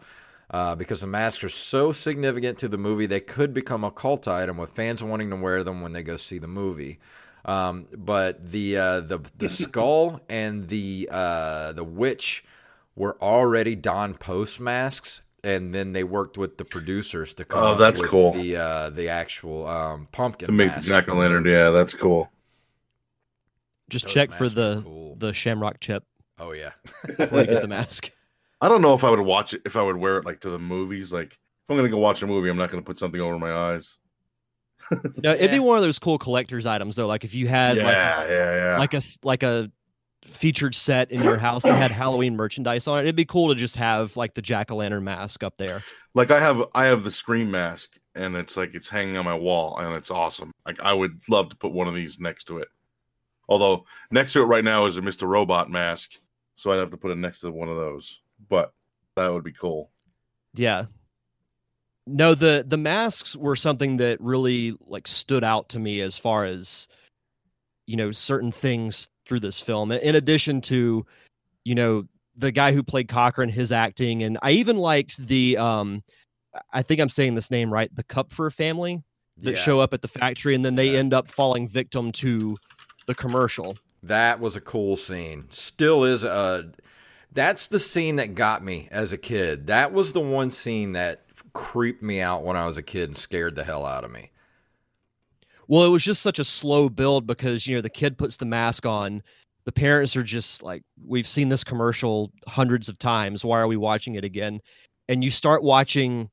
Uh, 0.50 0.74
because 0.74 1.00
the 1.00 1.06
masks 1.06 1.44
are 1.44 1.48
so 1.48 1.92
significant 1.92 2.58
to 2.58 2.66
the 2.66 2.76
movie, 2.76 3.06
they 3.06 3.20
could 3.20 3.54
become 3.54 3.84
a 3.84 3.90
cult 3.90 4.26
item 4.26 4.56
with 4.56 4.70
fans 4.70 5.00
wanting 5.02 5.30
to 5.30 5.36
wear 5.36 5.62
them 5.62 5.80
when 5.80 5.92
they 5.92 6.02
go 6.02 6.16
see 6.16 6.38
the 6.38 6.48
movie. 6.48 6.98
Um, 7.44 7.86
but 7.96 8.50
the 8.50 8.76
uh, 8.76 9.00
the 9.00 9.20
the 9.38 9.48
skull 9.62 10.20
and 10.28 10.66
the 10.68 11.08
uh, 11.10 11.72
the 11.72 11.84
witch 11.84 12.44
were 12.96 13.16
already 13.22 13.76
Don 13.76 14.14
Post 14.14 14.58
masks, 14.58 15.22
and 15.44 15.72
then 15.72 15.92
they 15.92 16.02
worked 16.02 16.36
with 16.36 16.58
the 16.58 16.64
producers 16.64 17.32
to 17.34 17.44
come 17.44 17.62
Oh, 17.62 17.66
up 17.68 17.78
that's 17.78 18.00
with 18.00 18.10
cool. 18.10 18.32
the 18.32 18.56
uh, 18.56 18.90
the 18.90 19.08
actual 19.08 19.68
um, 19.68 20.08
pumpkin 20.10 20.46
To 20.46 20.52
make 20.52 20.70
mask. 20.72 20.82
the 20.82 20.88
Jack 20.88 21.08
o' 21.08 21.14
lantern, 21.14 21.44
yeah, 21.46 21.70
that's 21.70 21.94
cool. 21.94 22.28
Just 23.88 24.06
Those 24.06 24.14
check 24.14 24.32
for 24.32 24.48
the 24.48 24.82
cool. 24.84 25.14
the 25.16 25.32
Shamrock 25.32 25.78
chip. 25.80 26.02
Oh 26.40 26.52
yeah. 26.52 26.72
before 27.16 27.40
you 27.40 27.46
get 27.46 27.62
the 27.62 27.68
mask. 27.78 28.10
I 28.60 28.68
don't 28.68 28.82
know 28.82 28.94
if 28.94 29.04
I 29.04 29.10
would 29.10 29.20
watch 29.20 29.54
it 29.54 29.62
if 29.64 29.76
I 29.76 29.82
would 29.82 29.96
wear 29.96 30.18
it 30.18 30.24
like 30.26 30.40
to 30.40 30.50
the 30.50 30.58
movies. 30.58 31.12
Like 31.12 31.32
if 31.32 31.38
I'm 31.70 31.76
gonna 31.76 31.88
go 31.88 31.98
watch 31.98 32.22
a 32.22 32.26
movie, 32.26 32.48
I'm 32.50 32.56
not 32.56 32.70
gonna 32.70 32.82
put 32.82 32.98
something 32.98 33.20
over 33.20 33.38
my 33.38 33.52
eyes. 33.52 33.96
No, 35.22 35.32
it'd 35.34 35.50
be 35.50 35.58
one 35.58 35.76
of 35.76 35.82
those 35.82 35.98
cool 35.98 36.16
collector's 36.18 36.64
items 36.64 36.96
though. 36.96 37.06
Like 37.06 37.22
if 37.24 37.34
you 37.34 37.46
had 37.46 37.76
yeah, 37.76 37.84
like 37.84 38.28
yeah, 38.28 38.54
yeah. 38.56 38.78
like 38.78 38.94
a 38.94 38.98
s- 38.98 39.18
like 39.22 39.42
a 39.42 39.70
featured 40.24 40.74
set 40.74 41.10
in 41.10 41.22
your 41.22 41.36
house 41.38 41.62
that 41.64 41.76
had 41.76 41.90
Halloween 41.90 42.34
merchandise 42.36 42.86
on 42.86 42.98
it, 42.98 43.02
it'd 43.02 43.16
be 43.16 43.24
cool 43.26 43.48
to 43.48 43.54
just 43.54 43.76
have 43.76 44.16
like 44.16 44.34
the 44.34 44.42
jack 44.42 44.70
o' 44.70 44.76
lantern 44.76 45.04
mask 45.04 45.42
up 45.42 45.54
there. 45.58 45.82
like 46.14 46.30
I 46.30 46.40
have 46.40 46.64
I 46.74 46.84
have 46.86 47.04
the 47.04 47.10
scream 47.10 47.50
mask 47.50 47.90
and 48.14 48.34
it's 48.36 48.56
like 48.56 48.74
it's 48.74 48.88
hanging 48.88 49.16
on 49.16 49.24
my 49.24 49.34
wall 49.34 49.76
and 49.78 49.94
it's 49.94 50.10
awesome. 50.10 50.52
Like 50.66 50.80
I 50.80 50.92
would 50.92 51.20
love 51.28 51.50
to 51.50 51.56
put 51.56 51.72
one 51.72 51.88
of 51.88 51.94
these 51.94 52.18
next 52.18 52.44
to 52.44 52.58
it. 52.58 52.68
Although 53.48 53.84
next 54.10 54.32
to 54.34 54.40
it 54.42 54.46
right 54.46 54.64
now 54.64 54.86
is 54.86 54.96
a 54.96 55.00
Mr. 55.02 55.26
Robot 55.28 55.70
mask, 55.70 56.12
so 56.54 56.70
I'd 56.70 56.78
have 56.78 56.90
to 56.92 56.96
put 56.96 57.10
it 57.10 57.18
next 57.18 57.40
to 57.40 57.50
one 57.50 57.68
of 57.68 57.76
those. 57.76 58.19
But 58.50 58.74
that 59.16 59.32
would 59.32 59.44
be 59.44 59.52
cool. 59.52 59.90
Yeah. 60.54 60.84
No, 62.06 62.34
the 62.34 62.64
the 62.66 62.76
masks 62.76 63.36
were 63.36 63.56
something 63.56 63.96
that 63.98 64.20
really 64.20 64.74
like 64.86 65.06
stood 65.08 65.44
out 65.44 65.70
to 65.70 65.78
me 65.78 66.00
as 66.02 66.18
far 66.18 66.44
as 66.44 66.88
you 67.86 67.96
know 67.96 68.10
certain 68.10 68.50
things 68.52 69.08
through 69.26 69.40
this 69.40 69.60
film. 69.60 69.92
In 69.92 70.14
addition 70.16 70.60
to 70.62 71.06
you 71.64 71.74
know 71.74 72.04
the 72.36 72.50
guy 72.50 72.72
who 72.72 72.82
played 72.82 73.08
Cochran, 73.08 73.48
his 73.48 73.70
acting, 73.70 74.22
and 74.22 74.38
I 74.42 74.52
even 74.52 74.76
liked 74.76 75.16
the 75.18 75.56
um 75.56 76.02
I 76.72 76.82
think 76.82 77.00
I'm 77.00 77.08
saying 77.10 77.36
this 77.36 77.50
name 77.50 77.72
right, 77.72 77.94
the 77.94 78.02
Kupfer 78.04 78.50
family 78.52 79.02
that 79.38 79.52
Yeah. 79.52 79.56
show 79.56 79.78
up 79.80 79.94
at 79.94 80.02
the 80.02 80.08
factory, 80.08 80.54
and 80.56 80.64
then 80.64 80.74
they 80.74 80.90
Yeah. 80.92 80.98
end 80.98 81.14
up 81.14 81.30
falling 81.30 81.68
victim 81.68 82.10
to 82.12 82.56
the 83.06 83.14
commercial. 83.14 83.76
That 84.02 84.40
was 84.40 84.56
a 84.56 84.60
cool 84.60 84.96
scene. 84.96 85.46
Still 85.50 86.04
is 86.04 86.24
a. 86.24 86.72
That's 87.32 87.68
the 87.68 87.78
scene 87.78 88.16
that 88.16 88.34
got 88.34 88.64
me 88.64 88.88
as 88.90 89.12
a 89.12 89.18
kid. 89.18 89.68
That 89.68 89.92
was 89.92 90.12
the 90.12 90.20
one 90.20 90.50
scene 90.50 90.92
that 90.92 91.24
creeped 91.52 92.02
me 92.02 92.20
out 92.20 92.44
when 92.44 92.56
I 92.56 92.66
was 92.66 92.76
a 92.76 92.82
kid 92.82 93.08
and 93.08 93.16
scared 93.16 93.54
the 93.54 93.64
hell 93.64 93.86
out 93.86 94.04
of 94.04 94.10
me. 94.10 94.30
Well, 95.68 95.84
it 95.84 95.90
was 95.90 96.04
just 96.04 96.22
such 96.22 96.40
a 96.40 96.44
slow 96.44 96.88
build 96.88 97.26
because 97.26 97.66
you 97.66 97.76
know 97.76 97.82
the 97.82 97.88
kid 97.88 98.18
puts 98.18 98.36
the 98.36 98.46
mask 98.46 98.86
on. 98.86 99.22
The 99.64 99.72
parents 99.72 100.16
are 100.16 100.24
just 100.24 100.62
like, 100.62 100.82
"We've 101.06 101.28
seen 101.28 101.48
this 101.48 101.62
commercial 101.62 102.32
hundreds 102.48 102.88
of 102.88 102.98
times. 102.98 103.44
Why 103.44 103.60
are 103.60 103.68
we 103.68 103.76
watching 103.76 104.16
it 104.16 104.24
again?" 104.24 104.60
And 105.08 105.22
you 105.22 105.30
start 105.30 105.62
watching 105.62 106.28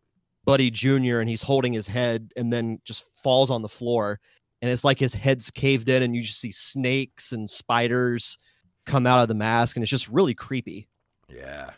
Buddy 0.46 0.72
Junior, 0.72 1.20
and 1.20 1.30
he's 1.30 1.44
holding 1.44 1.74
his 1.74 1.88
head, 1.88 2.32
and 2.36 2.52
then 2.52 2.80
just 2.86 3.04
falls 3.22 3.52
on 3.52 3.62
the 3.62 3.70
floor, 3.70 4.20
and 4.62 4.72
it's 4.72 4.84
like 4.84 4.98
his 4.98 5.14
head's 5.14 5.52
caved 5.52 5.90
in, 5.90 6.02
and 6.02 6.16
you 6.16 6.24
just 6.24 6.40
see 6.40 6.52
snakes 6.52 7.32
and 7.32 7.48
spiders 7.48 8.40
come 8.88 9.06
out 9.06 9.22
of 9.22 9.28
the 9.28 9.36
mask, 9.36 9.76
and 9.76 9.84
it's 9.84 9.92
just 9.92 10.10
really 10.10 10.34
creepy. 10.34 10.88
Yeah, 11.30 11.72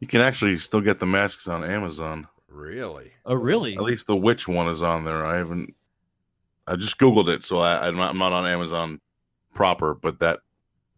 You 0.00 0.06
can 0.06 0.20
actually 0.20 0.58
still 0.58 0.80
get 0.80 0.98
the 0.98 1.06
masks 1.06 1.46
on 1.48 1.64
Amazon. 1.64 2.26
really. 2.48 3.12
Oh, 3.24 3.34
really? 3.34 3.74
At 3.76 3.82
least 3.82 4.06
the 4.08 4.16
witch 4.16 4.46
one 4.46 4.68
is 4.68 4.82
on 4.82 5.04
there. 5.04 5.24
I 5.24 5.36
haven't. 5.38 5.74
I 6.66 6.76
just 6.76 6.98
googled 6.98 7.28
it, 7.28 7.42
so 7.44 7.58
I, 7.58 7.86
I'm, 7.88 7.96
not, 7.96 8.10
I'm 8.10 8.18
not 8.18 8.32
on 8.32 8.46
Amazon 8.46 9.00
proper. 9.54 9.94
But 9.94 10.18
that 10.18 10.40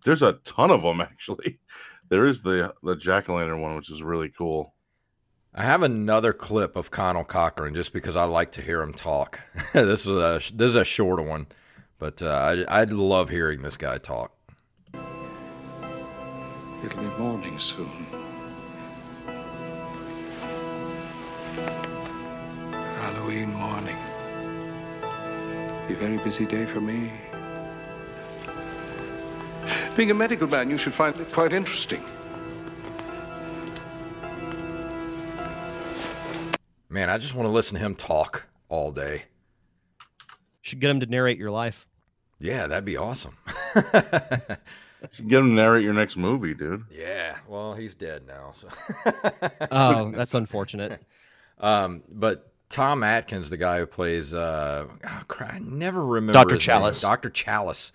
there's 0.05 0.23
a 0.23 0.35
ton 0.45 0.71
of 0.71 0.83
them 0.83 1.01
actually. 1.01 1.59
There 2.09 2.27
is 2.27 2.43
the 2.43 2.75
the 2.83 2.97
jack 2.97 3.29
o' 3.29 3.37
lantern 3.37 3.61
one, 3.61 3.77
which 3.77 3.91
is 3.91 4.03
really 4.03 4.31
cool. 4.31 4.75
I 5.55 5.65
have 5.65 5.83
another 5.83 6.33
clip 6.33 6.75
of 6.75 6.91
Conal 6.91 7.25
Cochran 7.25 7.75
just 7.75 7.93
because 7.93 8.17
I 8.17 8.25
like 8.25 8.53
to 8.53 8.63
hear 8.63 8.83
him 8.83 8.93
talk. 8.93 9.39
this 9.73 10.07
is 10.07 10.17
a 10.17 10.41
this 10.55 10.71
is 10.71 10.75
a 10.77 10.85
shorter 10.85 11.23
one, 11.23 11.47
but 11.99 12.23
uh, 12.23 12.65
I, 12.69 12.81
I'd 12.81 12.93
love 12.93 13.29
hearing 13.31 13.63
this 13.63 13.77
guy 13.77 13.99
talk. 13.99 14.33
It'll 16.85 17.03
be 17.03 17.09
morning 17.19 17.59
soon. 17.59 18.07
Halloween 22.71 23.55
morning. 23.55 23.97
Be 25.89 25.95
a 25.95 25.97
very 25.97 26.19
busy 26.19 26.45
day 26.45 26.67
for 26.67 26.83
me. 26.83 27.11
Being 29.97 30.11
a 30.11 30.15
medical 30.15 30.47
man, 30.47 30.69
you 30.69 30.77
should 30.77 30.93
find 30.93 31.19
it 31.19 31.33
quite 31.33 31.55
interesting. 31.55 32.05
Man, 36.91 37.09
I 37.09 37.17
just 37.17 37.35
want 37.35 37.47
to 37.47 37.53
listen 37.53 37.79
to 37.79 37.81
him 37.81 37.95
talk 37.95 38.45
all 38.69 38.93
day. 38.93 39.23
Should 40.61 40.81
get 40.81 40.91
him 40.91 41.01
to 41.01 41.07
narrate 41.07 41.39
your 41.39 41.51
life. 41.51 41.87
Yeah, 42.39 42.67
that'd 42.67 42.85
be 42.85 42.99
awesome. 42.99 43.39
You 45.05 45.17
should 45.17 45.29
get 45.29 45.39
him 45.41 45.51
to 45.51 45.55
narrate 45.55 45.85
your 45.85 45.95
next 45.95 46.17
movie, 46.17 46.55
dude. 46.55 46.85
yeah, 46.91 47.37
well, 47.49 47.75
he's 47.75 47.95
dead 47.95 48.27
now. 48.27 48.53
So. 48.55 48.69
Oh, 49.71 50.11
that's 50.11 50.35
unfortunate. 50.35 51.01
Um, 51.59 52.03
but 52.09 52.53
Tom 52.69 53.03
Atkins, 53.03 53.51
the 53.51 53.57
guy 53.57 53.79
who 53.79 53.87
plays, 53.87 54.35
uh, 54.35 54.87
oh, 55.05 55.23
crap, 55.29 55.55
I 55.55 55.59
never 55.61 56.05
remember 56.05 56.33
Dr. 56.33 56.55
his 56.55 56.67
name. 56.67 56.77
Chalice. 56.77 57.01
Dr. 57.01 57.31
Chalice. 57.31 57.93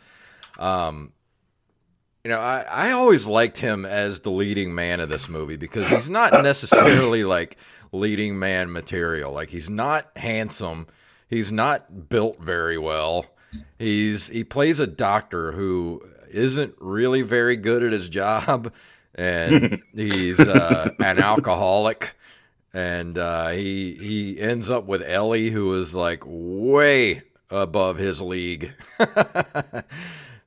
Um, 0.57 1.13
you 2.23 2.29
know, 2.29 2.39
I, 2.39 2.61
I 2.61 2.91
always 2.91 3.25
liked 3.27 3.57
him 3.59 3.85
as 3.85 4.21
the 4.21 4.31
leading 4.31 4.75
man 4.75 4.99
of 4.99 5.09
this 5.09 5.29
movie 5.29 5.55
because 5.55 5.87
he's 5.87 6.09
not 6.09 6.31
necessarily 6.43 7.23
like 7.23 7.57
leading 7.91 8.37
man 8.39 8.71
material. 8.71 9.31
Like 9.31 9.49
he's 9.49 9.69
not 9.69 10.09
handsome. 10.17 10.87
He's 11.29 11.51
not 11.51 12.09
built 12.09 12.39
very 12.39 12.77
well. 12.77 13.25
He's 13.77 14.27
he 14.27 14.43
plays 14.43 14.79
a 14.79 14.87
doctor 14.87 15.53
who 15.53 16.03
isn't 16.29 16.75
really 16.79 17.21
very 17.21 17.55
good 17.55 17.83
at 17.83 17.91
his 17.91 18.09
job, 18.09 18.71
and 19.15 19.81
he's 19.93 20.39
uh, 20.39 20.91
an 20.99 21.19
alcoholic 21.19 22.15
and 22.71 23.17
uh, 23.17 23.47
he 23.49 23.95
he 23.99 24.39
ends 24.39 24.69
up 24.69 24.85
with 24.85 25.01
Ellie, 25.01 25.49
who 25.49 25.73
is 25.73 25.95
like 25.95 26.21
way 26.25 27.23
above 27.49 27.97
his 27.97 28.21
league. 28.21 28.71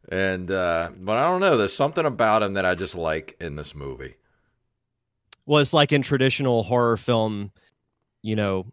and 0.08 0.50
uh, 0.50 0.90
but 0.98 1.16
I 1.18 1.24
don't 1.24 1.40
know. 1.40 1.56
There's 1.56 1.72
something 1.74 2.04
about 2.06 2.42
him 2.42 2.54
that 2.54 2.64
I 2.64 2.74
just 2.74 2.94
like 2.94 3.36
in 3.40 3.56
this 3.56 3.74
movie. 3.74 4.14
well 5.46 5.60
it's 5.60 5.72
like 5.74 5.92
in 5.92 6.02
traditional 6.02 6.62
horror 6.62 6.96
film 6.96 7.50
you 8.22 8.36
know 8.36 8.66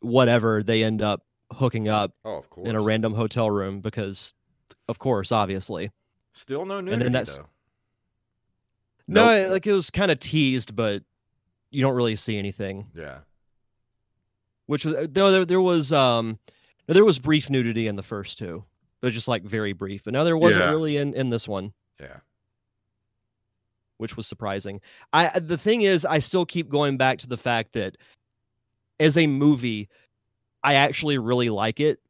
whatever 0.00 0.62
they 0.62 0.84
end 0.84 1.02
up 1.02 1.22
hooking 1.52 1.88
up 1.88 2.12
Oh, 2.24 2.36
of 2.36 2.50
course. 2.50 2.68
in 2.68 2.76
a 2.76 2.80
random 2.80 3.14
hotel 3.14 3.50
room 3.50 3.80
because 3.80 4.32
of 4.88 4.98
course 5.00 5.32
obviously 5.32 5.90
Still 6.36 6.64
no 6.66 6.76
then 6.76 6.84
nudity 6.84 7.10
that's- 7.10 7.36
though. 7.36 7.46
no 9.08 9.24
Nope. 9.42 9.50
like 9.52 9.66
it 9.66 9.72
was 9.72 9.90
kind 9.90 10.10
of 10.10 10.20
teased 10.20 10.76
but 10.76 11.02
you 11.70 11.80
don't 11.82 11.94
really 11.94 12.14
see 12.16 12.36
anything 12.38 12.90
Yeah. 12.94 13.18
which 14.66 14.84
was 14.84 14.94
there, 15.08 15.30
there, 15.30 15.44
there 15.44 15.60
was 15.60 15.92
um 15.92 16.38
no, 16.88 16.94
there 16.94 17.04
was 17.04 17.18
brief 17.18 17.48
nudity 17.50 17.86
in 17.88 17.96
the 17.96 18.02
first 18.02 18.38
two 18.38 18.64
but 19.00 19.12
just 19.12 19.28
like 19.28 19.42
very 19.44 19.72
brief 19.72 20.04
but 20.04 20.12
now 20.12 20.24
there 20.24 20.36
wasn't 20.36 20.64
Yeah. 20.64 20.70
really 20.70 20.96
in 20.98 21.14
in 21.14 21.30
this 21.30 21.48
one 21.48 21.72
Yeah. 22.00 22.18
which 23.98 24.16
was 24.16 24.26
surprising. 24.26 24.80
I 25.12 25.38
the 25.38 25.56
thing 25.58 25.82
is, 25.82 26.04
I 26.04 26.18
still 26.18 26.44
keep 26.44 26.68
going 26.68 26.96
back 26.98 27.18
to 27.20 27.26
the 27.26 27.36
fact 27.38 27.72
that 27.72 27.96
as 29.00 29.16
a 29.16 29.26
movie, 29.26 29.88
I 30.62 30.74
actually 30.74 31.16
really 31.18 31.48
like 31.48 31.80
it. 31.80 32.00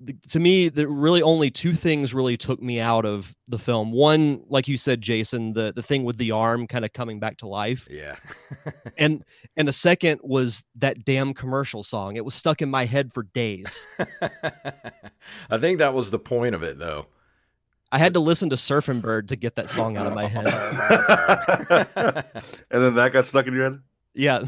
The- 0.00 0.14
to 0.30 0.38
me, 0.40 0.68
the 0.68 0.86
really 0.86 1.22
only 1.22 1.50
two 1.50 1.72
things 1.74 2.12
really 2.12 2.36
took 2.36 2.60
me 2.60 2.80
out 2.80 3.04
of 3.06 3.34
the 3.48 3.58
film. 3.58 3.92
One, 3.92 4.42
like 4.48 4.68
you 4.68 4.76
said, 4.76 5.00
Jason, 5.00 5.54
the 5.54 5.72
the 5.74 5.82
thing 5.82 6.04
with 6.04 6.18
the 6.18 6.32
arm 6.32 6.66
kind 6.66 6.84
of 6.84 6.92
coming 6.92 7.18
back 7.18 7.38
to 7.38 7.46
life, 7.48 7.88
Yeah. 7.90 8.16
and 8.98 9.24
and 9.56 9.66
the 9.66 9.72
second 9.72 10.20
was 10.22 10.64
that 10.76 11.04
damn 11.06 11.32
commercial 11.32 11.82
song. 11.82 12.16
It 12.16 12.24
was 12.26 12.34
stuck 12.34 12.60
in 12.60 12.68
my 12.70 12.84
head 12.84 13.10
for 13.12 13.22
days. 13.22 13.86
I 15.50 15.58
think 15.58 15.78
that 15.78 15.94
was 15.94 16.10
the 16.10 16.18
point 16.18 16.54
of 16.54 16.62
it, 16.62 16.78
though. 16.78 17.06
I 17.90 17.98
had 17.98 18.14
to 18.14 18.20
listen 18.20 18.50
to 18.50 18.56
Surfing 18.56 19.00
Bird 19.00 19.28
to 19.28 19.36
get 19.36 19.54
that 19.56 19.70
song 19.70 19.96
out 19.96 20.06
of 20.06 20.14
my 20.14 20.26
head. 20.26 20.46
and 22.70 22.82
then 22.84 22.94
that 22.96 23.12
got 23.12 23.26
stuck 23.26 23.46
in 23.46 23.54
your 23.54 23.70
head. 23.70 23.80
Yeah, 24.12 24.40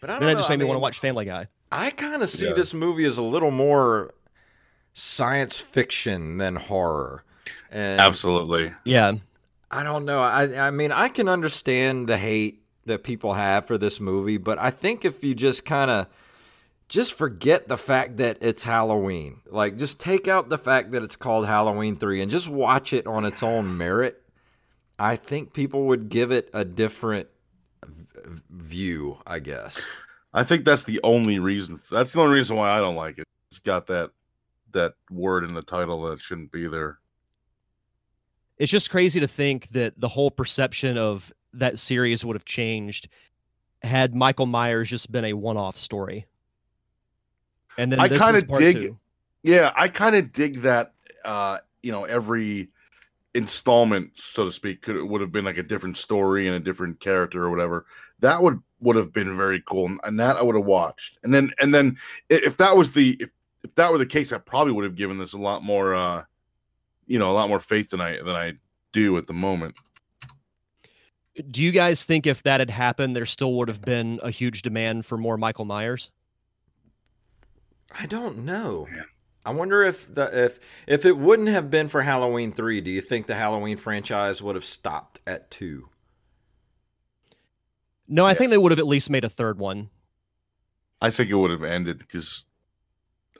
But 0.00 0.10
I 0.10 0.12
don't 0.14 0.20
then 0.22 0.30
it 0.30 0.34
just 0.36 0.48
I 0.48 0.54
made 0.54 0.60
me 0.60 0.64
want 0.64 0.76
to 0.76 0.80
watch 0.80 0.98
Family 1.00 1.24
Guy. 1.26 1.46
I 1.70 1.90
kind 1.90 2.22
of 2.22 2.28
see 2.30 2.46
Yeah. 2.46 2.54
this 2.54 2.72
movie 2.74 3.04
as 3.04 3.18
a 3.18 3.22
little 3.22 3.50
more 3.50 4.14
science 4.94 5.58
fiction 5.58 6.38
than 6.38 6.56
horror. 6.56 7.24
And 7.70 8.00
Absolutely. 8.00 8.72
Yeah, 8.84 9.12
I 9.70 9.82
don't 9.82 10.04
know. 10.04 10.20
I 10.20 10.68
I 10.68 10.70
mean, 10.70 10.92
I 10.92 11.08
can 11.08 11.28
understand 11.28 12.08
the 12.08 12.16
hate 12.18 12.62
that 12.86 13.02
people 13.04 13.34
have 13.34 13.66
for 13.66 13.76
this 13.78 14.00
movie, 14.00 14.38
but 14.38 14.58
I 14.58 14.70
think 14.70 15.04
if 15.04 15.22
you 15.22 15.34
just 15.34 15.64
kind 15.66 15.90
of 15.90 16.06
just 16.88 17.12
forget 17.12 17.68
the 17.68 17.76
fact 17.76 18.16
that 18.16 18.38
it's 18.40 18.62
Halloween, 18.64 19.40
like 19.50 19.76
just 19.76 19.98
take 19.98 20.26
out 20.26 20.48
the 20.48 20.56
fact 20.56 20.90
that 20.92 21.02
it's 21.02 21.16
called 21.16 21.46
Halloween 21.46 21.96
3 21.96 22.22
and 22.22 22.30
just 22.30 22.48
watch 22.48 22.94
it 22.94 23.06
on 23.06 23.26
its 23.26 23.42
own 23.42 23.76
merit, 23.76 24.22
I 24.98 25.16
think 25.16 25.52
people 25.52 25.84
would 25.84 26.08
give 26.08 26.30
it 26.32 26.48
a 26.54 26.64
different 26.64 27.28
view, 28.50 29.18
I 29.26 29.38
guess. 29.38 29.80
I 30.34 30.44
think 30.44 30.64
that's 30.64 30.84
the 30.84 31.00
only 31.02 31.38
reason. 31.38 31.80
That's 31.90 32.12
the 32.12 32.20
only 32.20 32.34
reason 32.36 32.56
why 32.56 32.70
I 32.70 32.80
don't 32.80 32.96
like 32.96 33.18
it. 33.18 33.26
It's 33.50 33.58
got 33.58 33.86
that 33.86 34.10
that 34.72 34.94
word 35.10 35.44
in 35.44 35.54
the 35.54 35.62
title 35.62 36.02
that 36.10 36.20
shouldn't 36.20 36.52
be 36.52 36.68
there. 36.68 36.98
it's 38.58 38.70
just 38.70 38.90
crazy 38.90 39.18
to 39.20 39.26
think 39.28 39.68
that 39.68 39.98
the 39.98 40.08
whole 40.08 40.30
perception 40.30 40.98
of 40.98 41.32
that 41.54 41.78
series 41.78 42.24
would 42.24 42.36
have 42.36 42.44
changed 42.44 43.08
had 43.82 44.14
Michael 44.14 44.44
Myers 44.46 44.90
just 44.90 45.10
been 45.10 45.24
a 45.24 45.32
one-off 45.32 45.78
story. 45.78 46.26
And 47.78 47.90
then 47.90 48.00
I 48.00 48.08
kinda 48.08 48.42
dig- 48.42 48.76
two. 48.76 48.98
Yeah, 49.42 49.72
I 49.76 49.88
kind 49.88 50.16
of 50.16 50.32
dig 50.32 50.62
that. 50.62 50.94
Uh, 51.24 51.58
you 51.82 51.92
know, 51.92 52.04
every 52.04 52.68
installment, 53.34 54.18
so 54.18 54.44
to 54.44 54.52
speak, 54.52 54.82
could 54.82 55.00
would 55.02 55.20
have 55.20 55.32
been 55.32 55.44
like 55.44 55.58
a 55.58 55.62
different 55.62 55.96
story 55.96 56.46
and 56.46 56.56
a 56.56 56.60
different 56.60 57.00
character 57.00 57.44
or 57.44 57.50
whatever. 57.50 57.86
That 58.18 58.42
would 58.42 58.60
would 58.80 58.96
have 58.96 59.12
been 59.12 59.36
very 59.36 59.62
cool, 59.66 59.86
and- 59.86 60.00
and 60.04 60.20
that 60.20 60.36
I 60.36 60.42
would 60.42 60.54
have 60.54 60.64
watched. 60.64 61.18
And 61.22 61.34
then 61.34 61.50
and 61.60 61.74
then 61.74 61.96
if 62.28 62.56
that 62.58 62.76
was 62.76 62.92
the 62.92 63.16
if, 63.20 63.30
if 63.64 63.74
that 63.74 63.90
were 63.90 63.98
the 63.98 64.06
case, 64.06 64.32
I 64.32 64.38
probably 64.38 64.72
would 64.72 64.84
have 64.84 64.94
given 64.94 65.18
this 65.18 65.32
a 65.32 65.38
lot 65.38 65.62
more, 65.62 65.94
uh, 65.94 66.24
you 67.06 67.18
know, 67.18 67.28
a 67.28 67.32
lot 67.32 67.48
more 67.48 67.60
faith 67.60 67.90
than 67.90 68.00
I 68.00 68.18
than 68.18 68.36
I 68.36 68.54
do 68.92 69.16
at 69.16 69.26
the 69.26 69.34
moment. 69.34 69.76
Do 71.50 71.62
you 71.62 71.70
guys 71.70 72.04
think 72.04 72.26
if 72.26 72.42
that 72.42 72.60
had 72.60 72.70
happened, 72.70 73.14
there 73.14 73.26
still 73.26 73.54
would 73.54 73.68
have 73.68 73.80
been 73.80 74.18
a 74.22 74.30
huge 74.30 74.62
demand 74.62 75.06
for 75.06 75.16
more 75.16 75.36
Michael 75.36 75.64
Myers? 75.64 76.10
I 77.98 78.06
don't 78.06 78.38
know. 78.38 78.88
Yeah. 78.94 79.02
I 79.44 79.50
wonder 79.50 79.82
if 79.82 80.12
the 80.12 80.44
if 80.46 80.58
if 80.86 81.04
it 81.04 81.16
wouldn't 81.16 81.48
have 81.48 81.70
been 81.70 81.88
for 81.88 82.02
Halloween 82.02 82.52
three, 82.52 82.80
do 82.80 82.90
you 82.90 83.00
think 83.00 83.26
the 83.26 83.34
Halloween 83.34 83.76
franchise 83.76 84.42
would 84.42 84.56
have 84.56 84.64
stopped 84.64 85.20
at 85.26 85.50
two? 85.50 85.88
No, 88.08 88.24
I 88.24 88.30
Yeah. 88.30 88.34
think 88.34 88.50
they 88.50 88.58
would 88.58 88.72
have 88.72 88.78
at 88.78 88.86
least 88.86 89.10
made 89.10 89.24
a 89.24 89.28
third 89.28 89.58
one. 89.58 89.90
I 91.00 91.10
think 91.10 91.30
it 91.30 91.34
would 91.34 91.50
have 91.50 91.62
ended 91.62 91.98
because 91.98 92.44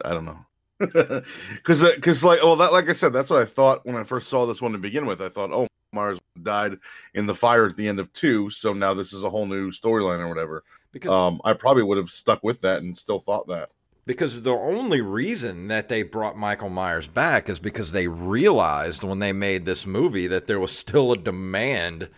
I 0.05 0.11
don't 0.11 0.25
know. 0.25 0.39
Because, 1.57 1.83
because, 1.83 2.23
like, 2.23 2.41
well, 2.43 2.55
that, 2.57 2.73
like 2.73 2.89
I 2.89 2.93
said, 2.93 3.13
that's 3.13 3.31
what 3.31 3.43
I 3.43 3.45
thought 3.45 3.85
when 3.85 3.97
I 3.97 4.05
first 4.05 4.29
saw 4.29 4.47
this 4.47 4.63
one 4.63 4.73
to 4.73 4.79
begin 4.79 5.07
with. 5.07 5.21
I 5.21 5.29
thought, 5.29 5.51
oh, 5.51 5.67
Myers 5.93 6.21
died 6.41 6.77
in 7.15 7.27
the 7.27 7.35
fire 7.35 7.67
at 7.67 7.77
the 7.77 7.89
end 7.89 7.99
of 7.99 8.13
two, 8.13 8.49
so 8.51 8.73
now 8.73 8.95
this 8.95 9.13
is 9.13 9.25
a 9.25 9.31
whole 9.31 9.47
new 9.47 9.73
storyline 9.73 10.21
or 10.21 10.29
whatever. 10.29 10.63
Because 10.93 11.11
Um, 11.11 11.41
I 11.45 11.53
probably 11.55 11.83
would 11.83 11.99
have 11.99 12.11
stuck 12.11 12.45
with 12.45 12.61
that 12.61 12.83
and 12.83 12.97
still 12.97 13.19
thought 13.19 13.49
that. 13.49 13.71
because 14.07 14.43
the 14.43 14.53
only 14.53 15.01
reason 15.01 15.67
that 15.69 15.89
they 15.89 16.03
brought 16.03 16.37
Michael 16.39 16.71
Myers 16.71 17.09
back 17.09 17.49
is 17.49 17.59
because 17.59 17.91
they 17.93 18.07
realized 18.07 19.03
when 19.03 19.19
they 19.19 19.33
made 19.33 19.65
this 19.65 19.85
movie 19.85 20.27
that 20.29 20.47
there 20.47 20.61
was 20.61 20.71
still 20.73 21.11
a 21.13 21.17
demand 21.17 22.09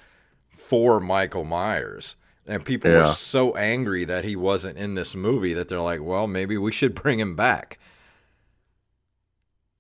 for 0.57 1.01
Michael 1.01 1.45
Myers. 1.45 2.17
And 2.51 2.65
people 2.65 2.91
were 2.91 3.07
so 3.07 3.55
angry 3.55 4.05
that 4.07 4.25
he 4.25 4.35
wasn't 4.35 4.77
in 4.77 4.95
this 4.95 5.15
movie 5.15 5.53
that 5.53 5.69
they're 5.69 5.81
like, 5.81 6.03
well, 6.03 6.27
maybe 6.27 6.59
we 6.59 6.73
should 6.73 6.95
bring 7.01 7.21
him 7.21 7.37
back. 7.37 7.79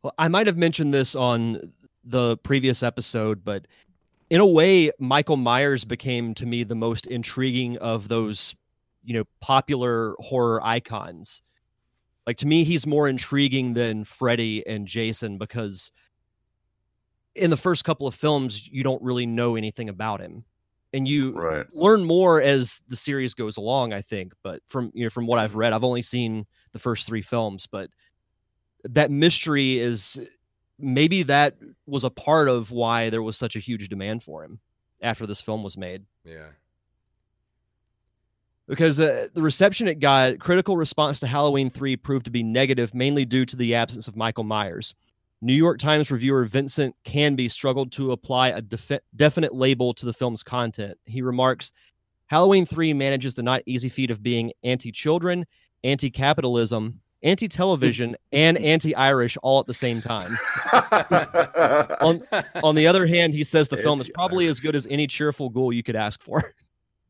Well, 0.02 0.14
I 0.16 0.28
might 0.28 0.46
have 0.46 0.56
mentioned 0.56 0.94
this 0.94 1.16
on 1.16 1.72
the 2.04 2.36
previous 2.38 2.84
episode, 2.84 3.44
but 3.44 3.66
in 4.30 4.40
a 4.40 4.46
way, 4.46 4.92
Michael 5.00 5.36
Myers 5.36 5.84
became 5.84 6.32
to 6.34 6.46
me 6.46 6.62
the 6.62 6.76
most 6.76 7.08
intriguing 7.08 7.76
of 7.78 8.06
those, 8.06 8.54
you 9.02 9.14
know, 9.14 9.24
popular 9.40 10.14
horror 10.20 10.64
icons. 10.64 11.42
Like 12.24 12.36
to 12.36 12.46
me, 12.46 12.62
he's 12.62 12.86
more 12.86 13.08
intriguing 13.08 13.74
than 13.74 14.04
Freddy 14.04 14.64
and 14.64 14.86
Jason 14.86 15.38
because 15.38 15.90
in 17.34 17.50
the 17.50 17.56
first 17.56 17.84
couple 17.84 18.06
of 18.06 18.14
films, 18.14 18.68
you 18.68 18.84
don't 18.84 19.02
really 19.02 19.26
know 19.26 19.56
anything 19.56 19.88
about 19.88 20.20
him. 20.20 20.44
And 20.92 21.06
you 21.06 21.32
Right. 21.32 21.66
learn 21.72 22.04
more 22.04 22.40
as 22.42 22.82
the 22.88 22.96
series 22.96 23.34
goes 23.34 23.56
along, 23.56 23.92
I 23.92 24.00
think. 24.02 24.32
But 24.42 24.60
from 24.66 24.90
you 24.92 25.04
know, 25.04 25.10
from 25.10 25.26
what 25.26 25.38
I've 25.38 25.54
read, 25.54 25.72
I've 25.72 25.84
only 25.84 26.02
seen 26.02 26.46
the 26.72 26.78
first 26.80 27.06
three 27.06 27.22
films, 27.22 27.68
but 27.70 27.90
that 28.84 29.10
mystery 29.10 29.78
is 29.78 30.20
maybe 30.78 31.22
that 31.24 31.56
was 31.86 32.02
a 32.04 32.10
part 32.10 32.48
of 32.48 32.70
why 32.70 33.10
there 33.10 33.22
was 33.22 33.36
such 33.36 33.54
a 33.54 33.60
huge 33.60 33.88
demand 33.88 34.22
for 34.22 34.42
him 34.42 34.58
after 35.02 35.26
this 35.26 35.40
film 35.40 35.62
was 35.62 35.76
made 35.76 36.04
Yeah. 36.24 36.48
because 38.66 38.98
uh, 39.00 39.28
the 39.34 39.42
reception 39.42 39.88
it 39.88 39.98
got 39.98 40.38
critical 40.38 40.76
response 40.76 41.20
to 41.20 41.26
halloween 41.26 41.68
3 41.68 41.96
proved 41.96 42.24
to 42.24 42.30
be 42.30 42.42
negative 42.42 42.94
mainly 42.94 43.24
due 43.26 43.44
to 43.44 43.56
the 43.56 43.74
absence 43.74 44.08
of 44.08 44.16
michael 44.16 44.44
myers 44.44 44.94
new 45.42 45.54
york 45.54 45.78
times 45.78 46.10
reviewer 46.10 46.44
vincent 46.44 46.94
canby 47.04 47.48
struggled 47.48 47.90
to 47.92 48.12
apply 48.12 48.48
a 48.48 48.60
defi- 48.60 49.00
definite 49.16 49.54
label 49.54 49.94
to 49.94 50.06
the 50.06 50.12
film's 50.12 50.42
content 50.42 50.98
he 51.04 51.22
remarks 51.22 51.72
halloween 52.26 52.66
3 52.66 52.92
manages 52.92 53.34
the 53.34 53.42
not 53.42 53.62
easy 53.66 53.88
feat 53.88 54.10
of 54.10 54.22
being 54.22 54.52
anti-children 54.64 55.44
anti-capitalism 55.84 57.00
anti-television 57.22 58.16
and 58.32 58.58
anti-irish 58.58 59.36
all 59.42 59.60
at 59.60 59.66
the 59.66 59.74
same 59.74 60.00
time 60.00 60.38
On- 62.00 62.22
on 62.62 62.74
the 62.74 62.86
other 62.86 63.06
hand, 63.06 63.34
he 63.34 63.44
says 63.44 63.68
the 63.68 63.76
film 63.76 64.00
is 64.00 64.08
probably 64.14 64.46
as 64.46 64.58
good 64.60 64.74
as 64.74 64.86
any 64.88 65.06
cheerful 65.06 65.50
ghoul 65.50 65.72
you 65.72 65.82
could 65.82 65.96
ask 65.96 66.22
for. 66.22 66.54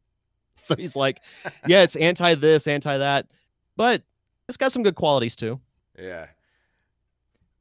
so 0.60 0.74
he's 0.74 0.96
like, 0.96 1.22
yeah, 1.66 1.82
it's 1.82 1.94
anti 1.96 2.34
this, 2.34 2.66
anti 2.66 2.98
that, 2.98 3.26
but 3.76 4.02
it's 4.48 4.56
got 4.56 4.72
some 4.72 4.82
good 4.82 4.96
qualities 4.96 5.36
too. 5.36 5.60
yeah. 5.98 6.26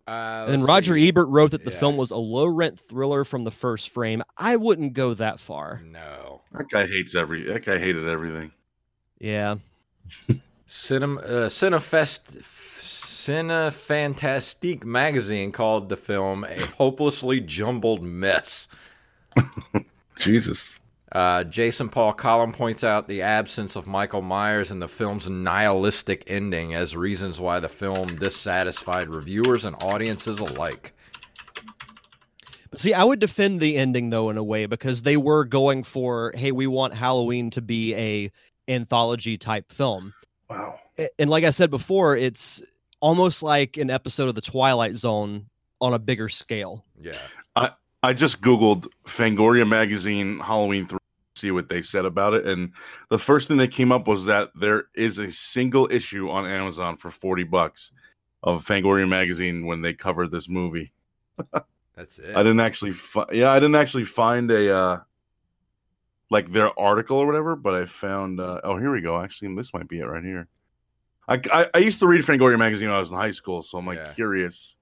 Uh, 0.09 0.45
and 0.49 0.61
let's 0.63 0.67
Roger 0.67 0.95
see. 0.95 1.07
Ebert 1.07 1.27
wrote 1.27 1.51
that 1.51 1.63
the 1.65 1.71
Yeah. 1.71 1.77
film 1.79 1.95
was 1.97 2.09
a 2.11 2.17
low 2.17 2.47
rent 2.47 2.79
thriller 2.79 3.23
from 3.23 3.43
the 3.43 3.51
first 3.51 3.89
frame. 3.89 4.23
I 4.37 4.55
wouldn't 4.55 4.93
go 4.93 5.13
that 5.13 5.39
far. 5.39 5.81
No. 5.85 6.41
that 6.53 6.67
guy 6.69 6.87
hates 6.87 7.13
every. 7.13 7.43
That 7.43 7.63
guy 7.65 7.77
hated 7.77 8.07
everything. 8.07 8.51
Yeah. 9.19 9.57
Cinem, 10.67 11.17
uh, 11.19 11.47
Cinefest, 11.49 12.41
Cinefantastique 12.79 14.83
magazine 14.83 15.51
called 15.51 15.89
the 15.89 15.97
film 15.97 16.43
a 16.45 16.65
hopelessly 16.77 17.39
jumbled 17.39 18.01
mess. 18.01 18.67
Jesus. 20.17 20.78
Uh, 21.11 21.43
Jason 21.43 21.89
Paul 21.89 22.13
Collum 22.13 22.53
points 22.53 22.83
out 22.83 23.07
the 23.07 23.23
absence 23.23 23.75
of 23.75 23.87
Michael 23.87 24.21
Myers 24.21 24.69
in 24.69 24.79
the 24.79 24.87
film's 24.87 25.27
nihilistic 25.27 26.23
ending 26.27 26.75
as 26.75 26.95
reasons 26.95 27.39
why 27.39 27.59
the 27.59 27.69
film 27.69 28.15
dissatisfied 28.15 29.13
reviewers 29.13 29.65
and 29.65 29.75
audiences 29.81 30.39
alike. 30.39 30.93
But 32.69 32.79
see, 32.79 32.93
I 32.93 33.03
would 33.03 33.19
defend 33.19 33.59
the 33.59 33.77
ending 33.77 34.11
though 34.11 34.29
in 34.29 34.37
a 34.37 34.43
way 34.43 34.67
because 34.67 35.01
they 35.01 35.17
were 35.17 35.45
going 35.45 35.83
for, 35.83 36.31
hey, 36.35 36.51
we 36.51 36.67
want 36.67 36.93
Halloween 36.93 37.49
to 37.51 37.61
be 37.61 37.95
a 37.95 38.31
anthology 38.67 39.37
type 39.37 39.71
film. 39.71 40.13
Wow. 40.47 40.79
And 41.17 41.29
like 41.29 41.43
I 41.43 41.49
said 41.49 41.71
before, 41.71 42.15
it's 42.15 42.61
almost 42.99 43.41
like 43.41 43.77
an 43.77 43.89
episode 43.89 44.29
of 44.29 44.35
the 44.35 44.41
Twilight 44.41 44.95
Zone 44.95 45.47
on 45.81 45.93
a 45.93 45.99
bigger 45.99 46.29
scale. 46.29 46.85
Yeah. 47.01 47.17
I 47.55 47.71
just 48.13 48.41
googled 48.41 48.87
Fangoria 49.05 49.67
magazine 49.67 50.39
Halloween 50.39 50.85
three 50.85 50.99
to 51.35 51.39
see 51.41 51.51
what 51.51 51.69
they 51.69 51.81
said 51.81 52.05
about 52.05 52.33
it, 52.33 52.45
and 52.45 52.71
the 53.09 53.19
first 53.19 53.47
thing 53.47 53.57
that 53.57 53.71
came 53.71 53.91
up 53.91 54.07
was 54.07 54.25
that 54.25 54.49
there 54.55 54.85
is 54.95 55.17
a 55.17 55.31
single 55.31 55.87
issue 55.91 56.29
on 56.29 56.45
Amazon 56.45 56.97
for 56.97 57.11
forty 57.11 57.43
bucks 57.43 57.91
of 58.41 58.65
Fangoria 58.65 59.07
magazine 59.07 59.65
when 59.65 59.81
they 59.81 59.93
covered 59.93 60.31
this 60.31 60.47
movie. 60.47 60.93
That's 61.95 62.17
it. 62.19 62.33
I 62.35 62.43
didn't 62.43 62.61
actually, 62.61 62.93
fi- 62.93 63.25
yeah, 63.33 63.51
I 63.51 63.59
didn't 63.59 63.75
actually 63.75 64.05
find 64.05 64.49
a 64.51 64.73
uh 64.73 64.99
like 66.29 66.51
their 66.51 66.77
article 66.79 67.17
or 67.17 67.25
whatever, 67.25 67.55
but 67.57 67.75
I 67.75 67.85
found. 67.85 68.39
uh 68.39 68.61
Oh, 68.63 68.77
here 68.77 68.91
we 68.91 69.01
go. 69.01 69.21
Actually, 69.21 69.53
this 69.55 69.73
might 69.73 69.89
be 69.89 69.99
it 69.99 70.05
right 70.05 70.23
here. 70.23 70.47
I 71.27 71.41
I, 71.51 71.69
I 71.73 71.77
used 71.79 71.99
to 71.99 72.07
read 72.07 72.21
Fangoria 72.23 72.57
magazine 72.57 72.87
when 72.87 72.95
I 72.95 72.99
was 73.01 73.09
in 73.09 73.15
high 73.15 73.31
school, 73.31 73.61
so 73.61 73.77
I'm 73.77 73.85
like 73.85 73.97
Yeah. 73.97 74.13
curious. 74.13 74.77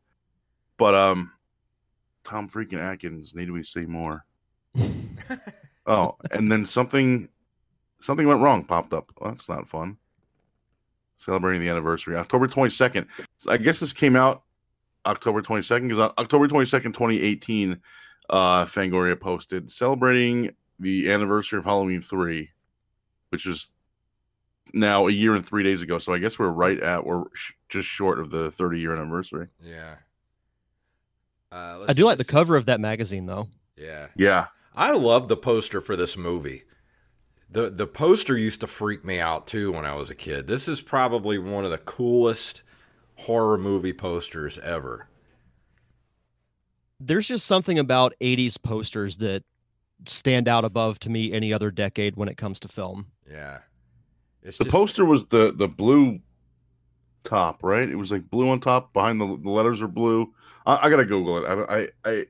But 0.77 0.93
um, 0.93 1.32
Tom 2.27 2.49
freaking 2.49 2.79
Atkins. 2.79 3.33
Need 3.33 3.49
we 3.51 3.63
say 3.63 3.85
more? 3.85 4.25
Oh, 5.89 6.17
and 6.31 6.51
then 6.51 6.65
something 6.65 7.29
something 8.01 8.27
went 8.27 8.41
wrong 8.41 8.65
popped 8.65 8.91
up. 8.91 9.09
Well, 9.21 9.31
that's 9.31 9.47
not 9.47 9.69
fun. 9.69 9.95
Celebrating 11.15 11.61
the 11.61 11.69
anniversary, 11.69 12.17
October 12.17 12.45
twenty 12.47 12.71
second. 12.71 13.07
I 13.47 13.55
guess 13.55 13.79
this 13.79 13.93
came 13.93 14.17
out 14.17 14.43
October 15.05 15.41
twenty 15.41 15.63
second 15.63 15.87
because 15.87 16.11
October 16.17 16.49
twenty 16.49 16.65
second, 16.65 16.91
twenty 16.91 17.21
eighteen. 17.21 17.79
Uh, 18.29 18.65
Fangoria 18.65 19.17
posted 19.17 19.71
celebrating 19.71 20.51
the 20.77 21.09
anniversary 21.09 21.57
of 21.57 21.63
Halloween 21.63 22.01
three, 22.01 22.49
which 23.29 23.45
was 23.45 23.73
now 24.73 25.07
a 25.07 25.11
year 25.11 25.35
and 25.35 25.45
three 25.45 25.63
days 25.63 25.81
ago. 25.81 25.99
So 25.99 26.13
I 26.13 26.17
guess 26.19 26.37
we're 26.37 26.49
right 26.49 26.77
at 26.81 27.05
we're 27.05 27.23
sh- 27.33 27.53
just 27.69 27.87
short 27.87 28.19
of 28.19 28.29
the 28.29 28.51
thirty 28.51 28.81
year 28.81 28.93
anniversary. 28.93 29.47
yeah. 29.63 29.95
Uh, 31.51 31.55
I 31.55 31.75
let's 31.75 31.95
do 31.95 32.05
like 32.05 32.17
the 32.17 32.23
cover 32.23 32.55
of 32.55 32.65
that 32.65 32.79
magazine 32.79 33.25
though. 33.25 33.47
Yeah. 33.77 34.07
Yeah, 34.15 34.47
I 34.75 34.91
love 34.91 35.27
the 35.27 35.38
poster 35.38 35.81
for 35.81 35.95
this 35.95 36.17
movie. 36.17 36.63
The 37.49 37.69
the 37.69 37.88
poster 37.88 38.38
used 38.38 38.62
to 38.62 38.67
freak 38.67 39.05
me 39.05 39.19
out 39.19 39.47
too 39.47 39.71
when 39.71 39.86
I 39.86 39.95
was 39.95 40.10
a 40.10 40.15
kid. 40.15 40.47
This 40.47 40.67
is 40.67 40.81
probably 40.81 41.38
one 41.38 41.63
of 41.63 41.71
the 41.71 41.77
coolest 41.77 42.63
horror 43.15 43.57
movie 43.57 43.93
posters 43.93 44.60
ever. 44.60 45.07
There's 46.99 47.27
just 47.27 47.45
something 47.45 47.77
about 47.79 48.13
80s 48.21 48.62
posters 48.62 49.17
that 49.17 49.43
stand 50.07 50.47
out 50.47 50.65
above 50.65 50.99
to 50.99 51.10
me 51.10 51.31
any 51.31 51.53
other 51.53 51.71
decade 51.71 52.15
when 52.15 52.27
it 52.27 52.38
comes 52.38 52.60
to 52.62 52.67
film. 52.67 53.07
Yeah. 53.29 53.60
It's 54.43 54.57
the 54.57 54.65
just, 54.65 54.75
poster 54.75 55.05
was 55.05 55.27
the 55.27 55.53
the 55.55 55.67
blue 55.67 56.19
top, 57.27 57.63
right? 57.63 57.87
It 57.89 57.95
was 57.95 58.11
like 58.11 58.29
blue 58.29 58.49
on 58.49 58.59
top. 58.59 58.93
Behind 58.93 59.19
the, 59.21 59.25
the 59.41 59.49
letters 59.49 59.81
are 59.81 59.87
blue. 59.87 60.33
I, 60.65 60.87
I 60.87 60.89
gotta 60.89 61.05
Google 61.05 61.37
it. 61.43 61.47
I, 61.47 61.77
I 61.79 61.87
I 62.11 62.25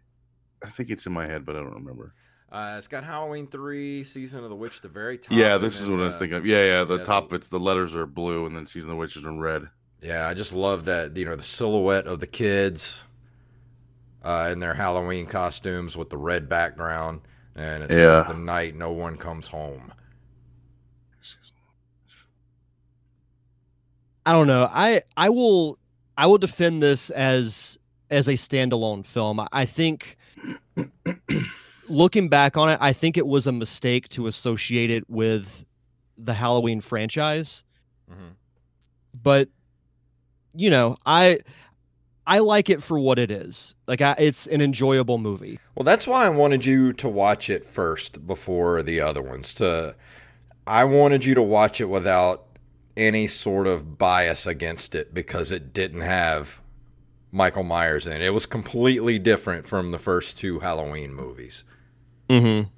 I 0.65 0.69
think 0.69 0.89
it's 0.89 1.05
in 1.05 1.13
my 1.13 1.25
head, 1.27 1.45
but 1.45 1.55
I 1.55 1.59
don't 1.59 1.73
remember. 1.73 2.13
Uh, 2.51 2.75
it's 2.77 2.87
got 2.87 3.03
Halloween 3.03 3.45
three, 3.47 4.03
Season 4.05 4.41
of 4.43 4.49
the 4.49 4.55
Witch, 4.55 4.79
the 4.81 4.87
very 4.87 5.17
top. 5.17 5.33
yeah, 5.37 5.57
this 5.57 5.81
is 5.81 5.89
what 5.89 5.99
I 5.99 6.05
was 6.05 6.15
uh, 6.15 6.19
thinking 6.19 6.37
of. 6.37 6.45
Yeah, 6.45 6.63
yeah. 6.63 6.83
The 6.85 6.97
yeah, 6.99 7.03
top, 7.03 7.33
it's 7.33 7.49
the 7.49 7.59
letters 7.59 7.93
are 7.95 8.05
blue, 8.05 8.45
and 8.45 8.55
then 8.55 8.65
season 8.65 8.89
of 8.89 8.95
the 8.95 8.99
witches 8.99 9.23
in 9.25 9.39
red. 9.39 9.67
Yeah, 10.01 10.27
I 10.27 10.33
just 10.33 10.53
love 10.53 10.85
that. 10.85 11.15
You 11.17 11.25
know, 11.25 11.35
the 11.35 11.43
silhouette 11.43 12.07
of 12.07 12.19
the 12.21 12.27
kids 12.27 13.03
uh, 14.23 14.49
in 14.51 14.59
their 14.59 14.75
Halloween 14.75 15.25
costumes 15.25 15.97
with 15.97 16.09
the 16.09 16.17
red 16.17 16.47
background, 16.47 17.21
and 17.55 17.83
it 17.83 17.89
says 17.91 17.99
Yeah. 17.99 18.23
the 18.23 18.33
night 18.39 18.75
no 18.75 18.91
one 18.91 19.17
comes 19.17 19.47
home. 19.47 19.91
I 24.27 24.33
don't 24.33 24.47
know. 24.47 24.69
I 24.69 25.03
I 25.15 25.29
will 25.29 25.79
I 26.17 26.25
will 26.27 26.37
defend 26.37 26.83
this 26.83 27.09
as 27.11 27.77
as 28.11 28.27
a 28.27 28.33
standalone 28.33 29.05
film. 29.05 29.39
I- 29.53 29.65
think 29.65 30.17
looking 31.87 32.27
back 32.27 32.57
on 32.57 32.69
it, 32.69 32.77
I 32.81 32.91
think 32.91 33.15
it 33.17 33.25
was 33.25 33.47
a 33.47 33.51
mistake 33.53 34.09
to 34.09 34.27
associate 34.27 34.89
it 34.91 35.09
with 35.09 35.63
the 36.17 36.33
Halloween 36.33 36.81
franchise. 36.81 37.63
Mhm. 38.11 38.33
But 39.13 39.47
you 40.53 40.69
know, 40.69 40.97
I 41.05 41.39
I 42.25 42.39
like 42.39 42.69
it 42.69 42.83
for 42.83 42.99
what 42.99 43.19
it 43.19 43.31
is. 43.31 43.75
Like 43.87 44.01
I, 44.01 44.13
it's 44.19 44.47
an 44.47 44.59
enjoyable 44.59 45.17
movie. 45.19 45.57
Well, 45.75 45.85
that's 45.85 46.05
why 46.05 46.25
I 46.25 46.29
wanted 46.29 46.65
you 46.65 46.91
to 46.93 47.07
watch 47.07 47.49
it 47.49 47.63
first 47.63 48.27
before 48.27 48.83
the 48.83 48.99
other 48.99 49.21
ones. 49.21 49.53
To 49.55 49.95
I 50.65 50.83
wanted 50.83 51.23
you 51.23 51.33
to 51.35 51.41
watch 51.41 51.79
it 51.79 51.85
without 51.85 52.46
any 52.97 53.27
sort 53.27 53.67
of 53.67 53.97
bias 53.97 54.45
against 54.45 54.95
it 54.95 55.13
because 55.13 55.51
it 55.51 55.71
didn't 55.71 56.01
have 56.01 56.59
Michael 57.31 57.63
Myers 57.63 58.05
in 58.07 58.13
it. 58.13 58.21
It 58.21 58.33
was 58.33 58.45
completely 58.45 59.19
different 59.19 59.65
from 59.65 59.91
the 59.91 59.99
first 59.99 60.37
two 60.37 60.59
Halloween 60.59 61.13
movies. 61.13 61.63
Mm-hmm. 62.29 62.69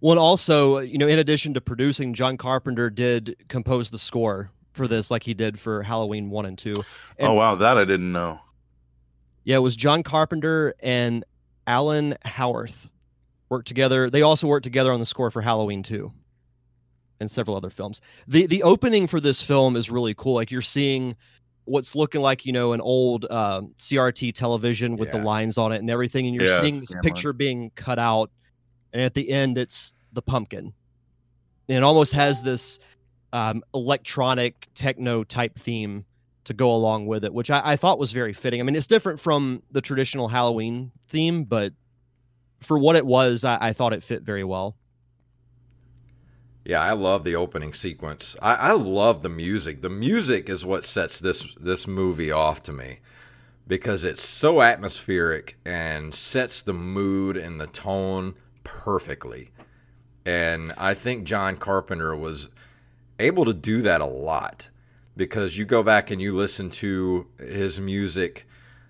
Well, 0.00 0.12
and 0.12 0.20
also, 0.20 0.78
you 0.78 0.98
know, 0.98 1.08
in 1.08 1.18
addition 1.18 1.54
to 1.54 1.60
producing, 1.60 2.14
John 2.14 2.36
Carpenter 2.36 2.90
did 2.90 3.36
compose 3.48 3.90
the 3.90 3.98
score 3.98 4.50
for 4.72 4.86
this, 4.86 5.10
like 5.10 5.22
he 5.22 5.34
did 5.34 5.58
for 5.58 5.82
Halloween 5.82 6.30
one 6.30 6.46
and 6.46 6.58
two. 6.58 6.76
And- 7.18 7.28
oh 7.28 7.32
wow, 7.34 7.54
that 7.56 7.76
I 7.78 7.84
didn't 7.84 8.12
know. 8.12 8.40
Yeah, 9.44 9.56
it 9.56 9.60
was 9.60 9.76
John 9.76 10.02
Carpenter 10.02 10.74
and 10.80 11.24
Alan 11.66 12.16
Howarth 12.24 12.88
worked 13.48 13.68
together. 13.68 14.08
They 14.08 14.22
also 14.22 14.46
worked 14.46 14.64
together 14.64 14.92
on 14.92 15.00
the 15.00 15.06
score 15.06 15.30
for 15.30 15.42
Halloween 15.42 15.82
2 15.82 16.12
and 17.24 17.30
several 17.30 17.56
other 17.56 17.70
films. 17.70 18.00
The 18.28 18.46
the 18.46 18.62
opening 18.62 19.06
for 19.06 19.20
this 19.20 19.42
film 19.42 19.76
is 19.76 19.90
really 19.90 20.14
cool. 20.14 20.34
Like 20.34 20.50
you're 20.50 20.62
seeing 20.62 21.16
what's 21.64 21.94
looking 21.94 22.20
like, 22.20 22.44
you 22.44 22.52
know, 22.52 22.72
an 22.74 22.80
old 22.80 23.24
uh, 23.30 23.62
CRT 23.78 24.34
television 24.34 24.96
with 24.96 25.10
the 25.10 25.16
lines 25.18 25.56
on 25.56 25.72
it 25.72 25.78
and 25.78 25.88
everything 25.90 26.26
and 26.26 26.34
you're 26.34 26.44
Yeah, 26.44 26.60
seeing 26.60 26.78
this 26.80 26.92
picture 27.02 27.32
being 27.32 27.70
cut 27.74 27.98
out 27.98 28.30
and 28.92 29.02
at 29.02 29.14
the 29.14 29.30
end 29.30 29.56
it's 29.56 29.92
the 30.12 30.20
pumpkin. 30.22 30.74
And 31.68 31.78
it 31.78 31.82
almost 31.82 32.12
has 32.12 32.42
this 32.42 32.78
um, 33.32 33.62
electronic 33.74 34.68
techno 34.74 35.24
type 35.24 35.58
theme 35.58 36.04
to 36.44 36.52
go 36.52 36.74
along 36.74 37.06
with 37.06 37.24
it, 37.24 37.32
which 37.32 37.50
I, 37.50 37.62
I 37.72 37.76
thought 37.76 37.98
was 37.98 38.12
very 38.12 38.34
fitting. 38.34 38.60
I 38.60 38.62
mean, 38.64 38.76
it's 38.76 38.86
different 38.86 39.18
from 39.18 39.62
the 39.72 39.80
traditional 39.80 40.28
Halloween 40.28 40.92
theme, 41.08 41.44
but 41.44 41.72
for 42.60 42.78
what 42.78 42.96
it 42.96 43.06
was, 43.06 43.44
I, 43.44 43.58
I 43.68 43.72
thought 43.72 43.94
it 43.94 44.02
fit 44.02 44.22
very 44.22 44.44
well. 44.44 44.76
Yeah, 46.64 46.80
I 46.80 46.92
love 46.92 47.24
the 47.24 47.36
opening 47.36 47.74
sequence. 47.74 48.36
I, 48.40 48.54
I 48.54 48.72
love 48.72 49.22
the 49.22 49.28
music. 49.28 49.82
The 49.82 49.90
music 49.90 50.48
is 50.48 50.64
what 50.64 50.84
sets 50.84 51.18
this 51.18 51.46
this 51.60 51.86
movie 51.86 52.32
off 52.32 52.62
to 52.64 52.72
me 52.72 53.00
because 53.66 54.04
it's 54.04 54.26
so 54.26 54.62
atmospheric 54.62 55.58
and 55.64 56.14
sets 56.14 56.62
the 56.62 56.72
mood 56.72 57.36
and 57.36 57.60
the 57.60 57.66
tone 57.66 58.34
perfectly. 58.62 59.50
And 60.24 60.72
I 60.78 60.94
think 60.94 61.24
John 61.24 61.56
Carpenter 61.56 62.16
was 62.16 62.48
able 63.18 63.44
to 63.44 63.54
do 63.54 63.82
that 63.82 64.00
a 64.00 64.06
lot 64.06 64.70
because 65.16 65.56
you 65.58 65.64
go 65.64 65.82
back 65.82 66.10
and 66.10 66.20
you 66.20 66.34
listen 66.34 66.70
to 66.70 67.26
his 67.38 67.78
music 67.78 68.46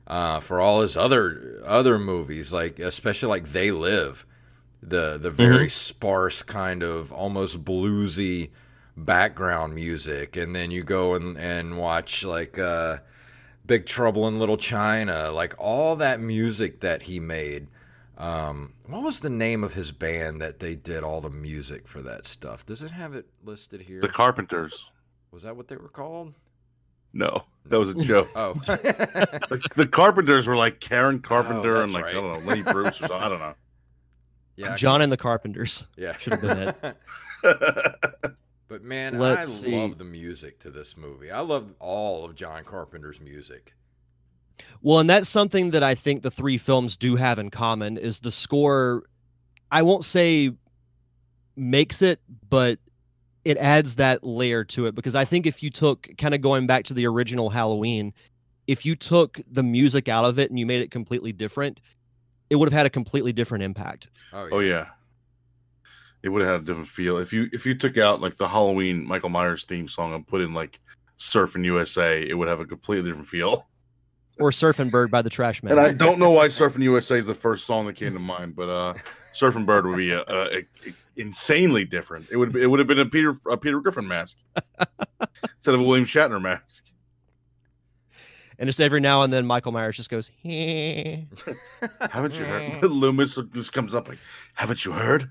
uh, 0.06 0.40
for 0.40 0.60
all 0.60 0.80
his 0.80 0.96
other 0.96 1.60
other 1.64 1.98
movies, 1.98 2.52
like 2.52 2.78
especially 2.78 3.28
like 3.28 3.52
They 3.52 3.70
Live, 3.70 4.24
the 4.86 5.18
the 5.18 5.30
very 5.30 5.68
sparse 5.70 6.42
kind 6.42 6.82
of 6.82 7.10
almost 7.12 7.64
bluesy 7.64 8.50
background 8.96 9.74
music, 9.74 10.36
and 10.36 10.54
then 10.54 10.70
you 10.70 10.82
go 10.82 11.14
and 11.14 11.36
and 11.38 11.78
watch 11.78 12.22
like 12.24 12.58
uh, 12.58 12.98
Big 13.66 13.86
Trouble 13.86 14.28
in 14.28 14.38
Little 14.38 14.56
China, 14.56 15.30
like 15.30 15.54
all 15.58 15.96
that 15.96 16.20
music 16.20 16.80
that 16.80 17.02
he 17.02 17.18
made. 17.20 17.68
Um, 18.16 18.74
what 18.86 19.02
was 19.02 19.20
the 19.20 19.30
name 19.30 19.64
of 19.64 19.74
his 19.74 19.90
band 19.90 20.40
that 20.40 20.60
they 20.60 20.76
did 20.76 21.02
all 21.02 21.20
the 21.20 21.30
music 21.30 21.88
for 21.88 22.00
that 22.02 22.26
stuff? 22.28 22.64
Does 22.64 22.80
it 22.82 22.92
have 22.92 23.14
it 23.14 23.26
listed 23.42 23.80
here? 23.82 24.00
The 24.00 24.08
Carpenters. 24.08 24.86
was 25.32 25.42
that 25.42 25.56
what 25.56 25.66
they 25.66 25.76
were 25.76 25.88
called? 25.88 26.34
No, 27.12 27.44
that 27.66 27.78
was 27.78 27.90
a 27.90 27.94
joke. 27.94 28.28
Oh, 28.36 28.52
the, 28.66 29.60
the 29.74 29.86
Carpenters 29.86 30.46
were 30.46 30.56
like 30.56 30.78
Karen 30.80 31.20
Carpenter 31.20 31.78
Oh, 31.78 31.82
and 31.82 31.92
like 31.92 32.04
right. 32.04 32.14
I 32.16 32.20
don't 32.20 32.32
know 32.40 32.48
Lenny 32.48 32.62
Bruce 32.62 33.00
or 33.00 33.08
something. 33.08 33.16
I 33.16 33.28
don't 33.28 33.38
know. 33.40 33.54
Yeah, 34.56 34.76
John 34.76 35.02
and 35.02 35.10
the 35.10 35.16
Carpenters. 35.16 35.86
Yeah, 35.96 36.16
Should 36.16 36.34
have 36.34 36.42
been 36.42 36.58
it. 36.68 36.96
but 38.68 38.82
man, 38.82 39.18
Let's 39.18 39.50
I 39.50 39.66
see. 39.66 39.76
love 39.76 39.98
the 39.98 40.04
music 40.04 40.60
to 40.60 40.70
this 40.70 40.96
movie. 40.96 41.30
I 41.30 41.40
love 41.40 41.72
all 41.80 42.24
of 42.24 42.34
John 42.34 42.64
Carpenter's 42.64 43.20
music. 43.20 43.74
Well, 44.82 45.00
and 45.00 45.10
that's 45.10 45.28
something 45.28 45.72
that 45.72 45.82
I 45.82 45.94
think 45.94 46.22
the 46.22 46.30
three 46.30 46.58
films 46.58 46.96
do 46.96 47.16
have 47.16 47.38
in 47.38 47.50
common 47.50 47.98
is 47.98 48.20
the 48.20 48.30
score. 48.30 49.04
I 49.70 49.82
won't 49.82 50.04
say 50.04 50.52
makes 51.56 52.02
it, 52.02 52.20
but 52.48 52.78
it 53.44 53.56
adds 53.58 53.96
that 53.96 54.24
layer 54.24 54.64
to 54.64 54.86
it 54.86 54.94
because 54.94 55.14
I 55.14 55.24
think 55.24 55.46
if 55.46 55.62
you 55.62 55.70
took 55.70 56.08
kind 56.16 56.34
of 56.34 56.40
going 56.40 56.66
back 56.66 56.84
to 56.84 56.94
the 56.94 57.06
original 57.06 57.50
Halloween, 57.50 58.12
if 58.66 58.86
you 58.86 58.96
took 58.96 59.40
the 59.50 59.62
music 59.62 60.08
out 60.08 60.24
of 60.24 60.38
it 60.38 60.50
and 60.50 60.58
you 60.58 60.64
made 60.66 60.80
it 60.80 60.90
completely 60.90 61.32
different, 61.32 61.80
it 62.54 62.56
would 62.58 62.68
have 62.68 62.78
had 62.78 62.86
a 62.86 62.90
completely 62.90 63.32
different 63.32 63.64
impact. 63.64 64.06
Oh 64.32 64.44
yeah, 64.44 64.50
oh 64.52 64.60
yeah, 64.60 64.86
it 66.22 66.28
would 66.28 66.40
have 66.42 66.52
had 66.52 66.60
a 66.62 66.64
different 66.64 66.88
feel 66.88 67.18
if 67.18 67.32
you 67.32 67.48
if 67.52 67.66
you 67.66 67.74
took 67.74 67.98
out 67.98 68.20
like 68.20 68.36
the 68.36 68.46
Halloween 68.46 69.04
Michael 69.04 69.28
Myers 69.28 69.64
theme 69.64 69.88
song 69.88 70.14
and 70.14 70.24
put 70.24 70.40
in 70.40 70.54
like 70.54 70.78
Surfing 71.18 71.64
USA. 71.64 72.22
It 72.22 72.34
would 72.34 72.46
have 72.46 72.60
a 72.60 72.64
completely 72.64 73.10
different 73.10 73.28
feel. 73.28 73.66
Or 74.38 74.50
Surfing 74.50 74.90
Bird 74.90 75.10
by 75.10 75.22
the 75.22 75.30
Trashmen. 75.30 75.72
And 75.72 75.80
I 75.80 75.92
don't 75.92 76.18
know 76.20 76.30
why 76.30 76.46
Surfing 76.48 76.82
USA 76.84 77.18
is 77.18 77.26
the 77.26 77.34
first 77.34 77.66
song 77.66 77.86
that 77.86 77.94
came 77.94 78.12
to 78.12 78.18
mind, 78.20 78.54
but 78.54 78.68
uh, 78.68 78.94
Surfing 79.32 79.66
Bird 79.66 79.86
would 79.86 79.96
be 79.96 80.12
a, 80.12 80.22
a, 80.22 80.58
a- 80.58 80.66
insanely 81.16 81.84
different. 81.84 82.28
It 82.30 82.36
would 82.36 82.54
it 82.54 82.68
would 82.68 82.78
have 82.78 82.88
been 82.88 83.00
a 83.00 83.06
Peter 83.06 83.34
a 83.50 83.56
Peter 83.56 83.80
Griffin 83.80 84.06
mask 84.06 84.38
instead 85.56 85.74
of 85.74 85.80
a 85.80 85.82
William 85.82 86.06
Shatner 86.06 86.40
mask. 86.40 86.84
And 88.58 88.66
just 88.66 88.80
every 88.80 89.00
now 89.00 89.22
and 89.22 89.32
then 89.32 89.46
Michael 89.46 89.72
Myers 89.72 89.96
just 89.96 90.10
goes, 90.10 90.30
"Heh." 90.42 91.22
Haven't 92.10 92.38
you 92.38 92.44
heard? 92.44 92.82
Loomis 92.90 93.38
just 93.52 93.72
comes 93.72 93.94
up 93.94 94.08
like, 94.08 94.18
"Haven't 94.54 94.84
you 94.84 94.92
heard? 94.92 95.30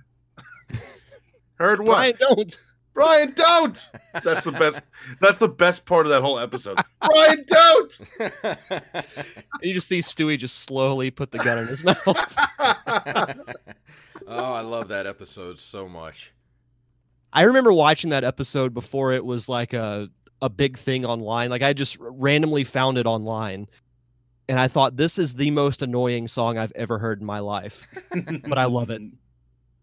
heard 1.55 1.79
what? 1.79 1.86
Brian, 1.86 2.15
don't. 2.19 2.57
Brian, 2.93 3.33
don't!" 3.33 3.91
That's 4.23 4.43
the 4.45 4.51
best. 4.51 4.81
That's 5.21 5.38
the 5.38 5.47
best 5.47 5.86
part 5.86 6.05
of 6.05 6.12
that 6.12 6.21
whole 6.21 6.39
episode. 6.39 6.80
Brian, 7.01 7.45
don't! 7.47 7.99
You 9.61 9.74
just 9.74 9.88
see 9.88 9.99
Stewie 9.99 10.38
just 10.38 10.59
slowly 10.59 11.11
put 11.11 11.32
the 11.32 11.39
gun 11.39 11.57
in 11.59 11.67
his 11.67 11.84
mouth. 11.84 12.05
oh, 14.28 14.53
I 14.53 14.61
love 14.61 14.89
that 14.89 15.07
episode 15.07 15.59
so 15.59 15.88
much. 15.88 16.34
I 17.36 17.43
remember 17.43 17.74
watching 17.74 18.11
that 18.11 18.24
episode 18.24 18.76
before 18.76 19.11
it 19.11 19.26
was 19.26 19.49
like 19.49 19.74
a 19.74 20.09
a 20.43 20.49
big 20.49 20.77
thing 20.77 21.05
online. 21.05 21.49
Like 21.49 21.63
I 21.63 21.71
just 21.71 21.97
randomly 21.99 22.65
found 22.65 22.97
it 22.97 23.05
online, 23.05 23.65
and 24.49 24.59
I 24.59 24.67
thought 24.67 24.97
this 24.97 25.17
is 25.17 25.35
the 25.35 25.49
most 25.51 25.81
annoying 25.81 26.27
song 26.27 26.57
I've 26.57 26.73
ever 26.73 26.99
heard 26.99 27.21
in 27.21 27.25
my 27.25 27.39
life. 27.39 27.87
But 28.47 28.57
I 28.57 28.65
love 28.65 28.89
it. 28.89 29.01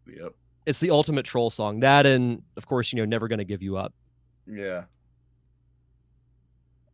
Yep. 0.06 0.34
It's 0.66 0.80
the 0.80 0.90
ultimate 0.90 1.24
troll 1.24 1.48
song. 1.48 1.80
That 1.80 2.04
and 2.04 2.42
of 2.56 2.66
course, 2.66 2.92
you 2.92 2.98
know, 2.98 3.06
never 3.06 3.26
gonna 3.26 3.44
give 3.44 3.62
you 3.62 3.78
up. 3.78 3.94
Yeah. 4.46 4.84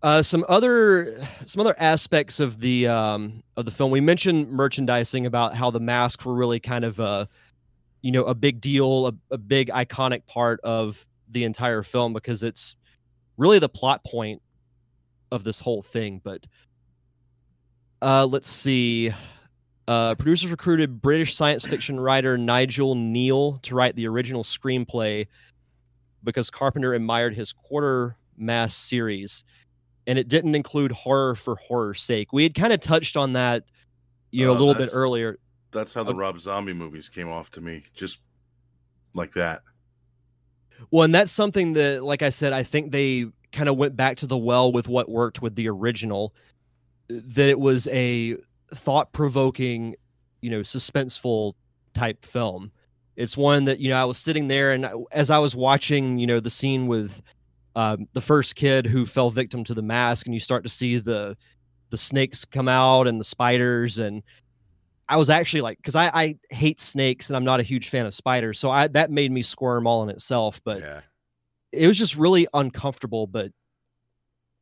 Uh, 0.00 0.22
some 0.22 0.44
other 0.48 1.26
some 1.44 1.60
other 1.60 1.74
aspects 1.80 2.38
of 2.38 2.60
the 2.60 2.86
um, 2.86 3.42
of 3.56 3.64
the 3.64 3.72
film. 3.72 3.90
We 3.90 4.00
mentioned 4.00 4.48
merchandising 4.48 5.26
about 5.26 5.56
how 5.56 5.72
the 5.72 5.80
masks 5.80 6.24
were 6.24 6.34
really 6.34 6.60
kind 6.60 6.84
of 6.84 7.00
a 7.00 7.28
you 8.02 8.12
know 8.12 8.24
a 8.24 8.34
big 8.34 8.60
deal, 8.60 9.08
a, 9.08 9.12
a 9.32 9.38
big 9.38 9.70
iconic 9.70 10.24
part 10.26 10.60
of 10.60 11.08
the 11.28 11.42
entire 11.42 11.82
film 11.82 12.12
because 12.12 12.44
it's 12.44 12.76
really 13.36 13.58
the 13.58 13.68
plot 13.68 14.04
point 14.04 14.40
of 15.32 15.44
this 15.44 15.60
whole 15.60 15.82
thing. 15.82 16.20
But 16.22 16.46
uh, 18.02 18.26
let's 18.26 18.48
see. 18.48 19.12
Uh, 19.88 20.14
producers 20.16 20.50
recruited 20.50 21.00
British 21.00 21.34
science 21.36 21.64
fiction 21.66 21.98
writer 22.00 22.36
Nigel 22.36 22.96
Kneale 22.96 23.60
to 23.62 23.74
write 23.74 23.94
the 23.94 24.06
original 24.08 24.42
screenplay 24.42 25.26
because 26.24 26.50
Carpenter 26.50 26.94
admired 26.94 27.34
his 27.34 27.52
quarter 27.52 28.16
mass 28.36 28.74
series 28.74 29.44
and 30.08 30.18
it 30.18 30.28
didn't 30.28 30.54
include 30.56 30.90
horror 30.92 31.34
for 31.36 31.56
horror's 31.56 32.02
sake. 32.02 32.32
We 32.32 32.42
had 32.42 32.54
kind 32.54 32.72
of 32.72 32.80
touched 32.80 33.16
on 33.16 33.32
that, 33.34 33.64
you 34.32 34.44
know, 34.44 34.52
Uh, 34.52 34.56
a 34.56 34.58
little 34.58 34.74
bit 34.74 34.90
earlier. 34.92 35.38
That's 35.70 35.94
how 35.94 36.02
the 36.02 36.10
Okay. 36.10 36.18
Rob 36.18 36.38
Zombie 36.40 36.72
movies 36.72 37.08
came 37.08 37.28
off 37.28 37.50
to 37.52 37.60
me, 37.60 37.84
just 37.94 38.18
like 39.14 39.32
that. 39.34 39.62
Well, 40.90 41.04
and 41.04 41.14
that's 41.14 41.32
something 41.32 41.72
that, 41.74 42.04
like 42.04 42.22
I 42.22 42.28
said, 42.28 42.52
I 42.52 42.62
think 42.62 42.92
they 42.92 43.26
kind 43.52 43.68
of 43.68 43.76
went 43.76 43.96
back 43.96 44.16
to 44.18 44.26
the 44.26 44.36
well 44.36 44.72
with 44.72 44.88
what 44.88 45.08
worked 45.08 45.42
with 45.42 45.54
the 45.54 45.68
original. 45.68 46.34
That 47.08 47.48
it 47.48 47.58
was 47.58 47.86
a 47.88 48.36
thought 48.74 49.12
provoking, 49.12 49.94
you 50.40 50.50
know, 50.50 50.60
suspenseful 50.60 51.54
type 51.94 52.24
film. 52.24 52.72
It's 53.16 53.36
one 53.36 53.64
that, 53.64 53.78
you 53.78 53.90
know, 53.90 54.00
I 54.00 54.04
was 54.04 54.18
sitting 54.18 54.48
there 54.48 54.72
and 54.72 54.88
as 55.12 55.30
I 55.30 55.38
was 55.38 55.56
watching, 55.56 56.18
you 56.18 56.26
know, 56.26 56.40
the 56.40 56.50
scene 56.50 56.86
with 56.86 57.22
um, 57.76 58.08
the 58.14 58.20
first 58.20 58.56
kid 58.56 58.86
who 58.86 59.06
fell 59.06 59.30
victim 59.30 59.62
to 59.64 59.74
the 59.74 59.82
mask, 59.82 60.26
and 60.26 60.34
you 60.34 60.40
start 60.40 60.62
to 60.64 60.68
see 60.68 60.98
the 60.98 61.36
the 61.90 61.96
snakes 61.96 62.44
come 62.44 62.68
out 62.68 63.06
and 63.06 63.20
the 63.20 63.24
spiders 63.24 63.98
and 63.98 64.22
I 65.08 65.16
was 65.16 65.30
actually 65.30 65.60
like, 65.60 65.78
because 65.78 65.94
I, 65.94 66.06
I 66.08 66.36
hate 66.50 66.80
snakes 66.80 67.30
and 67.30 67.36
I'm 67.36 67.44
not 67.44 67.60
a 67.60 67.62
huge 67.62 67.88
fan 67.88 68.06
of 68.06 68.14
spiders, 68.14 68.58
so 68.58 68.70
I 68.70 68.88
that 68.88 69.10
made 69.10 69.30
me 69.30 69.42
squirm 69.42 69.86
all 69.86 70.02
in 70.02 70.08
itself. 70.08 70.60
But 70.64 70.80
yeah. 70.80 71.00
it 71.72 71.86
was 71.86 71.98
just 71.98 72.16
really 72.16 72.48
uncomfortable, 72.52 73.26
but 73.26 73.52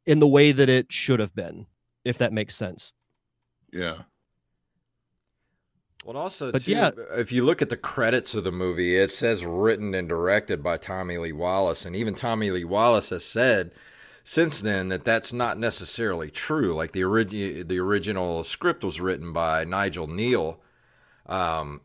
in 0.07 0.19
the 0.19 0.27
way 0.27 0.53
that 0.53 0.69
it 0.69 0.93
should 0.93 1.21
have 1.21 1.35
been, 1.35 1.67
if 2.05 2.19
that 2.19 2.33
makes 2.33 2.55
sense. 2.55 2.93
Yeah. 3.73 4.03
Well, 6.05 6.19
also, 6.19 6.53
But 6.53 6.65
too, 6.65 6.73
yeah. 6.73 6.91
if 7.17 7.33
you 7.33 7.45
look 7.45 7.63
at 7.63 7.71
the 7.71 7.79
credits 7.79 8.35
of 8.35 8.45
the 8.45 8.53
movie, 8.53 8.97
it 8.97 9.11
says 9.11 9.47
written 9.47 9.95
and 9.95 10.07
directed 10.07 10.63
by 10.63 10.77
Tommy 10.77 11.17
Lee 11.17 11.33
Wallace, 11.33 11.87
and 11.87 11.97
even 11.97 12.15
Tommy 12.15 12.51
Lee 12.51 12.65
Wallace 12.65 13.09
has 13.09 13.25
said 13.25 13.73
since 14.25 14.61
then 14.61 14.89
that 14.89 15.05
that's 15.05 15.33
not 15.33 15.59
necessarily 15.59 16.31
true. 16.31 16.75
Like 16.75 16.93
the 16.93 17.03
origi- 17.03 17.67
the 17.67 17.79
original 17.79 18.43
script 18.43 18.83
was 18.83 19.01
written 19.01 19.33
by 19.33 19.65
Nigel 19.65 20.09
Kneale, 20.09 20.57
um, 21.27 21.83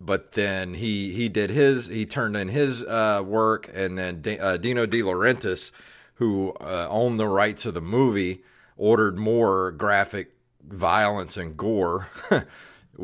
but 0.00 0.32
then 0.32 0.74
he 0.74 1.12
he 1.12 1.28
did 1.28 1.50
his 1.50 1.88
he 1.88 2.06
turned 2.06 2.36
in 2.36 2.48
his 2.48 2.84
uh, 2.84 3.22
work, 3.26 3.68
and 3.74 3.98
then 3.98 4.22
D- 4.22 4.38
uh, 4.38 4.56
Dino 4.56 4.86
De 4.86 5.02
Laurentiis, 5.02 5.72
who 6.14 6.52
uh, 6.60 6.86
owned 6.88 7.18
the 7.18 7.28
rights 7.28 7.66
of 7.66 7.74
the 7.74 7.80
movie, 7.80 8.44
ordered 8.76 9.18
more 9.18 9.72
graphic 9.72 10.36
violence 10.62 11.36
and 11.36 11.56
gore. 11.56 12.08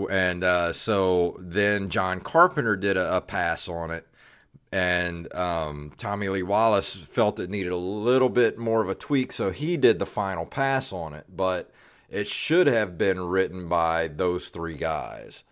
and 0.08 0.44
uh, 0.44 0.72
so 0.72 1.36
then 1.40 1.88
John 1.88 2.20
Carpenter 2.20 2.76
did 2.76 2.96
a, 2.96 3.16
a 3.16 3.20
pass 3.20 3.68
on 3.68 3.90
it, 3.90 4.06
and 4.72 5.32
um, 5.34 5.92
Tommy 5.98 6.28
Lee 6.28 6.42
Wallace 6.42 6.96
felt 6.96 7.38
it 7.38 7.50
needed 7.50 7.72
a 7.72 7.76
little 7.76 8.30
bit 8.30 8.58
more 8.58 8.82
of 8.82 8.88
a 8.88 8.94
tweak, 8.94 9.30
so 9.32 9.50
he 9.50 9.76
did 9.76 9.98
the 9.98 10.06
final 10.06 10.46
pass 10.46 10.92
on 10.92 11.12
it. 11.12 11.26
But 11.34 11.70
it 12.08 12.26
should 12.26 12.66
have 12.66 12.96
been 12.98 13.20
written 13.20 13.68
by 13.68 14.08
those 14.08 14.48
three 14.48 14.76
guys 14.76 15.44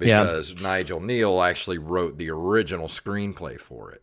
Yeah. 0.00 0.22
because 0.22 0.54
Nigel 0.60 1.00
Kneale 1.00 1.46
actually 1.48 1.78
wrote 1.78 2.16
the 2.18 2.30
original 2.30 2.88
screenplay 2.88 3.60
for 3.60 3.92
it. 3.92 4.02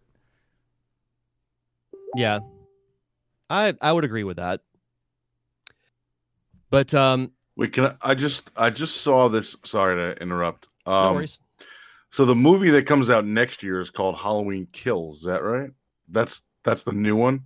Yeah, 2.16 2.40
I 3.50 3.76
I 3.82 3.92
would 3.92 4.04
agree 4.04 4.24
with 4.24 4.38
that. 4.38 4.62
But 6.72 6.94
um, 6.94 7.32
Wait, 7.56 7.74
can 7.74 7.86
I, 7.86 7.96
I 8.02 8.16
just 8.16 8.50
I 8.56 8.70
just 8.70 9.02
saw 9.02 9.28
this. 9.30 9.56
Sorry 9.64 9.96
to 9.96 10.22
interrupt. 10.22 10.68
no 10.86 10.92
Um, 10.94 11.16
worries. 11.16 11.40
So 12.12 12.26
the 12.26 12.36
movie 12.36 12.72
that 12.72 12.86
comes 12.86 13.10
out 13.10 13.26
next 13.26 13.62
year 13.64 13.80
is 13.80 13.89
called 13.89 14.18
Halloween 14.18 14.68
Kills. 14.72 15.18
Is 15.18 15.24
that 15.24 15.43
right? 15.43 15.70
That's 16.07 16.41
that's 16.64 16.84
the 16.84 16.93
new 16.93 17.16
one. 17.16 17.43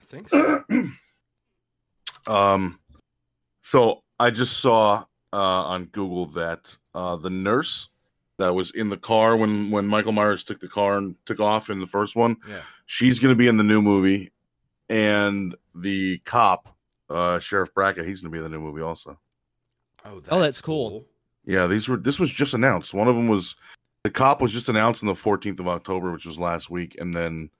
I 0.00 0.04
think 0.04 0.28
so. 0.28 0.64
um, 2.26 2.78
so 3.62 4.02
I 4.18 4.30
just 4.30 4.58
saw 4.58 5.04
uh, 5.32 5.64
on 5.64 5.86
Google 5.86 6.26
that 6.26 6.76
uh, 6.94 7.16
the 7.16 7.30
nurse 7.30 7.88
that 8.38 8.54
was 8.54 8.72
in 8.72 8.88
the 8.88 8.96
car 8.96 9.36
when 9.36 9.70
when 9.70 9.86
Michael 9.86 10.12
Myers 10.12 10.44
took 10.44 10.60
the 10.60 10.68
car 10.68 10.98
and 10.98 11.14
took 11.26 11.40
off 11.40 11.70
in 11.70 11.78
the 11.78 11.86
first 11.86 12.16
one, 12.16 12.36
yeah. 12.48 12.60
she's 12.86 13.18
going 13.18 13.32
to 13.32 13.36
be 13.36 13.48
in 13.48 13.56
the 13.56 13.64
new 13.64 13.80
movie, 13.80 14.32
and 14.88 15.54
the 15.74 16.18
cop, 16.24 16.74
uh, 17.08 17.38
Sheriff 17.38 17.72
Brackett, 17.72 18.06
he's 18.06 18.20
going 18.20 18.32
to 18.32 18.36
be 18.36 18.44
in 18.44 18.50
the 18.50 18.56
new 18.56 18.62
movie 18.62 18.82
also. 18.82 19.18
Oh, 20.04 20.20
Oh, 20.30 20.40
that's 20.40 20.60
cool. 20.60 21.04
Yeah, 21.44 21.68
these 21.68 21.88
were 21.88 21.96
this 21.96 22.18
was 22.18 22.30
just 22.30 22.54
announced. 22.54 22.94
One 22.94 23.08
of 23.08 23.14
them 23.14 23.28
was 23.28 23.54
the 24.04 24.10
cop 24.10 24.42
was 24.42 24.52
just 24.52 24.68
announced 24.68 25.02
on 25.02 25.06
the 25.06 25.14
14th 25.14 25.60
of 25.60 25.68
October, 25.68 26.12
which 26.12 26.26
was 26.26 26.38
last 26.38 26.70
week, 26.70 26.96
and 26.98 27.14
then 27.14 27.50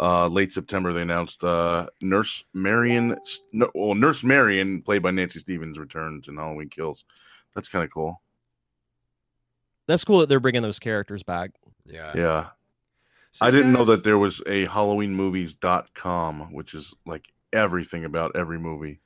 uh 0.00 0.26
late 0.26 0.52
September 0.52 0.92
they 0.92 1.02
announced 1.02 1.44
uh 1.44 1.86
Nurse 2.00 2.44
Marion 2.52 3.16
well 3.74 3.94
Nurse 3.94 4.24
Marion 4.24 4.82
played 4.82 5.02
by 5.02 5.12
Nancy 5.12 5.38
Stephens 5.38 5.78
returns 5.78 6.26
in 6.26 6.36
Halloween 6.36 6.68
Kills. 6.68 7.04
That's 7.54 7.68
kind 7.68 7.84
of 7.84 7.92
cool. 7.92 8.20
That's 9.86 10.02
cool 10.02 10.18
that 10.20 10.28
they're 10.28 10.40
bringing 10.40 10.62
those 10.62 10.80
characters 10.80 11.22
back. 11.22 11.52
Yeah. 11.86 12.12
Yeah. 12.14 12.46
So 13.32 13.46
I 13.46 13.50
didn't 13.50 13.72
know 13.72 13.84
that 13.84 14.02
there 14.02 14.18
was 14.18 14.40
a 14.46 14.66
halloweenmovies.com 14.66 16.52
which 16.52 16.74
is 16.74 16.94
like 17.06 17.26
everything 17.52 18.04
about 18.04 18.34
every 18.34 18.58
movie. 18.58 19.00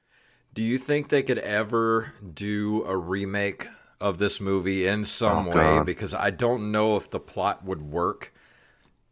Do 0.55 0.63
you 0.63 0.79
think 0.79 1.09
they 1.09 1.23
could 1.23 1.39
ever 1.39 2.15
do 2.33 2.83
a 2.85 2.97
remake 2.97 3.69
of 4.01 4.19
this 4.19 4.41
movie 4.41 4.87
in 4.87 5.05
some 5.05 5.47
Oh, 5.49 5.51
way? 5.51 5.55
God. 5.79 5.87
Because 5.87 6.15
I 6.15 6.31
don't 6.31 6.71
know 6.73 6.97
if 6.97 7.11
the 7.11 7.21
plot 7.21 7.65
would 7.65 7.83
work 7.83 8.33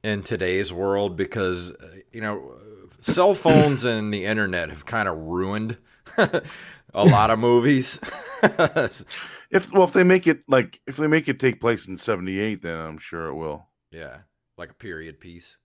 in 0.02 0.22
today's 0.22 0.72
world 0.72 1.16
because, 1.16 1.72
uh, 1.72 1.96
you 2.12 2.20
know, 2.20 2.54
cell 3.00 3.34
phones 3.34 3.84
and 3.84 4.12
the 4.14 4.24
internet 4.24 4.70
have 4.70 4.86
kind 4.86 5.08
of 5.08 5.16
ruined 5.18 5.76
a 6.16 7.04
lot 7.04 7.30
of 7.30 7.38
movies. 7.38 7.98
If 9.48 9.72
well 9.72 9.84
if 9.84 9.92
they 9.92 10.02
make 10.02 10.26
it 10.26 10.42
like 10.48 10.80
if 10.88 10.96
they 10.96 11.06
make 11.06 11.28
it 11.28 11.38
take 11.38 11.60
place 11.60 11.86
in 11.86 11.98
78 11.98 12.62
then 12.62 12.76
I'm 12.78 12.98
sure 12.98 13.26
it 13.28 13.34
will. 13.34 13.68
yeah. 13.92 14.18
Like 14.58 14.70
a 14.70 14.74
period 14.74 15.20
piece. 15.20 15.56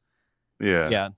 Yeah. 0.60 0.90
Yeah. 0.90 1.10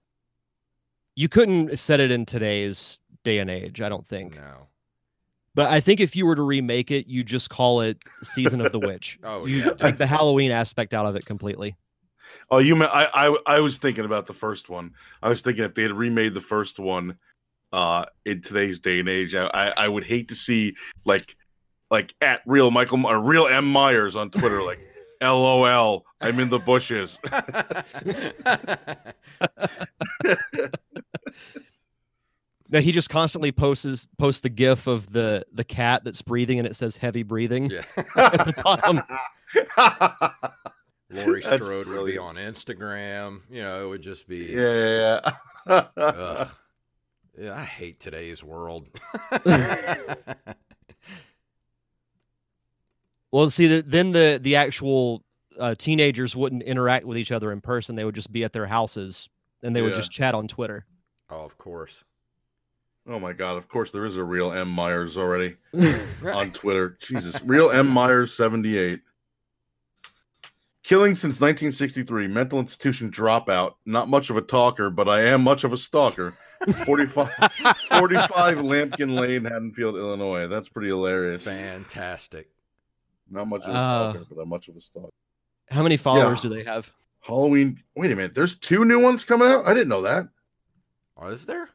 You 1.16 1.28
couldn't 1.28 1.78
set 1.78 2.00
it 2.00 2.10
in 2.10 2.26
today's 2.26 3.00
day 3.26 3.40
and 3.40 3.50
age, 3.50 3.82
I 3.82 3.90
don't 3.90 4.08
think. 4.08 4.36
No. 4.38 4.68
But 5.56 5.70
I 5.70 5.80
think 5.80 6.00
if 6.00 6.16
you 6.16 6.26
were 6.26 6.36
to 6.36 6.42
remake 6.42 6.90
it, 6.90 7.08
you 7.08 7.24
just 7.24 7.50
call 7.50 7.82
it 7.82 7.98
Season 8.22 8.60
of 8.62 8.72
the 8.72 8.80
Witch. 8.88 9.20
Oh, 9.24 9.46
you 9.46 9.58
yeah. 9.58 9.74
take 9.74 9.98
the 9.98 10.08
Halloween 10.08 10.52
aspect 10.52 10.94
out 10.94 11.06
of 11.06 11.16
it 11.16 11.26
completely. 11.26 11.76
Oh, 12.50 12.58
you 12.58 12.76
meant 12.76 12.92
I, 12.94 13.10
I 13.14 13.38
I 13.46 13.60
was 13.60 13.78
thinking 13.78 14.06
about 14.06 14.28
the 14.28 14.34
first 14.34 14.70
one. 14.70 14.92
I 15.22 15.30
was 15.30 15.42
thinking 15.42 15.64
if 15.64 15.76
they 15.76 15.84
had 15.84 15.92
remade 15.92 16.34
the 16.34 16.42
first 16.42 16.80
one 16.80 17.18
uh 17.72 18.06
in 18.26 18.42
today's 18.42 18.80
day 18.80 19.00
and 19.00 19.10
age, 19.10 19.36
I 19.36 19.46
I, 19.48 19.74
I 19.86 19.88
would 19.88 20.06
hate 20.06 20.30
to 20.30 20.36
see 20.36 20.76
like 21.06 21.36
like 21.92 22.16
at 22.22 22.42
real 22.46 22.72
Michael 22.72 23.06
or 23.06 23.20
real 23.20 23.46
M 23.46 23.66
Myers 23.66 24.16
on 24.16 24.32
Twitter 24.32 24.64
like 24.64 24.80
LOL, 25.22 26.06
I'm 26.20 26.40
in 26.40 26.50
the 26.50 26.60
bushes. 26.60 27.20
No, 32.74 32.82
he 32.82 32.92
just 32.92 33.12
constantly 33.12 33.52
posts 33.52 34.08
posts 34.18 34.42
the 34.42 34.50
gif 34.50 34.88
of 34.88 35.14
the 35.14 35.46
the 35.54 35.64
cat 35.64 36.04
that's 36.04 36.24
breathing 36.24 36.58
and 36.58 36.68
it 36.68 36.76
says 36.76 36.98
heavy 36.98 37.22
breathing. 37.22 37.70
yeah. 37.70 37.84
At 38.16 38.46
the 38.48 38.62
bottom. 38.64 39.02
Laurie 41.12 41.42
That's 41.42 41.64
Strode 41.64 41.88
would 41.88 42.08
be 42.08 42.18
on 42.18 42.36
Instagram. 42.36 43.42
You 43.52 43.62
know, 43.62 43.86
it 43.86 43.90
would 43.90 44.02
just 44.02 44.28
be. 44.28 44.48
yeah, 44.48 45.22
yeah, 45.68 45.86
yeah. 45.96 46.48
Yeah, 47.40 47.56
I 47.56 47.64
hate 47.64 48.00
today's 48.00 48.44
world. 48.44 48.90
Well, 53.32 53.50
see, 53.50 53.66
the, 53.66 53.82
then 53.82 54.12
the 54.12 54.40
the 54.40 54.58
actual 54.58 55.24
uh, 55.60 55.74
teenagers 55.74 56.36
wouldn't 56.36 56.62
interact 56.62 57.08
with 57.08 57.18
each 57.18 57.32
other 57.32 57.52
in 57.52 57.62
person. 57.62 57.96
They 57.96 58.06
would 58.06 58.14
just 58.14 58.32
be 58.32 58.44
at 58.44 58.54
their 58.54 58.68
houses 58.68 59.28
and 59.64 59.76
they 59.76 59.82
would 59.82 59.96
just 59.96 60.12
chat 60.12 60.36
on 60.36 60.48
Twitter. 60.48 60.86
oh, 61.32 61.44
of 61.44 61.58
course. 61.58 62.04
Oh 63.08 63.20
my 63.20 63.34
god, 63.34 63.58
of 63.58 63.68
course 63.68 63.92
there 63.92 64.06
is 64.06 64.18
a 64.18 64.24
real 64.24 64.52
M 64.54 64.70
Myers 64.70 65.18
already 65.18 65.56
on 66.26 66.52
Twitter. 66.52 66.98
Jesus. 67.02 67.42
Real 67.44 67.70
M 67.72 67.88
Myers 67.88 68.34
78. 68.36 69.02
Killing 70.84 71.16
since 71.16 71.36
1963. 71.40 72.28
Mental 72.28 72.60
institution 72.60 73.10
dropout. 73.10 73.76
Not 73.86 74.10
much 74.10 74.30
of 74.30 74.36
a 74.38 74.42
talker, 74.42 74.90
but 74.90 75.08
I 75.08 75.22
am 75.22 75.42
much 75.42 75.64
of 75.64 75.72
a 75.72 75.78
stalker. 75.78 76.34
45, 76.86 77.30
45 77.90 78.58
Lampkin 78.60 79.18
Lane, 79.20 79.46
Haddonfield, 79.46 79.96
Illinois. 79.96 80.48
That's 80.48 80.68
pretty 80.70 80.90
hilarious. 80.90 81.44
Fantastic. 81.44 82.50
Not 83.30 83.48
much 83.48 83.64
of 83.64 83.70
a 83.70 83.78
Uh, 83.78 84.14
talker, 84.14 84.26
but 84.30 84.42
I'm 84.42 84.50
much 84.50 84.68
of 84.68 84.76
a 84.76 84.82
stalker. 84.82 85.10
How 85.70 85.84
many 85.84 85.96
followers 85.98 86.40
Yeah. 86.44 86.50
do 86.50 86.56
they 86.56 86.64
have? 86.66 86.92
Halloween. 87.22 87.82
Wait 87.96 88.12
a 88.12 88.16
minute. 88.16 88.36
There's 88.36 88.58
two 88.60 88.84
new 88.84 89.00
ones 89.00 89.24
coming 89.24 89.48
out? 89.48 89.66
I 89.66 89.74
didn't 89.74 89.88
know 89.90 90.02
that. 90.02 90.28
Oh, 91.18 91.28
is 91.28 91.46
there? 91.46 91.70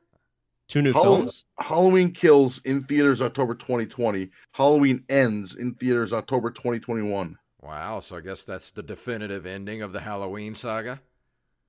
Two 0.69 0.83
new 0.83 0.93
Halloween- 0.93 1.21
films. 1.21 1.45
Halloween 1.59 2.12
Kills 2.12 2.59
in 2.64 2.85
theaters 2.85 3.23
October 3.23 3.55
2020. 3.55 4.31
Halloween 4.53 5.03
Ends 5.09 5.57
in 5.57 5.75
theaters 5.75 6.12
October 6.12 6.51
2021. 6.51 7.39
Wow. 7.62 8.01
So 8.01 8.16
I 8.16 8.21
guess 8.21 8.45
that's 8.45 8.71
the 8.71 8.83
definitive 8.83 9.47
ending 9.47 9.83
of 9.83 9.93
the 9.93 10.01
Halloween 10.01 10.55
saga. 10.55 11.01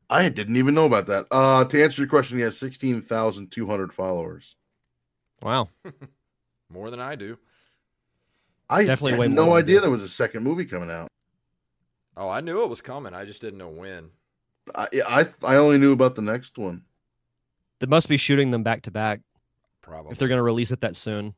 I 0.10 0.28
didn't 0.30 0.58
even 0.58 0.74
know 0.74 0.86
about 0.86 1.06
that. 1.08 1.28
Uh, 1.32 1.64
to 1.66 1.84
answer 1.84 2.02
your 2.02 2.10
question, 2.10 2.38
he 2.38 2.44
has 2.44 2.58
16,200 2.58 3.94
followers. 3.94 4.56
Wow. 5.42 5.70
More 6.70 6.90
than 6.90 7.00
I 7.00 7.16
do. 7.16 7.38
I 8.70 8.86
Definitely 8.86 9.30
had 9.30 9.32
no 9.32 9.54
idea 9.54 9.80
there 9.80 9.90
was 9.90 10.04
a 10.04 10.10
second 10.10 10.44
movie 10.44 10.66
coming 10.66 10.92
out. 10.92 11.08
Oh, 12.18 12.30
I 12.30 12.42
knew 12.42 12.64
it 12.64 12.70
was 12.70 12.82
coming. 12.82 13.14
I 13.14 13.26
just 13.26 13.42
didn't 13.42 13.58
know 13.60 13.70
when. 13.70 14.10
I 14.76 14.88
I, 15.08 15.26
I 15.44 15.56
only 15.56 15.78
knew 15.78 15.92
about 15.94 16.16
the 16.16 16.22
next 16.22 16.58
one. 16.58 16.84
They 17.80 17.88
must 17.88 18.10
be 18.10 18.18
shooting 18.18 18.52
them 18.52 18.64
back 18.64 18.84
to 18.84 18.92
back 18.92 19.22
Probably. 19.82 20.12
if 20.12 20.18
they're 20.18 20.28
going 20.28 20.40
to 20.40 20.44
release 20.44 20.72
it 20.72 20.82
that 20.82 20.96
soon. 20.96 21.34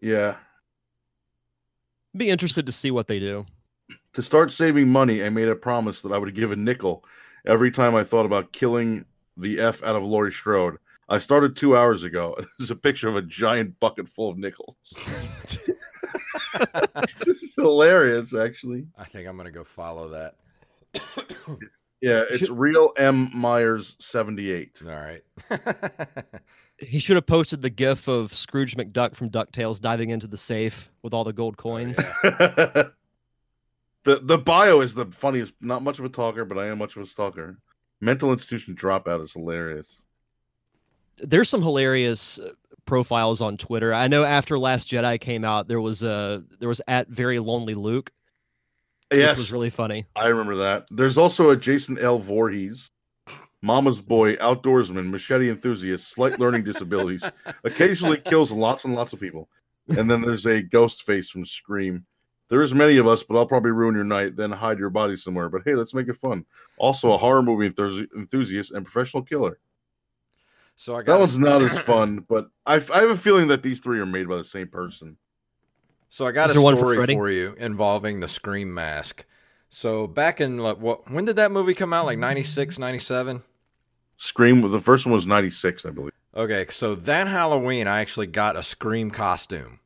Yeah. 0.00 0.36
Be 2.16 2.30
interested 2.30 2.66
to 2.66 2.72
see 2.72 2.90
what 2.90 3.06
they 3.06 3.18
do. 3.18 3.46
To 4.14 4.22
start 4.22 4.52
saving 4.52 4.88
money, 4.88 5.22
I 5.24 5.30
made 5.30 5.48
a 5.48 5.54
promise 5.54 6.00
that 6.02 6.12
I 6.12 6.18
would 6.18 6.34
give 6.34 6.52
a 6.52 6.56
nickel 6.56 7.04
every 7.46 7.70
time 7.70 7.94
I 7.94 8.04
thought 8.04 8.26
about 8.26 8.52
killing 8.52 9.04
the 9.36 9.60
F 9.60 9.82
out 9.82 9.96
of 9.96 10.02
Laurie 10.02 10.32
Strode. 10.32 10.78
I 11.08 11.18
started 11.18 11.56
two 11.56 11.76
hours 11.76 12.04
ago. 12.04 12.36
There's 12.58 12.70
a 12.70 12.76
picture 12.76 13.08
of 13.08 13.16
a 13.16 13.22
giant 13.22 13.78
bucket 13.80 14.08
full 14.08 14.30
of 14.30 14.38
nickels. 14.38 14.76
this 17.26 17.42
is 17.42 17.54
hilarious, 17.54 18.34
actually. 18.34 18.86
I 18.96 19.04
think 19.04 19.28
I'm 19.28 19.36
gonna 19.36 19.50
go 19.50 19.64
follow 19.64 20.08
that. 20.10 20.36
Yeah, 22.02 22.24
it's 22.30 22.48
real 22.48 22.92
M 22.96 23.30
Myers 23.34 23.94
78. 23.98 24.82
All 24.86 24.92
right. 24.92 25.22
He 26.80 26.98
should 26.98 27.16
have 27.16 27.26
posted 27.26 27.60
the 27.60 27.70
gif 27.70 28.08
of 28.08 28.32
Scrooge 28.32 28.74
McDuck 28.76 29.14
from 29.14 29.28
DuckTales 29.28 29.80
diving 29.80 30.10
into 30.10 30.26
the 30.26 30.36
safe 30.36 30.90
with 31.02 31.12
all 31.12 31.24
the 31.24 31.32
gold 31.32 31.58
coins. 31.58 31.96
the 32.22 32.92
the 34.04 34.38
bio 34.38 34.80
is 34.80 34.94
the 34.94 35.06
funniest. 35.06 35.52
Not 35.60 35.82
much 35.82 35.98
of 35.98 36.06
a 36.06 36.08
talker, 36.08 36.44
but 36.44 36.56
I 36.58 36.68
am 36.68 36.78
much 36.78 36.96
of 36.96 37.02
a 37.02 37.06
stalker. 37.06 37.58
Mental 38.00 38.32
institution 38.32 38.74
dropout 38.74 39.22
is 39.22 39.34
hilarious. 39.34 40.00
There's 41.18 41.50
some 41.50 41.60
hilarious 41.60 42.38
uh, 42.38 42.52
profiles 42.86 43.42
on 43.42 43.58
Twitter. 43.58 43.92
I 43.92 44.08
know 44.08 44.24
after 44.24 44.58
Last 44.58 44.90
Jedi 44.90 45.20
came 45.20 45.44
out, 45.44 45.68
there 45.68 45.82
was 45.82 46.02
a 46.02 46.42
there 46.60 46.68
was 46.70 46.80
at 46.88 47.08
very 47.08 47.40
lonely 47.40 47.74
Luke, 47.74 48.10
which 48.10 48.19
Yes, 49.18 49.36
was 49.38 49.52
really 49.52 49.70
funny. 49.70 50.06
I 50.14 50.28
remember 50.28 50.56
that. 50.56 50.86
There's 50.90 51.18
also 51.18 51.50
a 51.50 51.56
Jason 51.56 51.98
L. 51.98 52.18
Voorhees, 52.18 52.90
mama's 53.62 54.00
boy, 54.00 54.36
outdoorsman, 54.36 55.10
machete 55.10 55.50
enthusiast, 55.50 56.08
slight 56.10 56.38
learning 56.38 56.64
disabilities, 56.64 57.24
occasionally 57.64 58.18
kills 58.18 58.52
lots 58.52 58.84
and 58.84 58.94
lots 58.94 59.12
of 59.12 59.20
people. 59.20 59.48
And 59.96 60.08
then 60.08 60.20
there's 60.22 60.46
a 60.46 60.62
ghost 60.62 61.02
face 61.02 61.28
from 61.30 61.44
Scream. 61.44 62.06
There 62.48 62.62
is 62.62 62.74
many 62.74 62.96
of 62.96 63.06
us, 63.06 63.22
but 63.22 63.36
I'll 63.36 63.46
probably 63.46 63.70
ruin 63.72 63.94
your 63.94 64.04
night, 64.04 64.36
then 64.36 64.50
hide 64.50 64.78
your 64.78 64.90
body 64.90 65.16
somewhere. 65.16 65.48
But 65.48 65.62
hey, 65.64 65.74
let's 65.74 65.94
make 65.94 66.08
it 66.08 66.16
fun. 66.16 66.44
Also, 66.78 67.12
a 67.12 67.16
horror 67.16 67.42
movie 67.42 67.68
enthusi- 67.68 68.08
enthusiast 68.16 68.72
and 68.72 68.84
professional 68.84 69.22
killer. 69.22 69.58
so 70.76 70.94
I 70.96 71.02
got 71.02 71.14
That 71.14 71.20
one's 71.20 71.38
not 71.38 71.62
as 71.62 71.78
fun, 71.82 72.24
but 72.28 72.48
I, 72.66 72.74
I 72.74 73.00
have 73.00 73.10
a 73.10 73.16
feeling 73.16 73.48
that 73.48 73.62
these 73.62 73.80
three 73.80 74.00
are 74.00 74.06
made 74.06 74.28
by 74.28 74.36
the 74.36 74.44
same 74.44 74.68
person. 74.68 75.16
So 76.10 76.26
I 76.26 76.32
got 76.32 76.46
Is 76.46 76.50
a 76.50 76.54
there 76.54 76.62
one 76.62 76.76
for 76.76 76.92
story 76.92 77.14
for 77.14 77.30
you 77.30 77.54
involving 77.56 78.18
the 78.18 78.26
Scream 78.26 78.74
mask. 78.74 79.24
So 79.70 80.08
back 80.08 80.40
in 80.40 80.58
like, 80.58 80.78
what? 80.78 81.08
When 81.08 81.24
did 81.24 81.36
that 81.36 81.52
movie 81.52 81.72
come 81.72 81.92
out? 81.92 82.04
Like 82.04 82.18
96, 82.18 82.78
97? 82.78 83.42
Scream, 84.16 84.60
the 84.70 84.80
first 84.80 85.06
one 85.06 85.14
was 85.14 85.26
96, 85.26 85.86
I 85.86 85.90
believe. 85.90 86.12
Okay, 86.36 86.66
so 86.68 86.94
that 86.94 87.28
Halloween, 87.28 87.86
I 87.86 88.00
actually 88.00 88.26
got 88.26 88.56
a 88.56 88.62
Scream 88.62 89.10
costume, 89.10 89.80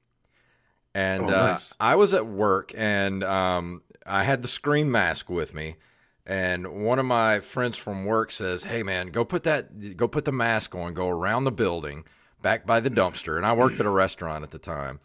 and 0.94 1.30
Oh, 1.30 1.34
uh. 1.34 1.60
I 1.78 1.94
was 1.94 2.14
at 2.14 2.26
work, 2.26 2.72
and 2.76 3.22
um, 3.22 3.82
I 4.06 4.24
had 4.24 4.42
the 4.42 4.48
Scream 4.48 4.90
mask 4.90 5.28
with 5.30 5.54
me, 5.54 5.76
and 6.26 6.84
one 6.84 6.98
of 6.98 7.06
my 7.06 7.40
friends 7.40 7.76
from 7.76 8.06
work 8.06 8.30
says, 8.30 8.64
"Hey, 8.64 8.82
man, 8.82 9.08
go 9.08 9.24
put 9.24 9.44
that, 9.44 9.96
go 9.96 10.08
put 10.08 10.24
the 10.24 10.32
mask 10.32 10.74
on, 10.74 10.94
go 10.94 11.08
around 11.08 11.44
the 11.44 11.52
building, 11.52 12.04
back 12.42 12.66
by 12.66 12.80
the 12.80 12.90
dumpster." 12.90 13.36
And 13.36 13.44
I 13.46 13.52
worked 13.52 13.78
at 13.78 13.86
a 13.86 13.90
restaurant 13.90 14.42
at 14.42 14.50
the 14.50 14.58
time. 14.58 15.00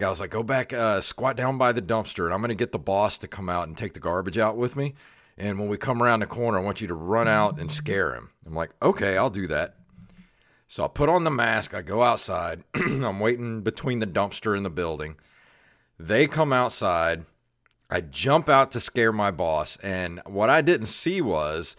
Guy 0.00 0.08
was 0.08 0.20
like, 0.20 0.30
"Go 0.30 0.42
back, 0.42 0.72
uh, 0.72 1.00
squat 1.00 1.36
down 1.36 1.58
by 1.58 1.72
the 1.72 1.82
dumpster, 1.82 2.24
and 2.24 2.34
I'm 2.34 2.42
to 2.42 2.54
get 2.54 2.72
the 2.72 2.78
boss 2.78 3.18
to 3.18 3.28
come 3.28 3.48
out 3.48 3.68
and 3.68 3.76
take 3.76 3.94
the 3.94 4.00
garbage 4.00 4.38
out 4.38 4.56
with 4.56 4.74
me." 4.76 4.94
And 5.40 5.58
when 5.58 5.68
we 5.68 5.78
come 5.78 6.02
around 6.02 6.20
the 6.20 6.26
corner, 6.26 6.58
I 6.58 6.62
want 6.62 6.82
you 6.82 6.86
to 6.88 6.94
run 6.94 7.26
out 7.26 7.58
and 7.58 7.72
scare 7.72 8.14
him. 8.14 8.30
I'm 8.46 8.54
like, 8.54 8.70
okay, 8.82 9.16
I'll 9.16 9.30
do 9.30 9.46
that. 9.46 9.74
So 10.68 10.84
I 10.84 10.88
put 10.88 11.08
on 11.08 11.24
the 11.24 11.30
mask. 11.30 11.72
I 11.72 11.80
go 11.80 12.02
outside. 12.02 12.62
I'm 12.74 13.18
waiting 13.20 13.62
between 13.62 14.00
the 14.00 14.06
dumpster 14.06 14.54
and 14.54 14.66
the 14.66 14.70
building. 14.70 15.16
They 15.98 16.26
come 16.26 16.52
outside. 16.52 17.24
I 17.88 18.02
jump 18.02 18.50
out 18.50 18.70
to 18.72 18.80
scare 18.80 19.12
my 19.12 19.30
boss. 19.30 19.78
And 19.82 20.20
what 20.26 20.50
I 20.50 20.60
didn't 20.60 20.88
see 20.88 21.22
was, 21.22 21.74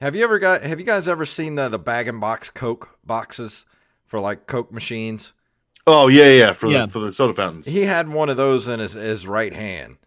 have 0.00 0.16
you 0.16 0.24
ever 0.24 0.40
got? 0.40 0.62
Have 0.62 0.80
you 0.80 0.84
guys 0.84 1.08
ever 1.08 1.24
seen 1.24 1.54
the 1.54 1.68
the 1.68 1.78
bag 1.78 2.08
and 2.08 2.20
box 2.20 2.50
Coke 2.50 2.98
boxes 3.04 3.64
for 4.04 4.18
like 4.18 4.48
Coke 4.48 4.72
machines? 4.72 5.34
Oh, 5.86 6.08
yeah, 6.08 6.28
yeah, 6.28 6.52
for, 6.52 6.68
Yeah. 6.68 6.86
The, 6.86 6.92
for 6.92 6.98
the 7.00 7.12
soda 7.12 7.34
fountains. 7.34 7.66
He 7.66 7.82
had 7.82 8.08
one 8.08 8.28
of 8.28 8.36
those 8.36 8.68
in 8.68 8.80
his, 8.80 8.92
his 8.92 9.26
right 9.26 9.52
hand, 9.52 9.98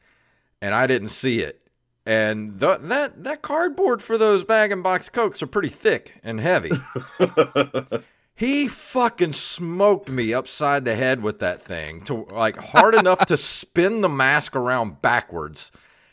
and 0.62 0.74
I 0.74 0.88
didn't 0.88 1.10
see 1.10 1.40
it. 1.40 1.62
And 2.08 2.62
the, 2.62 2.78
that 2.78 3.26
that 3.26 3.42
cardboard 3.42 4.02
for 4.02 4.18
those 4.18 4.46
bag 4.46 4.72
and 4.72 4.82
box 4.82 5.10
cokes 5.10 5.42
are 5.44 5.48
pretty 5.48 5.68
thick 5.68 6.14
and 6.24 6.40
heavy. 6.40 6.72
he 8.36 8.70
fucking 8.70 9.34
smoked 9.34 10.08
me 10.08 10.34
upside 10.34 10.86
the 10.86 10.96
head 10.96 11.22
with 11.22 11.40
that 11.40 11.62
thing 11.62 12.00
to 12.06 12.26
like 12.32 12.56
hard 12.56 12.96
enough 12.96 13.26
to 13.26 13.36
spin 13.36 14.00
the 14.00 14.08
mask 14.08 14.56
around 14.56 15.02
backwards, 15.02 15.70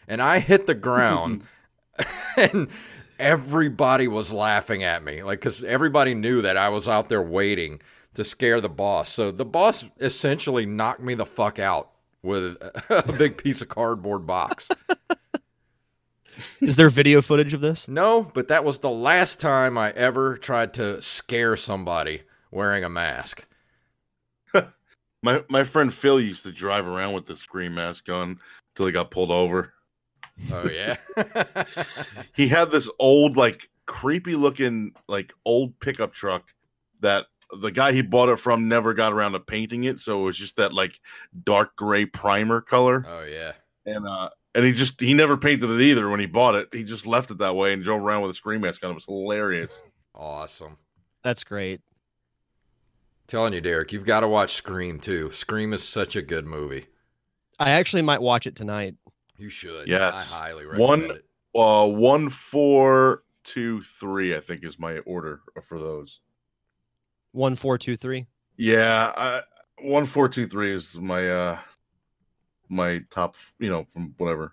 and 0.09 0.21
I 0.21 0.41
hit 0.41 0.67
the 0.67 0.75
ground, 0.75 1.45
and 2.37 2.67
everybody 3.21 4.09
was 4.09 4.33
laughing 4.33 4.83
at 4.83 5.05
me, 5.05 5.23
like 5.23 5.39
because 5.39 5.63
everybody 5.63 6.13
knew 6.13 6.43
that 6.43 6.57
I 6.57 6.71
was 6.71 6.89
out 6.89 7.09
there 7.09 7.23
waiting 7.23 7.81
to 8.15 8.25
scare 8.25 8.61
the 8.61 8.69
boss. 8.69 9.11
So 9.11 9.31
the 9.31 9.45
boss 9.45 9.85
essentially 10.01 10.67
knocked 10.67 11.01
me 11.01 11.15
the 11.15 11.27
fuck 11.27 11.59
out 11.59 11.91
with 12.23 12.57
a 12.91 13.15
big 13.19 13.37
piece 13.37 13.63
of 13.63 13.69
cardboard 13.69 14.27
box. 14.27 14.69
Is 16.61 16.77
there 16.77 16.91
video 16.91 17.23
footage 17.23 17.55
of 17.55 17.61
this? 17.61 17.89
No, 17.89 18.23
but 18.23 18.49
that 18.49 18.65
was 18.65 18.79
the 18.79 18.91
last 18.91 19.39
time 19.39 19.79
I 19.79 19.91
ever 19.93 20.37
tried 20.37 20.75
to 20.75 21.01
scare 21.01 21.57
somebody 21.57 22.23
wearing 22.51 22.85
a 22.85 22.89
mask. 22.89 23.45
My 25.23 25.43
my 25.49 25.65
friend 25.65 25.93
Phil 25.93 26.21
used 26.21 26.43
to 26.43 26.53
drive 26.53 26.87
around 26.87 27.15
with 27.15 27.25
the 27.25 27.35
scream 27.37 27.75
mask 27.75 28.11
on 28.11 28.39
until 28.73 28.87
he 28.87 28.93
got 28.93 29.11
pulled 29.11 29.31
over. 29.31 29.73
Oh 30.53 30.69
yeah. 30.69 30.97
He 32.35 32.49
had 32.49 32.71
this 32.71 32.91
old, 32.99 33.37
like 33.37 33.71
creepy 33.87 34.35
looking, 34.35 34.93
like 35.09 35.33
old 35.47 35.79
pickup 35.81 36.13
truck 36.13 36.53
that 37.01 37.27
the 37.61 37.71
guy 37.71 37.93
he 37.93 38.03
bought 38.03 38.29
it 38.29 38.39
from 38.41 38.69
never 38.69 38.95
got 38.95 39.13
around 39.13 39.33
to 39.33 39.41
painting 39.41 39.85
it, 39.85 40.01
so 40.01 40.23
it 40.23 40.25
was 40.25 40.37
just 40.37 40.57
that 40.57 40.73
like 40.73 40.99
dark 41.45 41.77
gray 41.77 42.07
primer 42.07 42.61
color. 42.61 43.05
oh 43.09 43.25
yeah. 43.25 43.53
And 43.87 44.07
uh 44.07 44.31
and 44.55 44.65
he 44.65 44.73
just 44.73 45.01
he 45.01 45.15
never 45.15 45.37
painted 45.37 45.69
it 45.71 45.81
either 45.83 46.09
when 46.09 46.21
he 46.21 46.27
bought 46.27 46.55
it. 46.55 46.69
He 46.73 46.85
just 46.85 47.07
left 47.07 47.31
it 47.31 47.39
that 47.39 47.57
way 47.57 47.73
and 47.73 47.83
drove 47.85 48.03
around 48.03 48.23
with 48.23 48.31
a 48.31 48.35
scream 48.35 48.61
mask 48.63 48.85
on. 48.85 48.91
It 48.91 48.95
was 48.95 49.05
hilarious. 49.05 49.83
Awesome. 50.15 50.77
That's 51.23 51.45
great. 51.45 51.81
Telling 53.27 53.53
you, 53.55 53.61
Derek, 53.61 53.93
you've 53.93 54.05
got 54.05 54.21
to 54.21 54.29
watch 54.29 54.55
Scream 54.55 55.01
too. 55.01 55.31
Scream 55.33 55.73
is 55.73 55.83
such 55.83 56.15
a 56.15 56.21
good 56.23 56.45
movie. 56.47 56.87
I 57.59 57.71
actually 57.71 58.03
might 58.03 58.21
watch 58.21 58.47
it 58.47 58.55
tonight. 58.55 58.97
You 59.39 59.49
should. 59.49 59.89
Yes. 59.89 60.31
I 60.33 60.37
highly 60.37 60.67
recommend 60.67 61.03
One- 61.09 61.11
it. 61.11 61.25
Uh 61.57 61.87
one 61.87 62.29
four 62.31 63.23
two 63.45 63.81
three, 63.83 64.37
I 64.37 64.41
think 64.41 64.65
is 64.65 64.79
my 64.79 64.99
order 64.99 65.41
for 65.63 65.79
those. 65.79 66.21
One 67.35 67.57
four 67.57 67.79
two 67.79 67.97
three. 67.97 68.27
Yeah, 68.57 69.13
I, 69.17 69.41
one 69.83 70.07
four 70.07 70.29
two 70.29 70.47
three 70.47 70.73
is 70.73 70.97
my 70.97 71.29
uh 71.29 71.59
my 72.69 73.01
top. 73.11 73.35
You 73.59 73.71
know, 73.71 73.85
from 73.93 74.15
whatever 74.19 74.53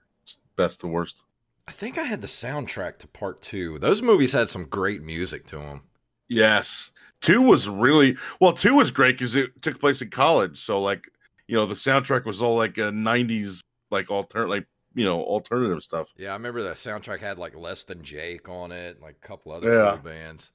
best 0.55 0.79
to 0.81 0.87
worst. 0.87 1.23
I 1.67 1.71
think 1.71 1.99
I 1.99 2.03
had 2.03 2.21
the 2.21 2.27
soundtrack 2.27 2.97
to 2.97 3.07
part 3.07 3.41
two. 3.43 3.77
Those 3.77 4.01
movies 4.01 4.33
had 4.33 4.49
some 4.49 4.65
great 4.65 5.03
music 5.03 5.45
to 5.47 5.57
them. 5.57 5.81
Yes, 6.27 6.91
two 7.21 7.43
was 7.43 7.69
really 7.69 8.17
well. 8.39 8.53
Two 8.53 8.73
was 8.73 8.89
great 8.89 9.15
because 9.17 9.35
it 9.35 9.61
took 9.61 9.79
place 9.79 10.01
in 10.01 10.09
college, 10.09 10.59
so 10.63 10.81
like 10.81 11.07
you 11.47 11.55
know 11.55 11.67
the 11.67 11.75
soundtrack 11.75 12.25
was 12.25 12.41
all 12.41 12.55
like 12.57 12.79
a 12.79 12.91
'90s 12.91 13.61
like 13.91 14.09
alternate 14.09 14.49
like 14.49 14.65
you 14.95 15.05
know 15.05 15.21
alternative 15.21 15.83
stuff. 15.83 16.11
Yeah, 16.17 16.31
I 16.31 16.33
remember 16.33 16.63
the 16.63 16.71
soundtrack 16.71 17.19
had 17.19 17.37
like 17.37 17.55
Less 17.55 17.83
Than 17.83 18.01
Jake 18.01 18.49
on 18.49 18.71
it, 18.71 18.95
and, 18.95 19.01
like 19.03 19.17
a 19.23 19.27
couple 19.27 19.51
other 19.51 19.71
Yeah. 19.71 19.97
bands. 19.97 20.51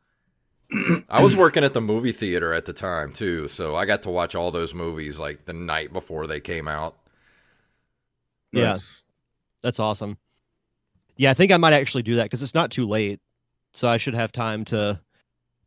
I 1.09 1.23
was 1.23 1.37
working 1.37 1.63
at 1.63 1.75
the 1.75 1.81
movie 1.81 2.13
theater 2.13 2.53
at 2.53 2.65
the 2.65 2.73
time 2.73 3.13
too, 3.13 3.49
so 3.49 3.77
I 3.77 3.87
got 3.87 4.03
to 4.03 4.11
watch 4.11 4.35
all 4.35 4.51
those 4.51 4.75
movies 4.75 5.21
like 5.21 5.45
the 5.45 5.53
night 5.53 5.93
before 5.93 6.27
they 6.27 6.41
came 6.41 6.67
out. 6.67 6.97
Yeah. 8.53 8.73
Nice. 8.73 9.03
That's 9.63 9.81
awesome. 9.81 10.19
Yeah, 11.17 11.31
I 11.31 11.35
think 11.35 11.53
I 11.53 11.57
might 11.57 11.73
actually 11.73 12.03
do 12.03 12.17
that 12.17 12.25
because 12.25 12.43
it's 12.43 12.55
not 12.55 12.71
too 12.71 12.87
late, 12.87 13.21
so 13.73 13.89
I 13.89 13.97
should 13.97 14.15
have 14.15 14.33
time 14.33 14.65
to 14.67 15.01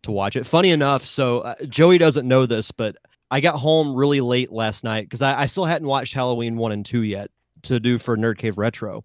to 0.03 0.11
watch 0.11 0.35
it. 0.35 0.45
Funny 0.45 0.69
enough, 0.71 1.05
so 1.05 1.39
uh, 1.41 1.55
Joey 1.67 1.97
doesn't 1.97 2.27
know 2.27 2.45
this, 2.45 2.71
but 2.71 2.95
I 3.31 3.41
got 3.41 3.55
home 3.55 3.95
really 3.95 4.21
late 4.21 4.51
last 4.51 4.83
night 4.83 5.05
because 5.05 5.21
I, 5.21 5.41
I 5.41 5.45
still 5.45 5.65
hadn't 5.65 5.87
watched 5.87 6.13
Halloween 6.13 6.57
one 6.57 6.71
and 6.71 6.85
two 6.85 7.03
yet 7.03 7.31
to 7.63 7.79
do 7.79 7.97
for 7.97 8.17
Nerd 8.17 8.37
Cave 8.37 8.57
Retro. 8.57 9.03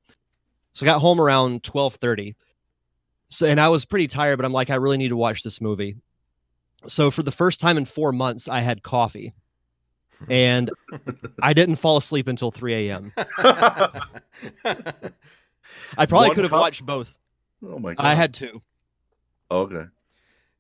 So 0.72 0.84
I 0.84 0.86
got 0.86 1.01
home 1.01 1.20
around 1.20 1.62
twelve 1.62 1.95
thirty. 1.97 2.36
So 3.30 3.46
and 3.46 3.60
I 3.60 3.68
was 3.68 3.84
pretty 3.84 4.06
tired, 4.06 4.36
but 4.36 4.44
I'm 4.44 4.52
like, 4.52 4.70
I 4.70 4.76
really 4.76 4.96
need 4.98 5.08
to 5.08 5.16
watch 5.16 5.42
this 5.42 5.60
movie. 5.60 5.96
So 6.86 7.10
for 7.10 7.22
the 7.22 7.30
first 7.32 7.60
time 7.60 7.76
in 7.78 7.84
four 7.84 8.12
months, 8.12 8.48
I 8.48 8.60
had 8.60 8.82
coffee. 8.82 9.32
and 10.28 10.70
I 11.42 11.52
didn't 11.54 11.76
fall 11.76 11.96
asleep 11.96 12.28
until 12.28 12.50
3 12.52 12.88
a.m. 12.88 13.12
I 15.96 16.06
probably 16.06 16.28
One 16.28 16.34
could 16.34 16.44
have 16.44 16.50
cup? 16.50 16.60
watched 16.60 16.84
both. 16.86 17.14
oh 17.66 17.78
my 17.78 17.94
god! 17.94 18.04
I 18.06 18.14
had 18.14 18.34
two. 18.34 18.62
okay. 19.50 19.86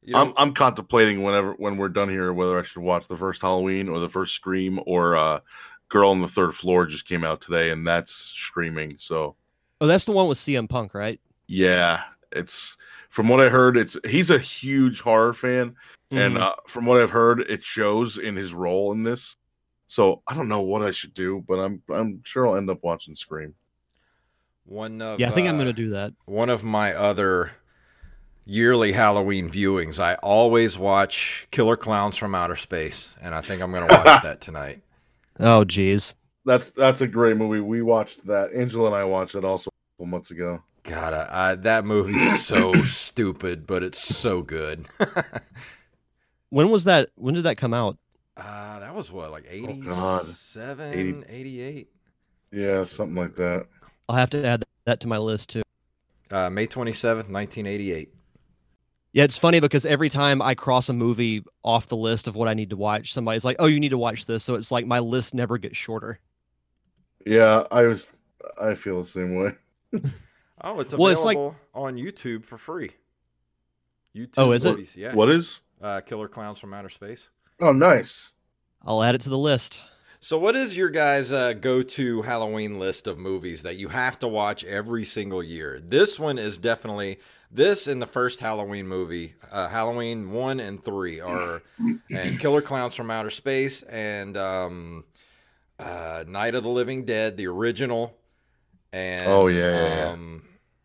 You 0.02 0.12
know, 0.12 0.20
I'm 0.20 0.32
I'm 0.36 0.54
contemplating 0.54 1.22
whenever 1.22 1.52
when 1.54 1.76
we're 1.78 1.88
done 1.88 2.08
here 2.10 2.32
whether 2.32 2.58
I 2.58 2.62
should 2.62 2.82
watch 2.82 3.08
the 3.08 3.16
first 3.16 3.40
Halloween 3.40 3.88
or 3.88 3.98
the 4.00 4.08
first 4.08 4.34
Scream 4.34 4.78
or 4.86 5.16
uh, 5.16 5.40
Girl 5.88 6.10
on 6.10 6.20
the 6.20 6.28
Third 6.28 6.54
Floor 6.54 6.84
just 6.86 7.06
came 7.08 7.24
out 7.24 7.40
today 7.40 7.70
and 7.70 7.86
that's 7.86 8.12
streaming. 8.12 8.96
So 8.98 9.36
Oh, 9.80 9.86
that's 9.86 10.04
the 10.04 10.12
one 10.12 10.28
with 10.28 10.38
CM 10.38 10.68
Punk, 10.68 10.94
right? 10.94 11.20
yeah, 11.46 12.02
it's 12.34 12.76
from 13.10 13.28
what 13.28 13.40
I 13.40 13.48
heard, 13.48 13.76
it's 13.76 13.96
he's 14.06 14.30
a 14.30 14.38
huge 14.38 15.00
horror 15.00 15.32
fan, 15.34 15.76
and 16.10 16.36
Mhm. 16.36 16.40
uh, 16.40 16.54
from 16.66 16.84
what 16.86 17.00
I've 17.00 17.10
heard, 17.10 17.40
it 17.40 17.62
shows 17.62 18.18
in 18.18 18.36
his 18.36 18.52
role 18.52 18.92
in 18.92 19.02
this. 19.02 19.36
So 19.86 20.22
I 20.26 20.34
don't 20.34 20.48
know 20.48 20.60
what 20.62 20.82
I 20.82 20.90
should 20.90 21.14
do, 21.14 21.44
but 21.46 21.58
I'm 21.60 21.82
I'm 21.88 22.20
sure 22.24 22.46
I'll 22.48 22.56
end 22.56 22.70
up 22.70 22.82
watching 22.82 23.14
Scream. 23.16 23.54
one 24.64 25.00
of 25.02 25.20
yeah, 25.20 25.28
I 25.28 25.32
think 25.32 25.48
I'm 25.48 25.54
uh, 25.56 25.64
going 25.64 25.74
to 25.74 25.82
do 25.82 25.90
that. 25.90 26.12
one 26.24 26.48
of 26.50 26.64
my 26.64 26.94
other 26.94 27.52
yearly 28.46 28.92
Halloween 28.92 29.50
viewings. 29.50 30.00
I 30.00 30.14
always 30.16 30.78
watch 30.78 31.46
Killer 31.50 31.76
Clowns 31.76 32.16
from 32.16 32.34
Outer 32.34 32.56
Space, 32.56 33.14
and 33.20 33.34
I 33.34 33.40
think 33.40 33.62
I'm 33.62 33.70
going 33.72 33.86
to 33.88 33.94
watch 33.94 34.22
that 34.22 34.40
tonight. 34.40 34.82
Oh, 35.38 35.64
geez. 35.64 36.14
That's 36.46 36.70
that's 36.70 37.00
a 37.00 37.06
great 37.06 37.36
movie. 37.36 37.60
We 37.60 37.82
watched 37.82 38.26
that. 38.26 38.52
Angela 38.52 38.86
and 38.86 38.94
I 38.96 39.04
watched 39.04 39.34
it 39.34 39.44
also 39.44 39.70
a 39.70 39.96
couple 39.96 40.06
months 40.06 40.30
ago. 40.30 40.62
God, 40.84 41.14
I, 41.14 41.50
I, 41.50 41.54
that 41.56 41.84
movie's 41.84 42.44
so 42.44 42.72
stupid, 42.84 43.66
but 43.66 43.82
it's 43.82 43.98
so 44.00 44.42
good. 44.42 44.86
When 46.54 46.70
was 46.70 46.84
that? 46.84 47.10
When 47.16 47.34
did 47.34 47.42
that 47.44 47.56
come 47.56 47.74
out? 47.74 47.98
Uh, 48.36 48.78
that 48.78 48.94
was 48.94 49.10
what, 49.10 49.32
like 49.32 49.44
Oh, 49.50 50.20
87, 50.20 50.92
80 50.94 51.24
88? 51.28 51.88
Yeah, 52.52 52.84
something 52.84 53.16
like 53.16 53.34
that. 53.34 53.66
I'll 54.08 54.14
have 54.14 54.30
to 54.30 54.46
add 54.46 54.62
that 54.84 55.00
to 55.00 55.08
my 55.08 55.18
list 55.18 55.50
too. 55.50 55.62
Uh, 56.30 56.48
May 56.50 56.68
27th, 56.68 57.28
1988. 57.28 58.14
Yeah, 59.14 59.24
it's 59.24 59.36
funny 59.36 59.58
because 59.58 59.84
every 59.84 60.08
time 60.08 60.40
I 60.40 60.54
cross 60.54 60.88
a 60.88 60.92
movie 60.92 61.42
off 61.64 61.88
the 61.88 61.96
list 61.96 62.28
of 62.28 62.36
what 62.36 62.46
I 62.46 62.54
need 62.54 62.70
to 62.70 62.76
watch, 62.76 63.12
somebody's 63.12 63.44
like, 63.44 63.56
"Oh, 63.58 63.66
you 63.66 63.80
need 63.80 63.88
to 63.88 63.98
watch 63.98 64.26
this." 64.26 64.44
So 64.44 64.54
it's 64.54 64.70
like 64.70 64.86
my 64.86 65.00
list 65.00 65.34
never 65.34 65.58
gets 65.58 65.76
shorter. 65.76 66.20
Yeah, 67.26 67.64
I 67.72 67.88
was. 67.88 68.08
I 68.60 68.74
feel 68.74 69.02
the 69.02 69.08
same 69.08 69.34
way. 69.34 69.54
Oh, 70.64 70.80
it's 70.80 70.94
Well, 70.94 71.10
it's 71.12 71.24
like- 71.24 71.36
available 71.36 71.56
on 71.74 71.96
YouTube 71.96 72.44
for 72.44 72.58
free. 72.58 72.92
YouTube 74.16 74.34
Oh, 74.38 74.52
is 74.52 74.64
it? 74.64 74.96
Yeah. 74.96 75.14
What 75.14 75.30
is? 75.30 75.60
Uh, 75.82 76.00
Killer 76.00 76.28
Clowns 76.28 76.58
from 76.58 76.72
Outer 76.72 76.88
Space. 76.88 77.28
Oh, 77.60 77.72
nice. 77.72 78.30
I'll 78.82 79.02
add 79.02 79.14
it 79.14 79.20
to 79.22 79.28
the 79.30 79.38
list. 79.38 79.82
So, 80.20 80.38
what 80.38 80.56
is 80.56 80.76
your 80.76 80.88
guys' 80.88 81.30
uh, 81.32 81.52
go-to 81.52 82.22
Halloween 82.22 82.78
list 82.78 83.06
of 83.06 83.18
movies 83.18 83.62
that 83.62 83.76
you 83.76 83.88
have 83.88 84.18
to 84.20 84.28
watch 84.28 84.64
every 84.64 85.04
single 85.04 85.42
year? 85.42 85.78
This 85.82 86.18
one 86.18 86.38
is 86.38 86.56
definitely 86.56 87.18
this 87.50 87.86
and 87.86 88.00
the 88.00 88.06
first 88.06 88.40
Halloween 88.40 88.86
movie, 88.88 89.34
uh, 89.50 89.68
Halloween 89.68 90.30
one 90.32 90.60
and 90.60 90.82
three, 90.82 91.20
are 91.20 91.62
and 92.10 92.40
Killer 92.40 92.62
Clowns 92.62 92.94
from 92.94 93.10
Outer 93.10 93.30
Space 93.30 93.82
and 93.82 94.36
um, 94.38 95.04
uh, 95.78 96.24
Night 96.26 96.54
of 96.54 96.62
the 96.62 96.70
Living 96.70 97.04
Dead, 97.04 97.36
the 97.36 97.46
original, 97.48 98.16
and 98.92 99.24
Oh, 99.26 99.48
yeah, 99.48 99.58
yeah, 99.70 99.94
yeah. 100.14 100.38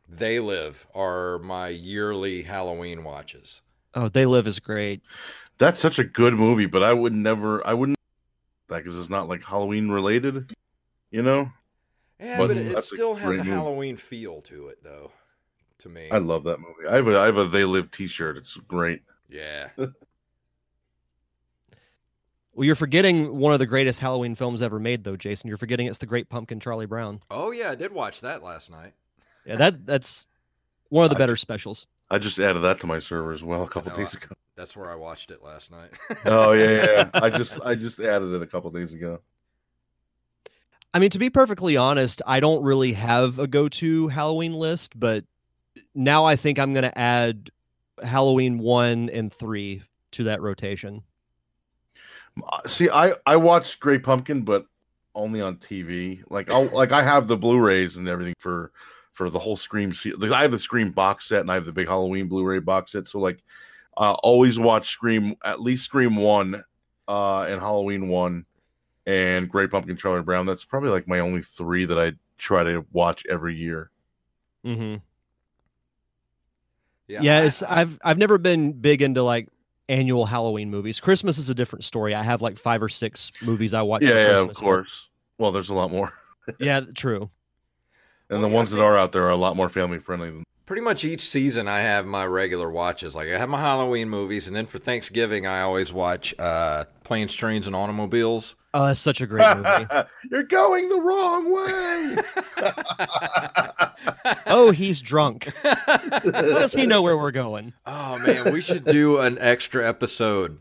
They 0.10 0.40
Live 0.40 0.88
are 0.96 1.40
my 1.40 1.70
yearly 1.70 2.42
Halloween 2.44 3.04
watches. 3.04 3.62
Oh, 3.94 4.10
They 4.10 4.26
Live 4.26 4.48
is 4.48 4.60
great. 4.60 5.02
That's 5.58 5.80
such 5.80 6.00
a 6.00 6.04
good 6.04 6.34
movie, 6.34 6.66
but 6.66 6.84
I 6.84 6.94
would 6.94 7.14
never. 7.14 7.66
I 7.68 7.74
wouldn't 7.74 7.98
that 8.70 8.78
because 8.84 8.98
it's 8.98 9.10
not 9.10 9.28
like 9.28 9.44
Halloween 9.44 9.90
related. 9.90 10.54
You 11.12 11.22
know, 11.24 11.52
Yeah, 12.20 12.38
But 12.38 12.48
but, 12.50 12.58
it, 12.58 12.68
it 12.68 12.74
that's 12.76 12.92
a 12.92 12.96
still 12.96 13.16
has 13.16 13.26
great 13.28 13.40
a 13.40 13.44
movie. 13.44 13.56
Halloween 13.56 13.98
feel 13.98 14.42
to 14.44 14.68
it, 14.70 14.84
though. 14.84 15.12
To 15.80 15.90
me, 15.90 16.10
I 16.12 16.18
love 16.18 16.44
that 16.44 16.60
movie. 16.60 16.88
I 16.90 16.96
have 16.98 17.08
a 17.08 17.20
I 17.20 17.26
have 17.26 17.38
a 17.38 17.48
They 17.48 17.66
Live 17.66 17.90
T-shirt. 17.92 18.38
It's 18.38 18.56
great. 18.58 19.02
yeah. 19.30 19.70
Well, 22.54 22.66
you're 22.66 22.76
forgetting 22.76 23.38
one 23.38 23.54
of 23.54 23.60
the 23.60 23.66
greatest 23.66 24.02
Halloween 24.02 24.36
films 24.36 24.62
ever 24.62 24.80
made, 24.80 25.06
though, 25.06 25.16
Jason. 25.16 25.48
You're 25.48 25.58
forgetting 25.58 25.88
it's 25.88 26.00
The 26.00 26.06
Great 26.06 26.28
Pumpkin, 26.30 26.60
Charlie 26.60 26.88
Brown. 26.88 27.22
Oh 27.32 27.52
yeah, 27.52 27.72
I 27.72 27.76
did 27.76 27.94
watch 27.94 28.20
that 28.20 28.44
last 28.44 28.70
night. 28.70 28.94
Yeah, 29.50 29.56
that 29.58 29.86
that's 29.86 30.26
one 30.90 31.04
of 31.06 31.10
the 31.10 31.16
I 31.18 31.20
better 31.20 31.36
specials. 31.36 31.88
I 32.10 32.18
just 32.20 32.40
added 32.40 32.62
that 32.62 32.80
to 32.82 32.88
my 32.88 33.00
server 33.00 33.32
as 33.32 33.44
well 33.44 33.64
a 33.64 33.68
couple 33.68 33.92
know, 33.92 33.98
days 33.98 34.16
I- 34.16 34.24
ago. 34.24 34.36
That's 34.56 34.76
where 34.76 34.92
I 34.92 34.96
watched 34.96 35.32
it 35.32 35.42
last 35.42 35.72
night. 35.72 35.90
Oh 36.26 36.52
yeah, 36.52 36.70
yeah, 36.70 36.86
yeah. 36.92 37.10
I 37.24 37.30
just 37.30 37.60
I 37.64 37.76
just 37.76 38.00
added 38.02 38.34
it 38.34 38.42
a 38.42 38.48
couple 38.48 38.70
days 38.72 38.94
ago. 38.94 39.22
I 40.94 41.00
mean, 41.00 41.12
to 41.12 41.20
be 41.20 41.30
perfectly 41.30 41.78
honest, 41.78 42.22
I 42.26 42.40
don't 42.40 42.64
really 42.64 42.94
have 42.94 43.38
a 43.40 43.46
go-to 43.48 44.08
Halloween 44.08 44.54
list, 44.54 45.00
but 45.00 45.24
now 45.94 46.26
I 46.26 46.36
think 46.36 46.58
I'm 46.58 46.74
going 46.74 46.84
to 46.84 46.98
add 46.98 47.52
Halloween 48.04 48.58
one 48.58 49.10
and 49.12 49.32
three 49.32 49.84
to 50.14 50.24
that 50.26 50.42
rotation. 50.42 51.04
Uh, 52.44 52.68
See, 52.68 52.90
I 52.90 53.14
I 53.26 53.36
watched 53.38 53.80
Great 53.80 54.04
Pumpkin, 54.04 54.42
but 54.42 54.66
only 55.16 55.42
on 55.42 55.58
TV. 55.58 56.22
Like 56.30 56.50
I 56.52 56.64
like 56.64 56.92
I 56.92 57.04
have 57.04 57.28
the 57.28 57.38
Blu-rays 57.38 57.98
and 57.98 58.08
everything 58.08 58.36
for 58.40 58.72
for 59.20 59.30
the 59.30 59.38
whole 59.38 59.58
Scream. 59.58 59.92
I 60.32 60.42
have 60.44 60.52
the 60.52 60.58
Scream 60.58 60.92
box 60.92 61.28
set 61.28 61.42
and 61.42 61.52
I 61.52 61.56
have 61.56 61.66
the 61.66 61.74
big 61.74 61.90
Halloween 61.90 62.30
Blu-ray 62.30 62.60
box 62.60 62.94
set. 62.94 63.06
So 63.10 63.20
like, 63.20 63.44
uh, 63.98 64.14
always 64.24 64.58
watch 64.58 64.88
Scream 64.92 65.36
at 65.44 65.60
least 65.60 65.84
Scream 65.84 66.16
one, 66.16 66.64
uh, 67.10 67.42
and 67.42 67.60
Halloween 67.60 68.08
one, 68.08 68.46
and 69.06 69.50
Great 69.50 69.72
Pumpkin 69.72 69.98
Charlie 69.98 70.22
Brown. 70.24 70.46
That's 70.46 70.64
probably 70.64 70.90
like 70.90 71.06
my 71.06 71.20
only 71.20 71.42
three 71.42 71.84
that 71.84 72.00
I 72.00 72.14
try 72.38 72.64
to 72.64 72.86
watch 72.94 73.26
every 73.30 73.56
year. 73.58 73.92
hmm 74.64 74.96
yeah, 77.10 77.22
Yeah, 77.22 77.38
I- 77.40 77.44
it's 77.44 77.62
I've 77.64 78.00
I've 78.06 78.18
never 78.18 78.38
been 78.38 78.72
big 78.72 79.02
into 79.02 79.22
like 79.22 79.50
annual 79.90 80.26
Halloween 80.26 80.70
movies. 80.70 81.02
Christmas 81.02 81.38
is 81.38 81.50
a 81.50 81.56
different 81.56 81.84
story. 81.84 82.16
I 82.16 82.24
have 82.24 82.42
like 82.42 82.58
five 82.58 82.82
or 82.82 82.88
six 82.88 83.34
movies 83.42 83.74
I 83.74 83.82
watch. 83.82 84.02
Yeah, 84.04 84.12
yeah, 84.12 84.40
of 84.40 84.54
course. 84.54 85.10
Well, 85.40 85.52
there's 85.52 85.70
a 85.70 85.74
lot 85.74 85.92
more, 85.92 86.14
Yeah, 86.60 86.80
true. 86.96 87.30
And 88.30 88.42
Well, 88.42 88.42
the 88.42 88.48
yeah, 88.50 88.56
ones 88.56 88.72
that 88.72 88.82
are 88.84 88.98
out 88.98 89.12
there 89.12 89.24
are 89.24 89.30
a 89.32 89.36
lot 89.38 89.56
more 89.56 89.70
family 89.70 90.00
friendly 90.00 90.30
than. 90.30 90.44
pretty 90.66 90.82
much 90.82 91.04
each 91.04 91.22
season 91.28 91.68
I 91.68 91.80
have 91.80 92.06
my 92.06 92.26
regular 92.26 92.70
watches. 92.70 93.16
Like 93.16 93.28
I 93.30 93.38
have 93.38 93.50
my 93.50 93.60
Halloween 93.60 94.10
movies, 94.10 94.48
and 94.48 94.56
then 94.56 94.66
for 94.66 94.78
Thanksgiving 94.80 95.48
I 95.48 95.62
always 95.62 95.92
watch 95.92 96.38
uh, 96.40 96.86
Planes, 97.04 97.34
Trains, 97.34 97.68
and 97.68 97.76
Automobiles. 97.76 98.56
Oh, 98.72 98.86
that's 98.86 99.00
such 99.00 99.20
a 99.20 99.26
great 99.26 99.58
movie. 99.58 99.86
You're 100.32 100.44
going 100.44 100.90
the 100.90 101.02
wrong 101.02 101.52
way. 101.52 102.18
oh, 104.48 104.70
he's 104.70 105.02
drunk. 105.02 105.52
How 105.64 105.98
does 106.32 106.74
he 106.74 106.86
know 106.86 107.02
where 107.02 107.18
we're 107.18 107.32
going? 107.32 107.74
Oh 107.88 108.20
man, 108.20 108.54
we 108.54 108.62
should 108.62 108.86
do 108.86 109.18
an 109.20 109.38
extra 109.40 109.88
episode 109.88 110.60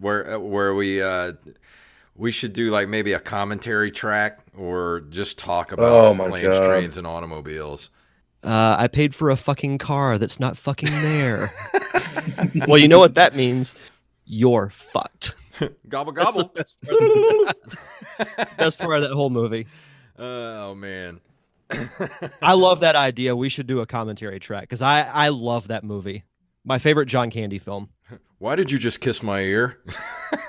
where 0.00 0.34
uh, 0.34 0.38
where 0.40 0.74
we 0.74 1.00
uh 1.00 1.34
we 2.16 2.32
should 2.32 2.52
do 2.52 2.70
like 2.70 2.88
maybe 2.88 3.12
a 3.12 3.20
commentary 3.20 3.90
track 3.90 4.38
or 4.56 5.00
just 5.10 5.38
talk 5.38 5.72
about 5.72 5.86
Oh, 5.92 6.14
my 6.14 6.28
planes, 6.28 6.46
God. 6.48 6.66
trains, 6.68 6.96
and 6.96 7.06
automobiles. 7.06 7.90
Uh, 8.42 8.76
I 8.78 8.86
paid 8.88 9.14
for 9.14 9.30
a 9.30 9.36
fucking 9.36 9.78
car 9.78 10.18
that's 10.18 10.38
not 10.38 10.56
fucking 10.56 10.90
there. 10.90 11.52
well, 12.68 12.78
you 12.78 12.86
know 12.88 12.98
what 12.98 13.14
that 13.16 13.34
means. 13.34 13.74
You're 14.24 14.70
fucked. 14.70 15.34
Gobble 15.88 16.12
That's 16.12 16.32
the 16.32 16.42
gobble. 16.42 16.52
best 16.54 16.78
part, 16.82 16.96
of, 17.00 18.48
best 18.58 18.78
part 18.78 18.96
of 18.96 19.02
that 19.02 19.12
whole 19.12 19.30
movie. 19.30 19.66
oh 20.18 20.74
man. 20.74 21.20
I 22.42 22.52
love 22.54 22.80
that 22.80 22.94
idea. 22.94 23.34
We 23.34 23.48
should 23.48 23.66
do 23.66 23.80
a 23.80 23.86
commentary 23.86 24.38
track 24.38 24.62
because 24.64 24.82
I 24.82 25.02
I 25.02 25.28
love 25.30 25.68
that 25.68 25.82
movie. 25.82 26.24
My 26.64 26.78
favorite 26.78 27.06
John 27.06 27.30
Candy 27.30 27.58
film. 27.58 27.88
Why 28.38 28.56
did 28.56 28.70
you 28.70 28.78
just 28.78 29.00
kiss 29.00 29.22
my 29.22 29.40
ear? 29.40 29.78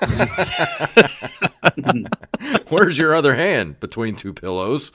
Where's 2.68 2.98
your 2.98 3.14
other 3.14 3.34
hand? 3.34 3.80
Between 3.80 4.16
two 4.16 4.34
pillows. 4.34 4.92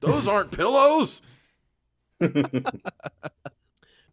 Those 0.00 0.26
aren't 0.26 0.50
pillows. 0.50 1.20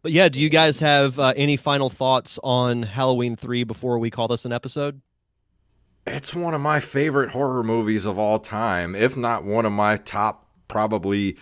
But 0.02 0.12
yeah, 0.12 0.28
do 0.28 0.40
you 0.40 0.48
guys 0.48 0.78
have 0.78 1.18
uh, 1.18 1.34
any 1.36 1.56
final 1.56 1.90
thoughts 1.90 2.38
on 2.44 2.84
Halloween 2.84 3.36
three 3.36 3.64
before 3.64 3.98
we 3.98 4.10
call 4.10 4.28
this 4.28 4.44
an 4.44 4.52
episode? 4.52 5.00
It's 6.06 6.34
one 6.34 6.54
of 6.54 6.60
my 6.60 6.80
favorite 6.80 7.30
horror 7.30 7.64
movies 7.64 8.06
of 8.06 8.18
all 8.18 8.38
time, 8.38 8.94
if 8.94 9.16
not 9.16 9.44
one 9.44 9.66
of 9.66 9.72
my 9.72 9.96
top 9.96 10.46
probably 10.68 11.36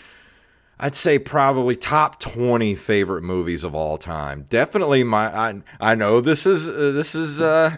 I'd 0.78 0.94
say 0.94 1.18
probably 1.18 1.74
top 1.76 2.20
20 2.20 2.74
favorite 2.74 3.22
movies 3.22 3.64
of 3.64 3.74
all 3.74 3.96
time. 3.98 4.44
Definitely 4.48 5.04
my 5.04 5.34
I 5.34 5.62
I 5.80 5.94
know 5.94 6.20
this 6.20 6.44
is 6.46 6.68
uh, 6.68 6.92
this 6.92 7.14
is 7.14 7.40
uh 7.40 7.76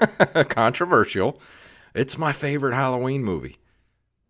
controversial. 0.48 1.40
It's 1.94 2.18
my 2.18 2.32
favorite 2.32 2.74
Halloween 2.74 3.24
movie. 3.24 3.56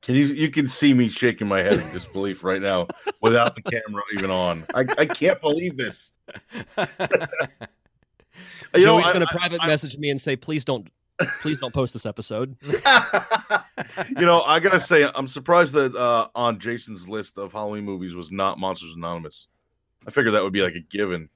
Can 0.02 0.14
you 0.14 0.26
you 0.26 0.50
can 0.50 0.68
see 0.68 0.92
me 0.94 1.08
shaking 1.08 1.48
my 1.48 1.60
head 1.60 1.80
in 1.80 1.90
disbelief 1.92 2.44
right 2.44 2.60
now 2.62 2.86
without 3.20 3.54
the 3.54 3.62
camera 3.62 4.02
even 4.14 4.30
on. 4.30 4.64
I, 4.74 4.80
I 4.98 5.06
can't 5.06 5.40
believe 5.40 5.76
this. 5.76 6.12
You 8.74 8.82
Joey's 8.82 9.04
I- 9.06 9.12
going 9.12 9.24
to 9.24 9.32
I- 9.32 9.36
private 9.38 9.60
I- 9.62 9.66
message 9.68 9.96
me 9.98 10.10
and 10.10 10.20
say, 10.20 10.34
"Please 10.34 10.64
don't, 10.64 10.88
Please 11.40 11.58
don't 11.58 11.72
post 11.72 11.92
this 11.92 12.06
episode. 12.06 12.56
you 12.62 14.26
know, 14.26 14.42
I 14.42 14.60
gotta 14.60 14.80
say, 14.80 15.08
I'm 15.14 15.28
surprised 15.28 15.74
that 15.74 15.94
uh, 15.94 16.28
on 16.34 16.58
Jason's 16.58 17.08
list 17.08 17.38
of 17.38 17.52
Halloween 17.52 17.84
movies 17.84 18.14
was 18.14 18.32
not 18.32 18.58
Monsters 18.58 18.92
Anonymous. 18.96 19.48
I 20.06 20.10
figured 20.10 20.34
that 20.34 20.42
would 20.42 20.52
be 20.52 20.62
like 20.62 20.74
a 20.74 20.80
given. 20.80 21.28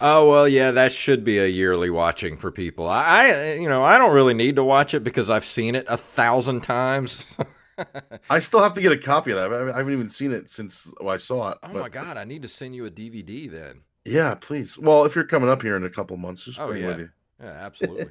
Oh 0.00 0.28
well, 0.28 0.46
yeah, 0.46 0.72
that 0.72 0.92
should 0.92 1.24
be 1.24 1.38
a 1.38 1.46
yearly 1.46 1.88
watching 1.88 2.36
for 2.36 2.50
people. 2.50 2.86
I, 2.86 3.30
I, 3.30 3.54
you 3.54 3.68
know, 3.68 3.82
I 3.82 3.96
don't 3.96 4.14
really 4.14 4.34
need 4.34 4.56
to 4.56 4.64
watch 4.64 4.92
it 4.92 5.02
because 5.02 5.30
I've 5.30 5.44
seen 5.44 5.74
it 5.74 5.86
a 5.88 5.96
thousand 5.96 6.62
times. 6.62 7.36
I 8.30 8.38
still 8.38 8.62
have 8.62 8.74
to 8.74 8.80
get 8.80 8.92
a 8.92 8.98
copy 8.98 9.32
of 9.32 9.36
that. 9.38 9.52
I 9.52 9.78
haven't 9.78 9.92
even 9.92 10.08
seen 10.08 10.32
it 10.32 10.50
since 10.50 10.88
I 11.06 11.16
saw 11.16 11.50
it. 11.50 11.58
Oh 11.62 11.72
but... 11.72 11.82
my 11.82 11.88
god, 11.88 12.16
I 12.18 12.24
need 12.24 12.42
to 12.42 12.48
send 12.48 12.74
you 12.74 12.86
a 12.86 12.90
DVD 12.90 13.50
then. 13.50 13.82
Yeah, 14.04 14.34
please. 14.34 14.78
Well, 14.78 15.04
if 15.04 15.14
you're 15.14 15.24
coming 15.24 15.48
up 15.48 15.62
here 15.62 15.76
in 15.76 15.84
a 15.84 15.90
couple 15.90 16.16
months, 16.16 16.44
just 16.44 16.60
oh, 16.60 16.68
bring 16.68 16.82
yeah. 16.82 16.88
with 16.88 16.98
you. 17.00 17.08
Yeah, 17.42 17.48
absolutely. 17.48 18.06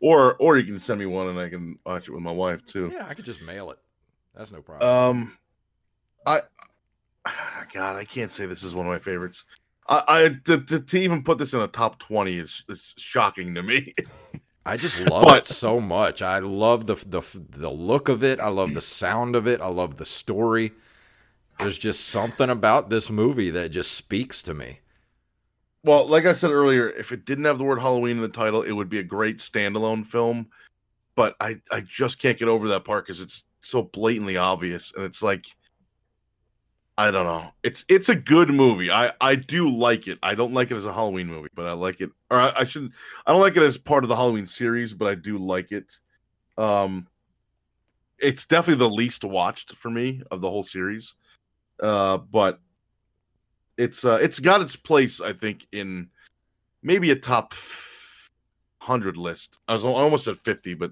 Or 0.00 0.36
or 0.36 0.58
you 0.58 0.64
can 0.64 0.78
send 0.78 1.00
me 1.00 1.06
one 1.06 1.28
and 1.28 1.38
I 1.38 1.48
can 1.48 1.78
watch 1.84 2.08
it 2.08 2.12
with 2.12 2.22
my 2.22 2.32
wife 2.32 2.64
too. 2.66 2.90
Yeah, 2.92 3.06
I 3.08 3.14
could 3.14 3.24
just 3.24 3.42
mail 3.42 3.70
it. 3.70 3.78
That's 4.34 4.52
no 4.52 4.62
problem. 4.62 4.88
Um, 4.88 5.38
I 6.26 6.40
God, 7.72 7.96
I 7.96 8.04
can't 8.04 8.30
say 8.30 8.46
this 8.46 8.62
is 8.62 8.74
one 8.74 8.86
of 8.86 8.92
my 8.92 8.98
favorites. 8.98 9.44
I, 9.88 10.02
I 10.08 10.28
to, 10.44 10.60
to, 10.60 10.80
to 10.80 10.98
even 10.98 11.22
put 11.22 11.38
this 11.38 11.54
in 11.54 11.60
a 11.60 11.68
top 11.68 11.98
twenty 11.98 12.38
is 12.38 12.62
is 12.68 12.94
shocking 12.96 13.54
to 13.54 13.62
me. 13.62 13.94
I 14.66 14.76
just 14.76 15.00
love 15.00 15.24
but, 15.24 15.38
it 15.38 15.46
so 15.46 15.80
much. 15.80 16.20
I 16.20 16.40
love 16.40 16.86
the 16.86 16.96
the 16.96 17.22
the 17.34 17.70
look 17.70 18.08
of 18.08 18.22
it. 18.22 18.38
I 18.38 18.48
love 18.48 18.74
the 18.74 18.82
sound 18.82 19.34
of 19.34 19.46
it. 19.46 19.60
I 19.60 19.68
love 19.68 19.96
the 19.96 20.04
story. 20.04 20.72
There's 21.58 21.78
just 21.78 22.06
something 22.06 22.50
about 22.50 22.88
this 22.90 23.10
movie 23.10 23.50
that 23.50 23.70
just 23.70 23.92
speaks 23.92 24.42
to 24.42 24.54
me. 24.54 24.80
Well, 25.84 26.06
like 26.06 26.26
I 26.26 26.32
said 26.32 26.50
earlier, 26.50 26.90
if 26.90 27.12
it 27.12 27.24
didn't 27.24 27.44
have 27.44 27.58
the 27.58 27.64
word 27.64 27.80
Halloween 27.80 28.16
in 28.16 28.22
the 28.22 28.28
title, 28.28 28.62
it 28.62 28.72
would 28.72 28.88
be 28.88 28.98
a 28.98 29.04
great 29.04 29.38
standalone 29.38 30.06
film. 30.06 30.48
But 31.14 31.36
I, 31.40 31.56
I 31.70 31.80
just 31.80 32.20
can't 32.20 32.38
get 32.38 32.48
over 32.48 32.68
that 32.68 32.84
part 32.84 33.06
because 33.06 33.20
it's 33.20 33.44
so 33.60 33.82
blatantly 33.82 34.36
obvious, 34.36 34.92
and 34.94 35.04
it's 35.04 35.22
like, 35.22 35.46
I 36.96 37.12
don't 37.12 37.26
know. 37.26 37.50
It's 37.62 37.84
it's 37.88 38.08
a 38.08 38.14
good 38.14 38.50
movie. 38.50 38.90
I 38.90 39.12
I 39.20 39.36
do 39.36 39.68
like 39.68 40.08
it. 40.08 40.18
I 40.20 40.34
don't 40.34 40.52
like 40.52 40.72
it 40.72 40.76
as 40.76 40.84
a 40.84 40.92
Halloween 40.92 41.28
movie, 41.28 41.48
but 41.54 41.66
I 41.66 41.72
like 41.72 42.00
it. 42.00 42.10
Or 42.28 42.38
I, 42.38 42.52
I 42.56 42.64
should. 42.64 42.92
I 43.24 43.32
don't 43.32 43.40
like 43.40 43.56
it 43.56 43.62
as 43.62 43.78
part 43.78 44.02
of 44.02 44.08
the 44.08 44.16
Halloween 44.16 44.46
series, 44.46 44.94
but 44.94 45.06
I 45.06 45.14
do 45.14 45.38
like 45.38 45.70
it. 45.70 45.96
Um, 46.56 47.06
it's 48.18 48.46
definitely 48.46 48.84
the 48.84 48.92
least 48.92 49.22
watched 49.22 49.76
for 49.76 49.90
me 49.90 50.22
of 50.32 50.40
the 50.40 50.50
whole 50.50 50.64
series. 50.64 51.14
Uh, 51.80 52.18
but 52.18 52.60
it's 53.78 54.04
uh, 54.04 54.18
it's 54.20 54.40
got 54.40 54.60
its 54.60 54.76
place, 54.76 55.20
I 55.20 55.32
think, 55.32 55.66
in 55.72 56.08
maybe 56.82 57.10
a 57.10 57.16
top 57.16 57.54
hundred 58.82 59.16
list. 59.16 59.58
I 59.68 59.74
was 59.74 59.84
almost 59.84 60.26
at 60.26 60.36
fifty, 60.38 60.74
but 60.74 60.90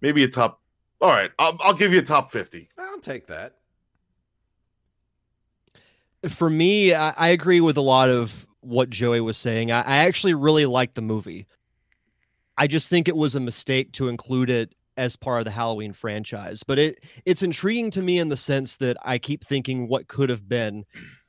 maybe 0.00 0.24
a 0.24 0.28
top. 0.28 0.62
All 1.00 1.10
right, 1.10 1.30
I'll, 1.38 1.58
I'll 1.60 1.74
give 1.74 1.92
you 1.92 1.98
a 1.98 2.02
top 2.02 2.30
fifty. 2.30 2.70
I'll 2.78 3.00
take 3.00 3.26
that. 3.26 3.56
For 6.28 6.48
me, 6.48 6.94
I, 6.94 7.10
I 7.10 7.28
agree 7.28 7.60
with 7.60 7.76
a 7.76 7.82
lot 7.82 8.08
of 8.08 8.46
what 8.60 8.88
Joey 8.88 9.20
was 9.20 9.36
saying. 9.36 9.70
I, 9.70 9.82
I 9.82 9.96
actually 9.98 10.34
really 10.34 10.66
liked 10.66 10.94
the 10.94 11.02
movie. 11.02 11.46
I 12.56 12.66
just 12.66 12.88
think 12.88 13.06
it 13.06 13.16
was 13.16 13.34
a 13.34 13.40
mistake 13.40 13.92
to 13.92 14.08
include 14.08 14.48
it 14.48 14.74
as 14.96 15.14
part 15.14 15.40
of 15.40 15.44
the 15.44 15.50
Halloween 15.50 15.92
franchise. 15.92 16.62
But 16.62 16.78
it 16.78 17.04
it's 17.24 17.42
intriguing 17.42 17.90
to 17.90 18.02
me 18.02 18.18
in 18.18 18.28
the 18.28 18.36
sense 18.36 18.76
that 18.76 18.96
I 19.02 19.18
keep 19.18 19.44
thinking 19.44 19.88
what 19.88 20.08
could 20.08 20.30
have 20.30 20.48
been 20.48 20.84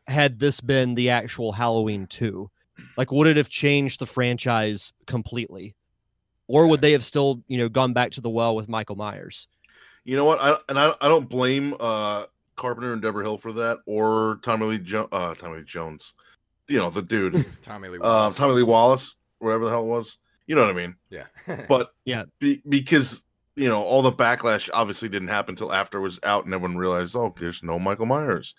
had 0.07 0.39
this 0.39 0.61
been 0.61 0.95
the 0.95 1.09
actual 1.09 1.51
Halloween 1.51 2.07
2? 2.07 2.49
Like, 2.95 3.11
would 3.11 3.27
it 3.27 3.37
have 3.37 3.49
changed 3.49 3.99
the 3.99 4.05
franchise 4.05 4.93
completely? 5.05 5.75
Or 6.47 6.67
would 6.67 6.81
they 6.81 6.93
have 6.93 7.03
still, 7.03 7.43
you 7.47 7.57
know, 7.57 7.69
gone 7.69 7.93
back 7.93 8.11
to 8.11 8.21
the 8.21 8.29
well 8.29 8.55
with 8.55 8.69
Michael 8.69 8.95
Myers? 8.95 9.47
You 10.05 10.15
know 10.15 10.23
what? 10.23 10.39
I 10.41 10.57
and 10.69 10.79
I, 10.79 10.93
I 11.01 11.09
don't 11.09 11.27
blame 11.27 11.75
uh 11.79 12.25
Carpenter 12.55 12.91
and 12.91 13.01
Debra 13.01 13.23
Hill 13.23 13.37
for 13.37 13.53
that, 13.53 13.79
or 13.85 14.39
Tommy 14.41 14.65
Lee 14.65 14.79
jo- 14.79 15.07
uh, 15.11 15.33
Tommy 15.35 15.59
Lee 15.59 15.63
Jones. 15.63 16.13
You 16.67 16.77
know, 16.77 16.89
the 16.89 17.01
dude. 17.01 17.45
Tommy 17.61 17.87
Lee 17.87 17.99
uh, 17.99 18.01
Wallace. 18.01 18.35
Uh, 18.35 18.37
Tommy 18.37 18.53
Lee 18.55 18.63
Wallace, 18.63 19.15
whatever 19.39 19.65
the 19.65 19.71
hell 19.71 19.83
it 19.83 19.87
was. 19.87 20.17
You 20.47 20.55
know 20.55 20.61
what 20.61 20.71
I 20.71 20.73
mean? 20.73 20.95
Yeah. 21.09 21.25
but 21.69 21.93
yeah, 22.03 22.23
be, 22.39 22.61
because 22.67 23.23
you 23.55 23.69
know 23.69 23.81
all 23.81 24.01
the 24.01 24.11
backlash 24.11 24.69
obviously 24.73 25.07
didn't 25.07 25.27
happen 25.29 25.53
until 25.53 25.71
after 25.71 25.99
it 25.99 26.01
was 26.01 26.19
out, 26.23 26.45
and 26.45 26.53
everyone 26.53 26.77
realized, 26.77 27.15
oh, 27.15 27.33
there's 27.39 27.63
no 27.63 27.79
Michael 27.79 28.05
Myers. 28.05 28.55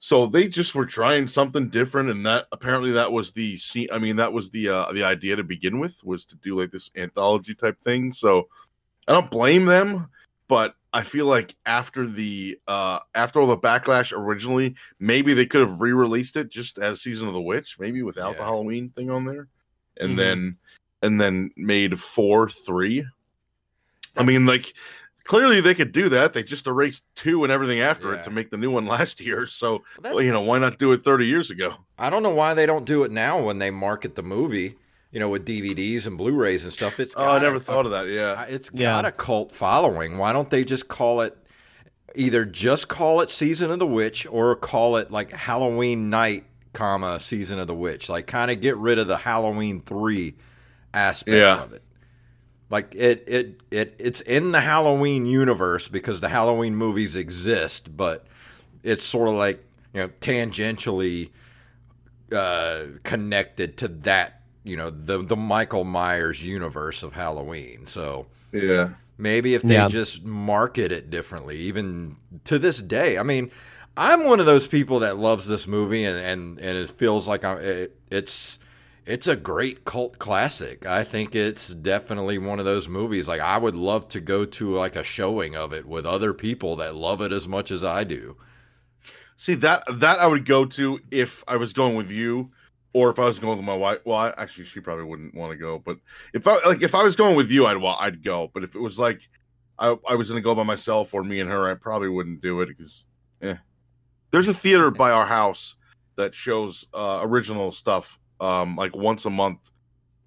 So 0.00 0.26
they 0.26 0.48
just 0.48 0.74
were 0.74 0.86
trying 0.86 1.26
something 1.26 1.68
different, 1.68 2.10
and 2.10 2.24
that 2.24 2.46
apparently 2.52 2.92
that 2.92 3.10
was 3.10 3.32
the 3.32 3.56
scene. 3.56 3.88
I 3.92 3.98
mean, 3.98 4.16
that 4.16 4.32
was 4.32 4.50
the 4.50 4.68
uh, 4.68 4.92
the 4.92 5.02
idea 5.02 5.34
to 5.36 5.42
begin 5.42 5.80
with 5.80 6.02
was 6.04 6.24
to 6.26 6.36
do 6.36 6.60
like 6.60 6.70
this 6.70 6.90
anthology 6.96 7.54
type 7.54 7.80
thing. 7.80 8.12
So 8.12 8.48
I 9.08 9.12
don't 9.12 9.30
blame 9.30 9.66
them, 9.66 10.08
but 10.46 10.76
I 10.92 11.02
feel 11.02 11.26
like 11.26 11.56
after 11.66 12.06
the 12.06 12.58
uh 12.68 13.00
after 13.14 13.40
all 13.40 13.48
the 13.48 13.58
backlash 13.58 14.16
originally, 14.16 14.76
maybe 15.00 15.34
they 15.34 15.46
could 15.46 15.62
have 15.62 15.80
re-released 15.80 16.36
it 16.36 16.48
just 16.48 16.78
as 16.78 17.02
Season 17.02 17.26
of 17.26 17.34
the 17.34 17.40
Witch, 17.40 17.76
maybe 17.80 18.02
without 18.02 18.32
yeah. 18.32 18.38
the 18.38 18.44
Halloween 18.44 18.90
thing 18.90 19.10
on 19.10 19.24
there, 19.24 19.48
and 19.96 20.10
mm-hmm. 20.10 20.16
then 20.16 20.56
and 21.02 21.20
then 21.20 21.50
made 21.56 22.00
four 22.00 22.48
three. 22.48 23.04
I 24.16 24.22
mean, 24.22 24.46
like 24.46 24.74
clearly 25.28 25.60
they 25.60 25.74
could 25.74 25.92
do 25.92 26.08
that. 26.08 26.32
They 26.32 26.42
just 26.42 26.66
erased 26.66 27.04
two 27.14 27.44
and 27.44 27.52
everything 27.52 27.80
after 27.80 28.10
yeah. 28.12 28.18
it 28.18 28.24
to 28.24 28.30
make 28.30 28.50
the 28.50 28.56
new 28.56 28.72
one 28.72 28.86
last 28.86 29.20
year. 29.20 29.46
So, 29.46 29.84
well, 30.02 30.20
you 30.20 30.32
know, 30.32 30.40
why 30.40 30.58
not 30.58 30.78
do 30.78 30.90
it 30.90 31.04
30 31.04 31.26
years 31.26 31.50
ago? 31.50 31.74
I 31.96 32.10
don't 32.10 32.24
know 32.24 32.34
why 32.34 32.54
they 32.54 32.66
don't 32.66 32.84
do 32.84 33.04
it 33.04 33.12
now 33.12 33.40
when 33.40 33.58
they 33.58 33.70
market 33.70 34.16
the 34.16 34.22
movie. 34.24 34.74
You 35.10 35.20
know, 35.20 35.30
with 35.30 35.46
DVDs 35.46 36.06
and 36.06 36.18
Blu-rays 36.18 36.64
and 36.64 36.72
stuff. 36.72 37.00
It's 37.00 37.14
oh, 37.16 37.24
I 37.24 37.40
never 37.40 37.56
a, 37.56 37.60
thought 37.60 37.86
of 37.86 37.92
that. 37.92 38.08
Yeah, 38.08 38.42
it's 38.42 38.68
yeah. 38.74 38.90
got 38.90 39.06
a 39.06 39.10
cult 39.10 39.52
following. 39.52 40.18
Why 40.18 40.34
don't 40.34 40.50
they 40.50 40.64
just 40.64 40.88
call 40.88 41.22
it? 41.22 41.34
Either 42.14 42.44
just 42.44 42.88
call 42.88 43.22
it 43.22 43.30
Season 43.30 43.70
of 43.70 43.78
the 43.78 43.86
Witch 43.86 44.26
or 44.30 44.54
call 44.54 44.98
it 44.98 45.10
like 45.10 45.30
Halloween 45.30 46.10
Night, 46.10 46.44
comma 46.74 47.18
Season 47.20 47.58
of 47.58 47.66
the 47.66 47.74
Witch. 47.74 48.10
Like, 48.10 48.26
kind 48.26 48.50
of 48.50 48.60
get 48.60 48.76
rid 48.76 48.98
of 48.98 49.08
the 49.08 49.16
Halloween 49.16 49.80
three 49.80 50.34
aspect 50.92 51.34
yeah. 51.34 51.62
of 51.62 51.72
it. 51.72 51.82
Like 52.70 52.94
it, 52.94 53.24
it, 53.26 53.62
it, 53.70 53.94
it's 53.98 54.20
in 54.22 54.52
the 54.52 54.60
Halloween 54.60 55.24
universe 55.24 55.88
because 55.88 56.20
the 56.20 56.28
Halloween 56.28 56.76
movies 56.76 57.16
exist, 57.16 57.96
but 57.96 58.26
it's 58.82 59.04
sort 59.04 59.28
of 59.28 59.34
like 59.34 59.64
you 59.94 60.00
know 60.00 60.08
tangentially 60.20 61.30
uh, 62.32 62.84
connected 63.04 63.76
to 63.78 63.88
that, 63.88 64.42
you 64.64 64.76
know, 64.76 64.90
the 64.90 65.22
the 65.22 65.36
Michael 65.36 65.84
Myers 65.84 66.44
universe 66.44 67.02
of 67.02 67.14
Halloween. 67.14 67.86
So 67.86 68.26
yeah, 68.52 68.90
maybe 69.16 69.54
if 69.54 69.62
they 69.62 69.74
yeah. 69.74 69.88
just 69.88 70.24
market 70.24 70.92
it 70.92 71.08
differently, 71.08 71.56
even 71.60 72.16
to 72.44 72.58
this 72.58 72.82
day. 72.82 73.16
I 73.16 73.22
mean, 73.22 73.50
I'm 73.96 74.24
one 74.24 74.40
of 74.40 74.46
those 74.46 74.66
people 74.66 75.00
that 75.00 75.16
loves 75.16 75.46
this 75.46 75.66
movie 75.66 76.04
and 76.04 76.18
and 76.18 76.58
and 76.58 76.76
it 76.76 76.90
feels 76.90 77.26
like 77.26 77.44
I, 77.44 77.54
it, 77.54 77.96
it's 78.10 78.58
it's 79.08 79.26
a 79.26 79.36
great 79.36 79.86
cult 79.86 80.18
classic. 80.18 80.84
I 80.84 81.02
think 81.02 81.34
it's 81.34 81.68
definitely 81.68 82.36
one 82.36 82.58
of 82.58 82.66
those 82.66 82.88
movies. 82.88 83.26
Like 83.26 83.40
I 83.40 83.56
would 83.56 83.74
love 83.74 84.06
to 84.08 84.20
go 84.20 84.44
to 84.44 84.76
like 84.76 84.96
a 84.96 85.02
showing 85.02 85.56
of 85.56 85.72
it 85.72 85.86
with 85.86 86.04
other 86.04 86.34
people 86.34 86.76
that 86.76 86.94
love 86.94 87.22
it 87.22 87.32
as 87.32 87.48
much 87.48 87.70
as 87.70 87.82
I 87.82 88.04
do. 88.04 88.36
See 89.36 89.54
that 89.54 89.84
that 89.90 90.18
I 90.18 90.26
would 90.26 90.44
go 90.44 90.66
to 90.66 91.00
if 91.10 91.42
I 91.48 91.56
was 91.56 91.72
going 91.72 91.96
with 91.96 92.10
you, 92.10 92.50
or 92.92 93.08
if 93.08 93.18
I 93.18 93.24
was 93.24 93.38
going 93.38 93.56
with 93.56 93.64
my 93.64 93.76
wife. 93.76 94.00
Well, 94.04 94.18
I, 94.18 94.34
actually, 94.36 94.66
she 94.66 94.80
probably 94.80 95.04
wouldn't 95.04 95.34
want 95.34 95.52
to 95.52 95.56
go. 95.56 95.78
But 95.78 95.96
if 96.34 96.46
I 96.46 96.58
like, 96.66 96.82
if 96.82 96.94
I 96.94 97.02
was 97.02 97.16
going 97.16 97.34
with 97.34 97.50
you, 97.50 97.64
I'd 97.64 97.82
I'd 97.82 98.22
go. 98.22 98.50
But 98.52 98.62
if 98.62 98.74
it 98.74 98.80
was 98.80 98.98
like 98.98 99.26
I, 99.78 99.96
I 100.06 100.16
was 100.16 100.28
going 100.28 100.42
to 100.42 100.44
go 100.44 100.54
by 100.54 100.64
myself 100.64 101.14
or 101.14 101.24
me 101.24 101.40
and 101.40 101.48
her, 101.48 101.70
I 101.70 101.74
probably 101.74 102.10
wouldn't 102.10 102.42
do 102.42 102.60
it 102.60 102.66
because, 102.66 103.06
yeah. 103.40 103.58
There's 104.32 104.48
a 104.48 104.54
theater 104.54 104.90
by 104.90 105.10
our 105.12 105.24
house 105.24 105.76
that 106.16 106.34
shows 106.34 106.84
uh, 106.92 107.20
original 107.22 107.72
stuff 107.72 108.18
um 108.40 108.76
like 108.76 108.94
once 108.94 109.24
a 109.24 109.30
month 109.30 109.70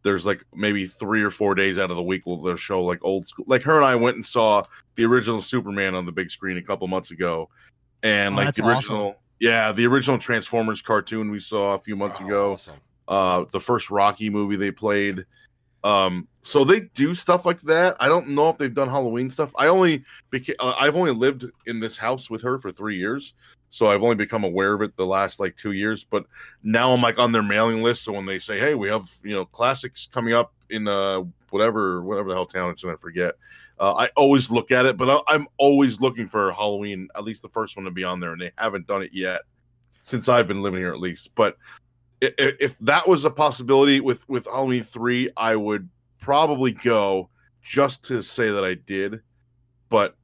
there's 0.03 0.25
like 0.25 0.43
maybe 0.53 0.87
three 0.87 1.21
or 1.21 1.29
four 1.29 1.53
days 1.53 1.77
out 1.77 1.91
of 1.91 1.97
the 1.97 2.03
week 2.03 2.25
will 2.25 2.41
they'll 2.41 2.55
show 2.55 2.83
like 2.83 2.99
old 3.03 3.27
school 3.27 3.45
like 3.47 3.61
her 3.61 3.75
and 3.75 3.85
i 3.85 3.95
went 3.95 4.15
and 4.15 4.25
saw 4.25 4.63
the 4.95 5.05
original 5.05 5.41
superman 5.41 5.95
on 5.95 6.05
the 6.05 6.11
big 6.11 6.29
screen 6.29 6.57
a 6.57 6.61
couple 6.61 6.87
months 6.87 7.11
ago. 7.11 7.49
And 8.03 8.35
oh, 8.35 8.37
like 8.37 8.55
the 8.55 8.65
original 8.65 9.07
awesome. 9.09 9.19
yeah 9.39 9.71
the 9.71 9.85
original 9.85 10.17
transformers 10.17 10.81
cartoon 10.81 11.31
we 11.31 11.39
saw 11.39 11.75
a 11.75 11.79
few 11.79 11.95
months 11.95 12.19
oh, 12.21 12.25
ago. 12.25 12.53
awesome. 12.53 12.79
uh 13.07 13.45
the 13.51 13.59
first 13.59 13.89
rocky 13.89 14.29
movie 14.29 14.55
they 14.55 14.71
played. 14.71 15.25
Um 15.83 16.27
so 16.43 16.63
they 16.63 16.81
do 16.81 17.13
stuff 17.13 17.45
like 17.45 17.61
that. 17.61 17.95
I 17.99 18.07
don't 18.07 18.29
know 18.29 18.49
if 18.49 18.57
they've 18.57 18.73
done 18.73 18.89
halloween 18.89 19.29
stuff. 19.29 19.51
I 19.57 19.67
only 19.67 20.03
beca- 20.31 20.55
uh, 20.59 20.73
i've 20.79 20.95
only 20.95 21.13
lived 21.13 21.45
in 21.65 21.79
this 21.79 21.97
house 21.97 22.29
with 22.29 22.41
her 22.41 22.59
for 22.59 22.71
three 22.71 22.97
years 22.97 23.33
so 23.71 23.87
I've 23.87 24.03
only 24.03 24.15
become 24.15 24.43
aware 24.43 24.73
of 24.73 24.81
it 24.81 24.95
the 24.97 25.05
last 25.05 25.39
like 25.39 25.55
two 25.55 25.71
years. 25.71 26.03
But 26.03 26.25
now 26.61 26.93
I'm 26.93 27.01
like 27.01 27.17
on 27.17 27.31
their 27.31 27.41
mailing 27.41 27.81
list. 27.81 28.03
So 28.03 28.11
when 28.11 28.25
they 28.25 28.37
say, 28.37 28.59
"Hey, 28.59 28.75
we 28.75 28.89
have 28.89 29.09
you 29.23 29.33
know 29.33 29.45
classics 29.45 30.07
coming 30.11 30.33
up 30.33 30.53
in 30.69 30.87
uh 30.87 31.23
whatever 31.49 32.03
whatever 32.03 32.29
the 32.29 32.35
hell 32.35 32.45
town 32.45 32.69
it's 32.69 32.83
in," 32.83 32.91
I 32.91 32.95
forget. 32.95 33.35
Uh, 33.79 33.95
I 33.95 34.09
always 34.15 34.51
look 34.51 34.69
at 34.69 34.85
it, 34.85 34.95
but 34.95 35.23
I'm 35.27 35.47
always 35.57 35.99
looking 35.99 36.27
for 36.27 36.51
Halloween, 36.51 37.07
at 37.15 37.23
least 37.23 37.41
the 37.41 37.49
first 37.49 37.75
one 37.75 37.85
to 37.85 37.91
be 37.91 38.03
on 38.03 38.19
there, 38.19 38.33
and 38.33 38.39
they 38.39 38.51
haven't 38.55 38.85
done 38.85 39.01
it 39.01 39.09
yet 39.11 39.41
since 40.03 40.29
I've 40.29 40.47
been 40.47 40.61
living 40.61 40.79
here, 40.79 40.93
at 40.93 40.99
least. 40.99 41.33
But 41.33 41.57
if, 42.21 42.33
if 42.59 42.77
that 42.79 43.07
was 43.07 43.25
a 43.25 43.31
possibility 43.31 43.99
with 43.99 44.27
with 44.29 44.45
Halloween 44.45 44.83
three, 44.83 45.31
I 45.35 45.55
would 45.55 45.89
probably 46.19 46.71
go 46.71 47.29
just 47.63 48.03
to 48.05 48.21
say 48.21 48.51
that 48.51 48.63
I 48.63 48.75
did. 48.75 49.21
But 49.89 50.15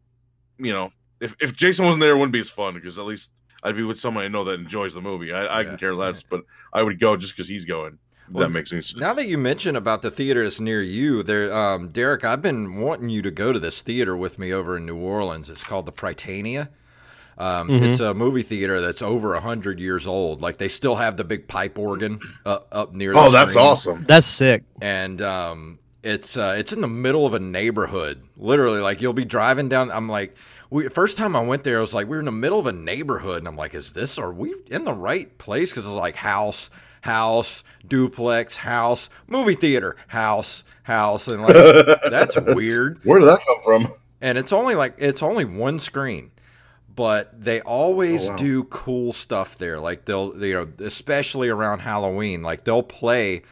you 0.60 0.72
know, 0.74 0.92
if 1.20 1.36
if 1.40 1.56
Jason 1.56 1.86
wasn't 1.86 2.02
there, 2.02 2.12
it 2.12 2.16
wouldn't 2.18 2.34
be 2.34 2.40
as 2.40 2.50
fun 2.50 2.74
because 2.74 2.98
at 2.98 3.06
least 3.06 3.32
I'd 3.64 3.76
be 3.76 3.84
with 3.84 4.00
someone 4.00 4.24
I 4.24 4.28
know 4.28 4.44
that 4.46 4.60
enjoys 4.60 4.94
the 4.94 5.02
movie. 5.02 5.34
I, 5.34 5.46
I 5.46 5.62
Yeah, 5.62 5.70
can 5.70 5.78
care 5.78 5.96
less, 5.96 6.24
but 6.24 6.44
I 6.74 6.84
would 6.84 7.00
go 7.00 7.18
just 7.18 7.34
because 7.36 7.48
he's 7.48 7.66
going. 7.66 7.98
Well, 8.30 8.48
that 8.48 8.50
makes 8.50 8.74
any 8.74 8.82
sense. 8.82 9.00
Now 9.00 9.14
that 9.14 9.28
you 9.28 9.38
mention 9.38 9.76
about 9.76 10.02
the 10.02 10.12
theater 10.12 10.44
that's 10.44 10.60
near 10.60 10.82
you, 10.82 11.24
there, 11.24 11.54
um, 11.54 11.88
Derek, 11.88 12.26
I've 12.26 12.42
been 12.42 12.76
wanting 12.82 13.10
you 13.10 13.22
to 13.22 13.32
go 13.32 13.54
to 13.54 13.60
this 13.60 13.82
theater 13.82 14.18
with 14.18 14.38
me 14.38 14.52
over 14.54 14.76
in 14.78 14.86
New 14.86 14.98
Orleans. 14.98 15.50
It's 15.50 15.64
called 15.64 15.86
the 15.86 15.94
Prytania. 15.94 16.70
Um, 17.38 17.70
Mhm. 17.70 17.82
It's 17.84 18.00
a 18.00 18.14
movie 18.14 18.42
theater 18.44 18.82
that's 18.82 19.02
over 19.02 19.34
a 19.36 19.40
hundred 19.42 19.80
years 19.80 20.08
old. 20.08 20.42
Like 20.42 20.58
they 20.58 20.68
still 20.68 20.96
have 20.96 21.18
the 21.18 21.24
big 21.24 21.48
pipe 21.48 21.78
organ 21.78 22.20
uh, 22.46 22.60
up 22.72 22.94
near. 22.94 23.14
The 23.14 23.20
oh, 23.20 23.32
that's 23.32 23.52
screen. 23.52 23.66
awesome. 23.66 24.06
That's 24.08 24.26
sick. 24.28 24.64
and 24.82 25.22
um, 25.22 25.80
it's 26.04 26.36
uh, 26.36 26.56
it's 26.58 26.74
in 26.74 26.82
the 26.82 26.88
middle 26.88 27.26
of 27.26 27.34
a 27.34 27.40
neighborhood. 27.40 28.24
Literally, 28.38 28.80
like 28.80 29.02
you'll 29.02 29.14
be 29.14 29.26
driving 29.26 29.70
down. 29.70 29.92
I'm 29.92 30.10
like, 30.10 30.36
we 30.70 30.88
first 30.90 31.18
time 31.18 31.36
I 31.36 31.42
went 31.42 31.64
there, 31.64 31.78
I 31.78 31.82
was 31.82 31.94
like, 31.94 32.08
we 32.08 32.18
are 32.18 32.20
in 32.20 32.26
the 32.26 32.32
middle 32.32 32.60
of 32.60 32.66
a 32.66 32.72
neighborhood, 32.74 33.40
and 33.40 33.48
I'm 33.48 33.56
like, 33.56 33.74
is 33.74 33.94
this 33.94 34.18
are 34.18 34.32
we 34.32 34.54
in 34.68 34.86
the 34.86 34.94
right 34.94 35.38
place? 35.38 35.70
Because 35.72 35.86
it's 35.86 35.94
like 35.94 36.16
house, 36.18 36.70
house, 37.02 37.64
duplex, 37.88 38.58
house, 38.58 39.10
movie 39.28 39.56
theater, 39.56 39.96
house, 40.08 40.64
house, 40.84 41.28
and 41.28 41.42
like 41.44 41.56
that's 42.10 42.40
weird. 42.40 43.00
Where 43.04 43.20
did 43.20 43.28
that 43.28 43.40
come 43.46 43.58
from? 43.64 43.94
And 44.22 44.38
it's 44.38 44.52
only 44.54 44.76
like 44.76 44.96
it's 44.98 45.22
only 45.24 45.46
one 45.46 45.80
screen. 45.80 46.32
But 46.96 47.44
they 47.44 47.62
always 47.62 48.26
Oh, 48.26 48.32
wow. 48.32 48.38
do 48.38 48.64
cool 48.66 49.14
stuff 49.14 49.58
there. 49.60 49.80
Like 49.80 50.06
they'll, 50.06 50.34
you 50.44 50.54
know, 50.56 50.86
especially 50.86 51.48
around 51.48 51.80
Halloween. 51.80 52.42
Like 52.42 52.64
they'll 52.64 52.82
play 52.82 53.44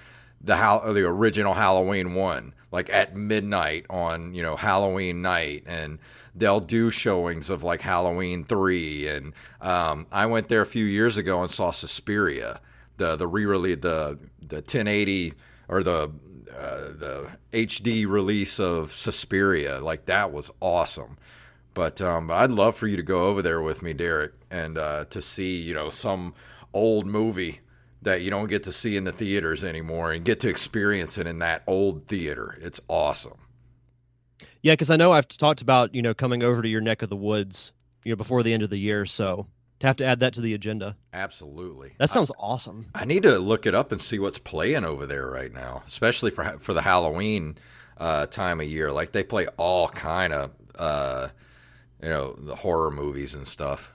the 0.41 0.57
how 0.57 0.79
the 0.91 1.03
original 1.05 1.53
Halloween 1.53 2.15
one, 2.15 2.53
like 2.71 2.89
at 2.89 3.15
midnight 3.15 3.85
on 3.89 4.33
you 4.33 4.41
know 4.41 4.55
Halloween 4.55 5.21
night, 5.21 5.61
and 5.67 5.99
they'll 6.35 6.59
do 6.59 6.91
showings 6.91 7.49
of 7.49 7.63
like 7.63 7.81
Halloween 7.81 8.43
three. 8.43 9.07
And 9.07 9.33
um, 9.61 10.07
I 10.11 10.25
went 10.25 10.49
there 10.49 10.61
a 10.61 10.65
few 10.65 10.85
years 10.85 11.17
ago 11.17 11.41
and 11.41 11.49
saw 11.49 11.71
Suspiria, 11.71 12.59
the 12.97 13.15
the 13.15 13.27
re-release, 13.27 13.79
the 13.81 14.19
the 14.41 14.57
1080 14.57 15.33
or 15.67 15.81
the 15.83 16.11
uh, 16.55 16.77
the 16.97 17.27
HD 17.53 18.07
release 18.07 18.59
of 18.59 18.93
Suspiria. 18.93 19.79
Like 19.79 20.05
that 20.05 20.31
was 20.31 20.51
awesome. 20.61 21.17
But 21.73 21.99
um, 22.01 22.31
I'd 22.31 22.51
love 22.51 22.77
for 22.77 22.87
you 22.87 22.95
to 22.95 23.03
go 23.03 23.25
over 23.25 23.41
there 23.41 23.61
with 23.61 23.81
me, 23.81 23.91
Derek, 23.93 24.31
and 24.49 24.77
uh, 24.77 25.05
to 25.09 25.21
see 25.21 25.57
you 25.57 25.73
know 25.73 25.89
some 25.89 26.33
old 26.73 27.05
movie 27.05 27.61
that 28.01 28.21
you 28.21 28.29
don't 28.29 28.47
get 28.47 28.63
to 28.63 28.71
see 28.71 28.95
in 28.95 29.03
the 29.03 29.11
theaters 29.11 29.63
anymore, 29.63 30.11
and 30.11 30.23
get 30.23 30.39
to 30.41 30.49
experience 30.49 31.17
it 31.17 31.27
in 31.27 31.39
that 31.39 31.63
old 31.67 32.07
theater. 32.07 32.57
It's 32.61 32.79
awesome. 32.87 33.44
Yeah, 34.65 34.73
because 34.73 34.89
I 34.89 34.95
know 34.95 35.13
I've 35.13 35.27
talked 35.27 35.61
about 35.61 35.93
you 35.93 36.01
know 36.01 36.15
coming 36.15 36.41
over 36.41 36.63
to 36.63 36.67
your 36.67 36.81
neck 36.81 37.03
of 37.03 37.09
the 37.09 37.15
woods, 37.15 37.71
you 38.03 38.11
know, 38.11 38.15
before 38.15 38.41
the 38.41 38.51
end 38.51 38.63
of 38.63 38.71
the 38.71 38.79
year. 38.79 39.05
So 39.05 39.45
to 39.79 39.85
have 39.85 39.97
to 39.97 40.05
add 40.05 40.21
that 40.21 40.33
to 40.33 40.41
the 40.41 40.55
agenda. 40.55 40.97
Absolutely. 41.13 41.93
That 41.99 42.09
sounds 42.09 42.31
awesome. 42.39 42.87
I 42.95 43.05
need 43.05 43.21
to 43.23 43.37
look 43.37 43.67
it 43.67 43.75
up 43.75 43.91
and 43.91 44.01
see 44.01 44.17
what's 44.17 44.39
playing 44.39 44.83
over 44.83 45.05
there 45.05 45.29
right 45.29 45.53
now, 45.53 45.83
especially 45.85 46.31
for 46.31 46.57
for 46.57 46.73
the 46.73 46.81
Halloween 46.81 47.59
uh, 47.99 48.25
time 48.25 48.59
of 48.59 48.65
year. 48.65 48.91
Like 48.91 49.11
they 49.11 49.23
play 49.23 49.45
all 49.57 49.87
kind 49.87 50.33
of 50.33 50.51
uh, 50.73 51.27
you 52.01 52.09
know 52.09 52.33
the 52.33 52.55
horror 52.55 52.89
movies 52.89 53.35
and 53.35 53.47
stuff. 53.47 53.91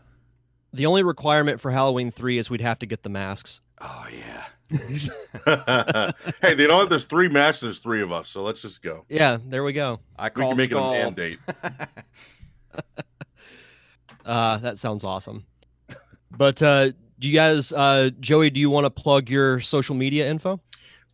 The 0.73 0.87
only 0.87 1.03
requirement 1.03 1.61
for 1.61 1.73
Halloween 1.73 2.12
three 2.12 2.39
is 2.39 2.49
we'd 2.49 2.61
have 2.61 2.79
to 2.79 2.87
get 2.87 3.03
the 3.03 3.09
masks. 3.09 3.61
Oh 3.81 4.07
yeah. 4.12 4.45
hey, 6.43 6.55
they 6.55 6.66
know 6.66 6.76
what? 6.76 6.89
There's 6.91 7.07
three 7.07 7.28
matches. 7.28 7.61
There's 7.61 7.78
three 7.81 8.03
of 8.03 8.12
us, 8.12 8.28
so 8.28 8.43
let's 8.43 8.62
just 8.62 8.83
go. 8.83 9.05
Yeah, 9.09 9.39
there 9.49 9.64
we 9.64 9.72
go. 9.72 10.01
I 10.18 10.26
We 10.26 10.31
call 10.31 10.51
can 10.51 10.57
make 10.59 10.70
it 10.70 10.74
a 10.74 10.78
Skull. 10.78 10.93
man 10.93 11.14
date. 11.14 11.39
Uh, 14.24 14.59
that 14.59 14.78
sounds 14.78 15.03
awesome. 15.03 15.45
But 16.31 16.62
uh, 16.62 16.91
do 17.18 17.26
you 17.28 17.35
guys, 17.35 17.72
uh, 17.72 18.11
Joey, 18.20 18.51
do 18.51 18.61
you 18.61 18.70
want 18.70 18.85
to 18.85 18.91
plug 18.91 19.31
your 19.31 19.61
social 19.61 19.95
media 19.95 20.28
info? 20.31 20.61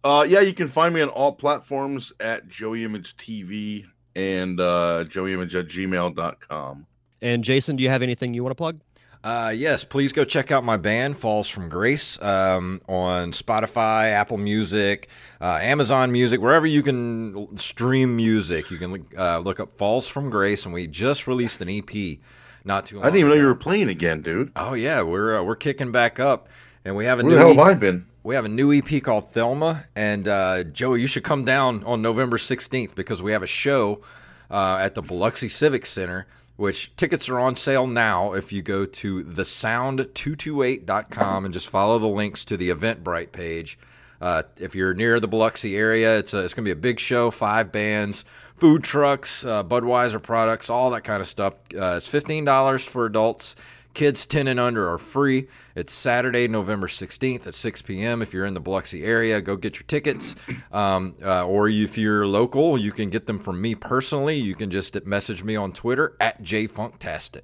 Uh, 0.04 0.26
yeah, 0.28 0.40
you 0.40 0.52
can 0.52 0.68
find 0.68 0.92
me 0.94 1.00
on 1.00 1.08
all 1.10 1.32
platforms 1.32 2.12
at 2.20 2.48
Joey 2.48 2.84
Image 2.84 3.16
TV 3.16 3.86
and 4.16 4.60
uh, 4.60 5.04
joeyimage 5.08 5.54
at 5.54 5.68
gmail.com. 5.68 6.86
And 7.22 7.44
Jason, 7.44 7.76
do 7.76 7.82
you 7.84 7.88
have 7.88 8.02
anything 8.02 8.34
you 8.34 8.42
want 8.42 8.50
to 8.50 8.56
plug? 8.56 8.80
Uh, 9.24 9.52
yes, 9.54 9.82
please 9.82 10.12
go 10.12 10.24
check 10.24 10.52
out 10.52 10.62
my 10.62 10.76
band, 10.76 11.16
Falls 11.18 11.48
from 11.48 11.68
Grace, 11.68 12.20
um, 12.22 12.80
on 12.88 13.32
Spotify, 13.32 14.12
Apple 14.12 14.38
Music, 14.38 15.08
uh, 15.40 15.58
Amazon 15.60 16.12
Music, 16.12 16.40
wherever 16.40 16.66
you 16.66 16.82
can 16.82 17.56
stream 17.56 18.14
music. 18.14 18.70
You 18.70 18.76
can 18.78 19.06
uh, 19.18 19.38
look 19.38 19.58
up 19.58 19.76
Falls 19.76 20.06
from 20.06 20.30
Grace, 20.30 20.64
and 20.64 20.72
we 20.72 20.86
just 20.86 21.26
released 21.26 21.60
an 21.60 21.68
EP 21.68 22.18
not 22.64 22.86
too 22.86 22.96
long 22.96 23.04
I 23.04 23.08
didn't 23.08 23.20
even 23.20 23.30
know 23.30 23.36
you 23.36 23.46
were 23.46 23.54
playing 23.54 23.88
again, 23.88 24.22
dude. 24.22 24.52
Oh 24.56 24.74
yeah, 24.74 25.02
we're 25.02 25.38
uh, 25.38 25.42
we're 25.42 25.56
kicking 25.56 25.92
back 25.92 26.18
up, 26.20 26.48
and 26.84 26.96
we 26.96 27.04
have 27.04 27.20
a 27.20 27.22
Where 27.22 27.30
new 27.32 27.36
the 27.38 27.54
hell 27.54 27.64
have 27.64 27.66
I 27.66 27.74
been? 27.74 28.06
we 28.24 28.34
have 28.34 28.44
a 28.44 28.48
new 28.48 28.72
EP 28.72 29.02
called 29.02 29.32
Thelma, 29.32 29.84
and 29.94 30.26
uh, 30.26 30.64
Joey, 30.64 31.00
you 31.00 31.06
should 31.06 31.22
come 31.22 31.44
down 31.44 31.84
on 31.84 32.02
November 32.02 32.38
16th 32.38 32.96
because 32.96 33.22
we 33.22 33.30
have 33.30 33.42
a 33.44 33.46
show 33.46 34.02
uh, 34.50 34.78
at 34.80 34.96
the 34.96 35.02
Biloxi 35.02 35.48
Civic 35.48 35.86
Center, 35.86 36.26
which 36.56 36.96
tickets 36.96 37.28
are 37.28 37.38
on 37.38 37.54
sale 37.56 37.86
now 37.86 38.32
if 38.32 38.52
you 38.52 38.62
go 38.62 38.86
to 38.86 39.22
thesound228.com 39.24 41.44
and 41.44 41.54
just 41.54 41.68
follow 41.68 41.98
the 41.98 42.06
links 42.06 42.46
to 42.46 42.56
the 42.56 42.70
Eventbrite 42.70 43.32
page. 43.32 43.78
Uh, 44.20 44.42
if 44.56 44.74
you're 44.74 44.94
near 44.94 45.20
the 45.20 45.28
Biloxi 45.28 45.76
area, 45.76 46.18
it's, 46.18 46.32
it's 46.32 46.54
going 46.54 46.64
to 46.64 46.68
be 46.68 46.72
a 46.72 46.76
big 46.76 46.98
show, 46.98 47.30
five 47.30 47.70
bands, 47.70 48.24
food 48.56 48.82
trucks, 48.82 49.44
uh, 49.44 49.62
Budweiser 49.62 50.22
products, 50.22 50.70
all 50.70 50.88
that 50.90 51.02
kind 51.02 51.20
of 51.20 51.28
stuff. 51.28 51.52
Uh, 51.74 51.96
it's 51.96 52.08
$15 52.08 52.86
for 52.86 53.04
adults. 53.04 53.54
Kids 53.96 54.26
10 54.26 54.46
and 54.46 54.60
under 54.60 54.86
are 54.90 54.98
free. 54.98 55.48
It's 55.74 55.90
Saturday, 55.90 56.46
November 56.48 56.86
16th 56.86 57.46
at 57.46 57.54
6 57.54 57.80
p.m. 57.80 58.20
If 58.20 58.34
you're 58.34 58.44
in 58.44 58.52
the 58.52 58.60
Biloxi 58.60 59.02
area, 59.02 59.40
go 59.40 59.56
get 59.56 59.76
your 59.76 59.84
tickets. 59.84 60.34
Um, 60.70 61.14
uh, 61.24 61.46
or 61.46 61.66
if 61.70 61.96
you're 61.96 62.26
local, 62.26 62.76
you 62.78 62.92
can 62.92 63.08
get 63.08 63.24
them 63.24 63.38
from 63.38 63.58
me 63.58 63.74
personally. 63.74 64.36
You 64.36 64.54
can 64.54 64.70
just 64.70 65.02
message 65.06 65.42
me 65.42 65.56
on 65.56 65.72
Twitter 65.72 66.14
at 66.20 66.42
jfunktastic. 66.42 67.40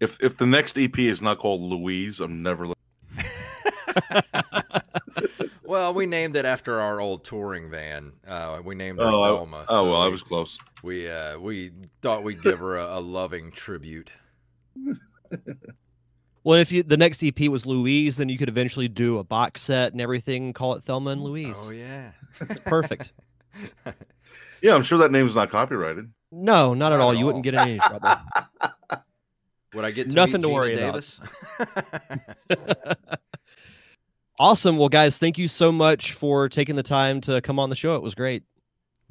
If 0.00 0.22
if 0.22 0.38
the 0.38 0.46
next 0.46 0.78
EP 0.78 0.98
is 0.98 1.20
not 1.20 1.38
called 1.38 1.60
Louise, 1.60 2.18
I'm 2.20 2.42
never. 2.42 2.72
Well, 5.66 5.92
we 5.92 6.06
named 6.06 6.36
it 6.36 6.44
after 6.44 6.80
our 6.80 7.00
old 7.00 7.24
touring 7.24 7.68
van. 7.68 8.12
Uh, 8.26 8.60
we 8.64 8.74
named 8.74 9.00
her 9.00 9.06
oh, 9.06 9.22
I- 9.22 9.30
oh 9.30 9.64
so 9.68 9.90
well, 9.90 10.00
I 10.00 10.06
was 10.08 10.22
close. 10.22 10.56
We 10.82 11.10
uh, 11.10 11.38
we 11.38 11.72
thought 12.00 12.22
we'd 12.22 12.42
give 12.42 12.60
her 12.60 12.76
a, 12.76 12.98
a 12.98 13.00
loving 13.00 13.50
tribute. 13.50 14.12
Well, 16.46 16.58
if 16.58 16.70
you 16.72 16.82
the 16.82 16.98
next 16.98 17.24
EP 17.24 17.40
was 17.48 17.64
Louise, 17.64 18.18
then 18.18 18.28
you 18.28 18.36
could 18.36 18.50
eventually 18.50 18.86
do 18.86 19.16
a 19.16 19.24
box 19.24 19.62
set 19.62 19.92
and 19.92 20.00
everything. 20.02 20.52
Call 20.52 20.74
it 20.74 20.84
Thelma 20.84 21.08
and 21.12 21.22
Louise. 21.22 21.56
Oh 21.58 21.70
yeah. 21.72 22.10
It's 22.42 22.58
perfect. 22.58 23.12
Yeah, 24.62 24.74
I'm 24.74 24.82
sure 24.82 24.96
that 24.98 25.10
name's 25.12 25.34
not 25.36 25.50
copyrighted. 25.50 26.10
No, 26.32 26.72
not 26.72 26.92
at 26.92 26.96
Not 26.96 27.04
all. 27.04 27.12
at 27.12 27.18
You 27.18 27.26
wouldn't 27.26 27.44
get 27.44 27.52
in 27.52 27.60
any 27.60 27.78
trouble. 27.80 28.08
Would 29.74 29.84
I 29.84 29.90
get 29.90 30.08
to 30.08 30.14
Nothing 30.16 30.40
meet 30.40 30.42
to 30.42 30.48
Geena 30.48 30.54
worry 30.54 30.72
about. 30.74 30.92
Davis? 30.94 31.20
awesome. 34.38 34.78
Well, 34.78 34.88
guys, 34.88 35.18
thank 35.18 35.36
you 35.36 35.48
so 35.48 35.70
much 35.70 36.12
for 36.12 36.48
taking 36.48 36.76
the 36.76 36.82
time 36.82 37.20
to 37.22 37.40
come 37.42 37.58
on 37.58 37.68
the 37.68 37.76
show. 37.76 37.96
It 37.96 38.02
was 38.02 38.14
great. 38.14 38.44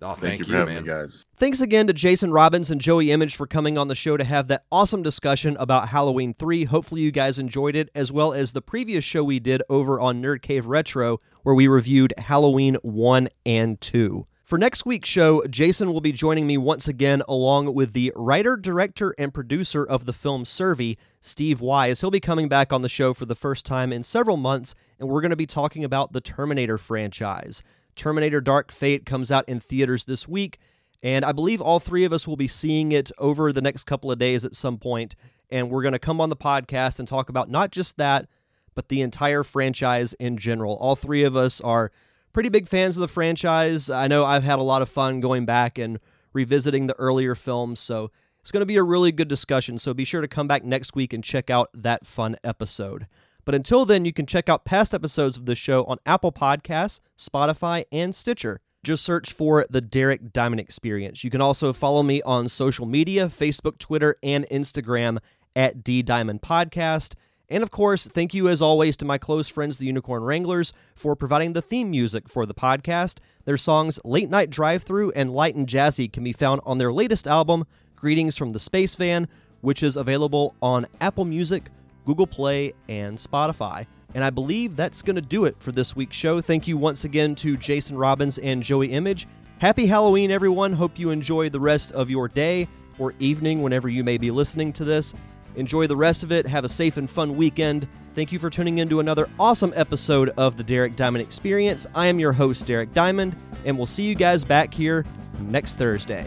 Oh, 0.04 0.14
Thank, 0.14 0.20
thank, 0.22 0.47
you 0.47 0.58
you, 0.58 0.66
man. 0.66 0.84
me, 0.84 0.88
guys. 0.88 1.26
Thanks 1.36 1.62
again 1.62 1.88
to 1.88 1.93
Jason 1.93 2.32
Robbins 2.32 2.70
and 2.70 2.80
Joey 2.80 3.12
Image 3.12 3.36
for 3.36 3.47
coming 3.47 3.78
on 3.78 3.88
the 3.88 3.95
show 3.95 4.18
to 4.18 4.24
have 4.24 4.47
that 4.47 4.66
awesome 4.72 5.01
discussion 5.01 5.58
about 5.58 5.89
Halloween 5.89 6.34
3. 6.34 6.66
Hopefully, 6.66 7.01
you 7.01 7.12
guys 7.12 7.39
enjoyed 7.39 7.76
it, 7.76 7.89
as 7.95 8.12
well 8.12 8.34
as 8.34 8.54
the 8.54 8.62
previous 8.62 9.04
show 9.04 9.24
we 9.24 9.39
did 9.39 9.64
over 9.70 9.99
on 9.99 10.22
Nerd 10.22 10.41
Cave 10.41 10.68
Retro, 10.68 11.20
where 11.43 11.56
we 11.56 11.68
reviewed 11.68 12.14
Halloween 12.18 12.76
1 12.84 13.30
and 13.45 13.80
2. 13.82 14.28
For 14.43 14.58
next 14.58 14.86
week's 14.86 15.08
show, 15.08 15.41
Jason 15.49 15.93
will 15.93 16.01
be 16.01 16.12
joining 16.12 16.45
me 16.45 16.58
once 16.58 16.89
again, 16.89 17.24
along 17.30 17.74
with 17.74 17.93
the 17.93 18.12
writer, 18.14 18.58
director, 18.58 19.16
and 19.18 19.34
producer 19.34 19.86
of 19.86 20.06
the 20.06 20.12
film 20.12 20.43
Survey, 20.43 20.97
Steve 21.22 21.62
Wise. 21.62 22.01
He'll 22.01 22.12
be 22.12 22.20
coming 22.20 22.49
back 22.49 22.74
on 22.74 22.82
the 22.82 22.89
show 22.89 23.14
for 23.14 23.26
the 23.26 23.36
first 23.36 23.66
time 23.66 23.93
in 23.93 24.04
several 24.04 24.36
months, 24.36 24.76
and 24.99 25.08
we're 25.08 25.22
going 25.22 25.30
to 25.30 25.38
be 25.38 25.45
talking 25.45 25.86
about 25.86 26.12
the 26.12 26.20
Terminator 26.20 26.78
franchise. 26.78 27.64
Terminator 27.96 28.41
Dark 28.41 28.72
Fate 28.72 29.06
comes 29.06 29.32
out 29.32 29.48
in 29.48 29.60
theaters 29.60 30.06
this 30.06 30.28
week, 30.28 30.60
and 31.02 31.24
I 31.26 31.32
believe 31.32 31.62
all 31.62 31.80
three 31.80 32.04
of 32.06 32.14
us 32.14 32.28
will 32.28 32.38
be 32.38 32.48
seeing 32.48 32.91
it 32.91 33.12
over 33.18 33.52
the 33.52 33.62
next 33.62 33.84
couple 33.86 34.12
of 34.12 34.20
days 34.20 34.46
at 34.46 34.56
some 34.56 34.78
point. 34.78 35.16
and 35.50 35.70
we're 35.70 35.84
going 35.84 35.94
to 35.94 36.00
come 36.00 36.20
on 36.20 36.30
the 36.30 36.36
podcast 36.36 36.98
and 36.98 37.08
talk 37.08 37.30
about 37.30 37.50
not 37.50 37.72
just 37.72 37.98
that, 37.98 38.28
but 38.74 38.89
the 38.89 39.02
entire 39.02 39.44
franchise 39.44 40.14
in 40.14 40.36
general. 40.38 40.78
All 40.78 40.96
three 40.96 41.24
of 41.24 41.36
us 41.36 41.62
are 41.62 41.91
pretty 42.32 42.50
big 42.50 42.68
fans 42.68 42.98
of 42.98 43.02
the 43.02 43.08
franchise. 43.08 43.89
I 43.91 44.08
know 44.08 44.26
I've 44.26 44.44
had 44.44 44.58
a 44.58 44.64
lot 44.64 44.82
of 44.82 44.89
fun 44.89 45.20
going 45.20 45.46
back 45.46 45.78
and 45.78 46.00
revisiting 46.34 46.88
the 46.88 46.96
earlier 46.96 47.36
films, 47.36 47.80
so 47.80 48.10
it's 48.41 48.52
going 48.52 48.62
to 48.62 48.66
be 48.66 48.78
a 48.78 48.84
really 48.84 49.12
good 49.12 49.28
discussion. 49.28 49.78
So 49.78 49.94
be 49.94 50.06
sure 50.06 50.22
to 50.22 50.28
come 50.28 50.48
back 50.48 50.64
next 50.64 50.96
week 50.96 51.14
and 51.14 51.24
check 51.24 51.52
out 51.52 51.70
that 51.76 52.04
fun 52.06 52.36
episode. 52.44 53.06
But 53.46 53.56
until 53.56 53.86
then, 53.86 54.06
you 54.06 54.14
can 54.14 54.26
check 54.26 54.50
out 54.50 54.66
past 54.66 54.94
episodes 54.94 55.38
of 55.38 55.46
the 55.46 55.56
show 55.56 55.84
on 55.86 55.98
Apple 56.06 56.32
Podcasts, 56.32 57.00
Spotify, 57.18 57.86
and 57.91 58.16
Stitcher. 58.16 58.62
Just 58.84 59.04
search 59.04 59.32
for 59.32 59.66
the 59.70 59.82
Derek 59.82 60.34
Diamond 60.34 60.60
Experience. 60.60 61.24
You 61.24 61.30
can 61.30 61.41
also 61.41 61.72
follow 61.72 62.04
me 62.04 62.22
on 62.24 62.50
social 62.50 62.86
media 62.86 63.28
Facebook, 63.28 63.78
Twitter, 63.78 64.18
and 64.22 64.46
Instagram 64.50 65.20
at 65.56 65.84
D 65.84 66.02
Diamond 66.02 66.41
Podcast. 66.41 67.16
And 67.50 67.62
of 67.62 67.72
course, 67.72 68.08
thank 68.08 68.34
you 68.34 68.48
as 68.48 68.62
always 68.62 68.98
to 68.98 69.06
my 69.06 69.18
close 69.18 69.48
friends, 69.48 69.78
the 69.78 69.86
Unicorn 69.86 70.24
Wranglers, 70.24 70.74
for 70.96 71.16
providing 71.16 71.54
the 71.54 71.62
theme 71.62 71.91
music 71.91 72.28
for 72.28 72.46
the 72.46 72.54
podcast. 72.54 73.20
Their 73.46 73.58
songs 73.58 74.00
Late 74.04 74.30
Night 74.30 74.50
Drive 74.50 74.84
Through 74.84 75.12
and 75.12 75.30
Light 75.30 75.56
and 75.56 75.68
Jazzy 75.68 76.12
can 76.12 76.24
be 76.24 76.34
found 76.34 76.62
on 76.66 76.78
their 76.78 76.91
latest 76.91 77.28
album, 77.28 77.66
Greetings 77.96 78.38
from 78.38 78.52
the 78.52 78.60
Space 78.60 78.96
Van, 78.96 79.28
which 79.62 79.84
is 79.84 79.96
available 79.96 80.56
on 80.62 80.88
Apple 81.00 81.26
Music, 81.26 81.70
Google 82.06 82.28
Play, 82.28 82.74
and 82.89 83.18
Spotify. 83.18 83.86
And 84.16 84.24
I 84.24 84.30
believe 84.30 84.76
that's 84.76 85.01
going 85.01 85.16
to 85.16 85.22
do 85.22 85.45
it 85.45 85.56
for 85.60 85.72
this 85.72 85.95
week's 85.95 86.16
show. 86.16 86.39
Thank 86.41 86.68
you 86.68 86.78
once 86.78 87.04
again 87.04 87.36
to 87.36 87.58
Jason 87.58 87.97
Robbins 87.97 88.38
and 88.38 88.62
Joey 88.62 88.91
Image. 88.91 89.28
Happy 89.58 89.86
Halloween, 89.86 90.30
everyone. 90.30 90.74
Hope 90.74 90.99
you 90.99 91.10
enjoy 91.10 91.49
the 91.49 91.60
rest 91.60 91.91
of 91.93 92.10
your 92.10 92.28
day 92.28 92.68
or 92.99 93.14
evening 93.20 93.62
whenever 93.62 93.89
you 93.89 94.04
may 94.04 94.18
be 94.18 94.30
listening 94.30 94.74
to 94.74 94.84
this. 94.84 95.14
Enjoy 95.56 95.88
the 95.88 95.95
rest 95.95 96.24
of 96.24 96.32
it. 96.32 96.45
Have 96.45 96.66
a 96.66 96.70
safe 96.70 96.97
and 96.97 97.10
fun 97.10 97.36
weekend. 97.36 97.88
Thank 98.14 98.32
you 98.32 98.39
for 98.39 98.49
tuning 98.49 98.78
in 98.78 98.89
to 98.89 98.99
another 98.99 99.28
awesome 99.39 99.74
episode 99.76 100.30
of 100.38 100.58
the 100.58 100.64
Derek 100.64 100.95
Diamond 100.95 101.24
Experience. 101.24 101.88
I 101.95 102.08
am 102.08 102.20
your 102.20 102.34
host, 102.34 102.68
Derek 102.68 102.93
Diamond, 102.93 103.36
and 103.66 103.76
we'll 103.76 103.88
see 103.88 104.04
you 104.04 104.16
guys 104.16 104.43
back 104.43 104.74
here 104.74 105.06
next 105.41 105.78
Thursday. 105.78 106.26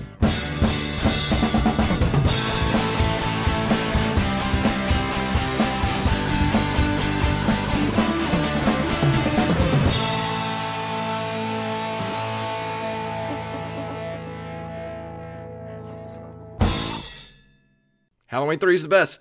Halloween 18.36 18.58
3 18.58 18.74
is 18.74 18.82
the 18.82 18.88
best. 18.88 19.20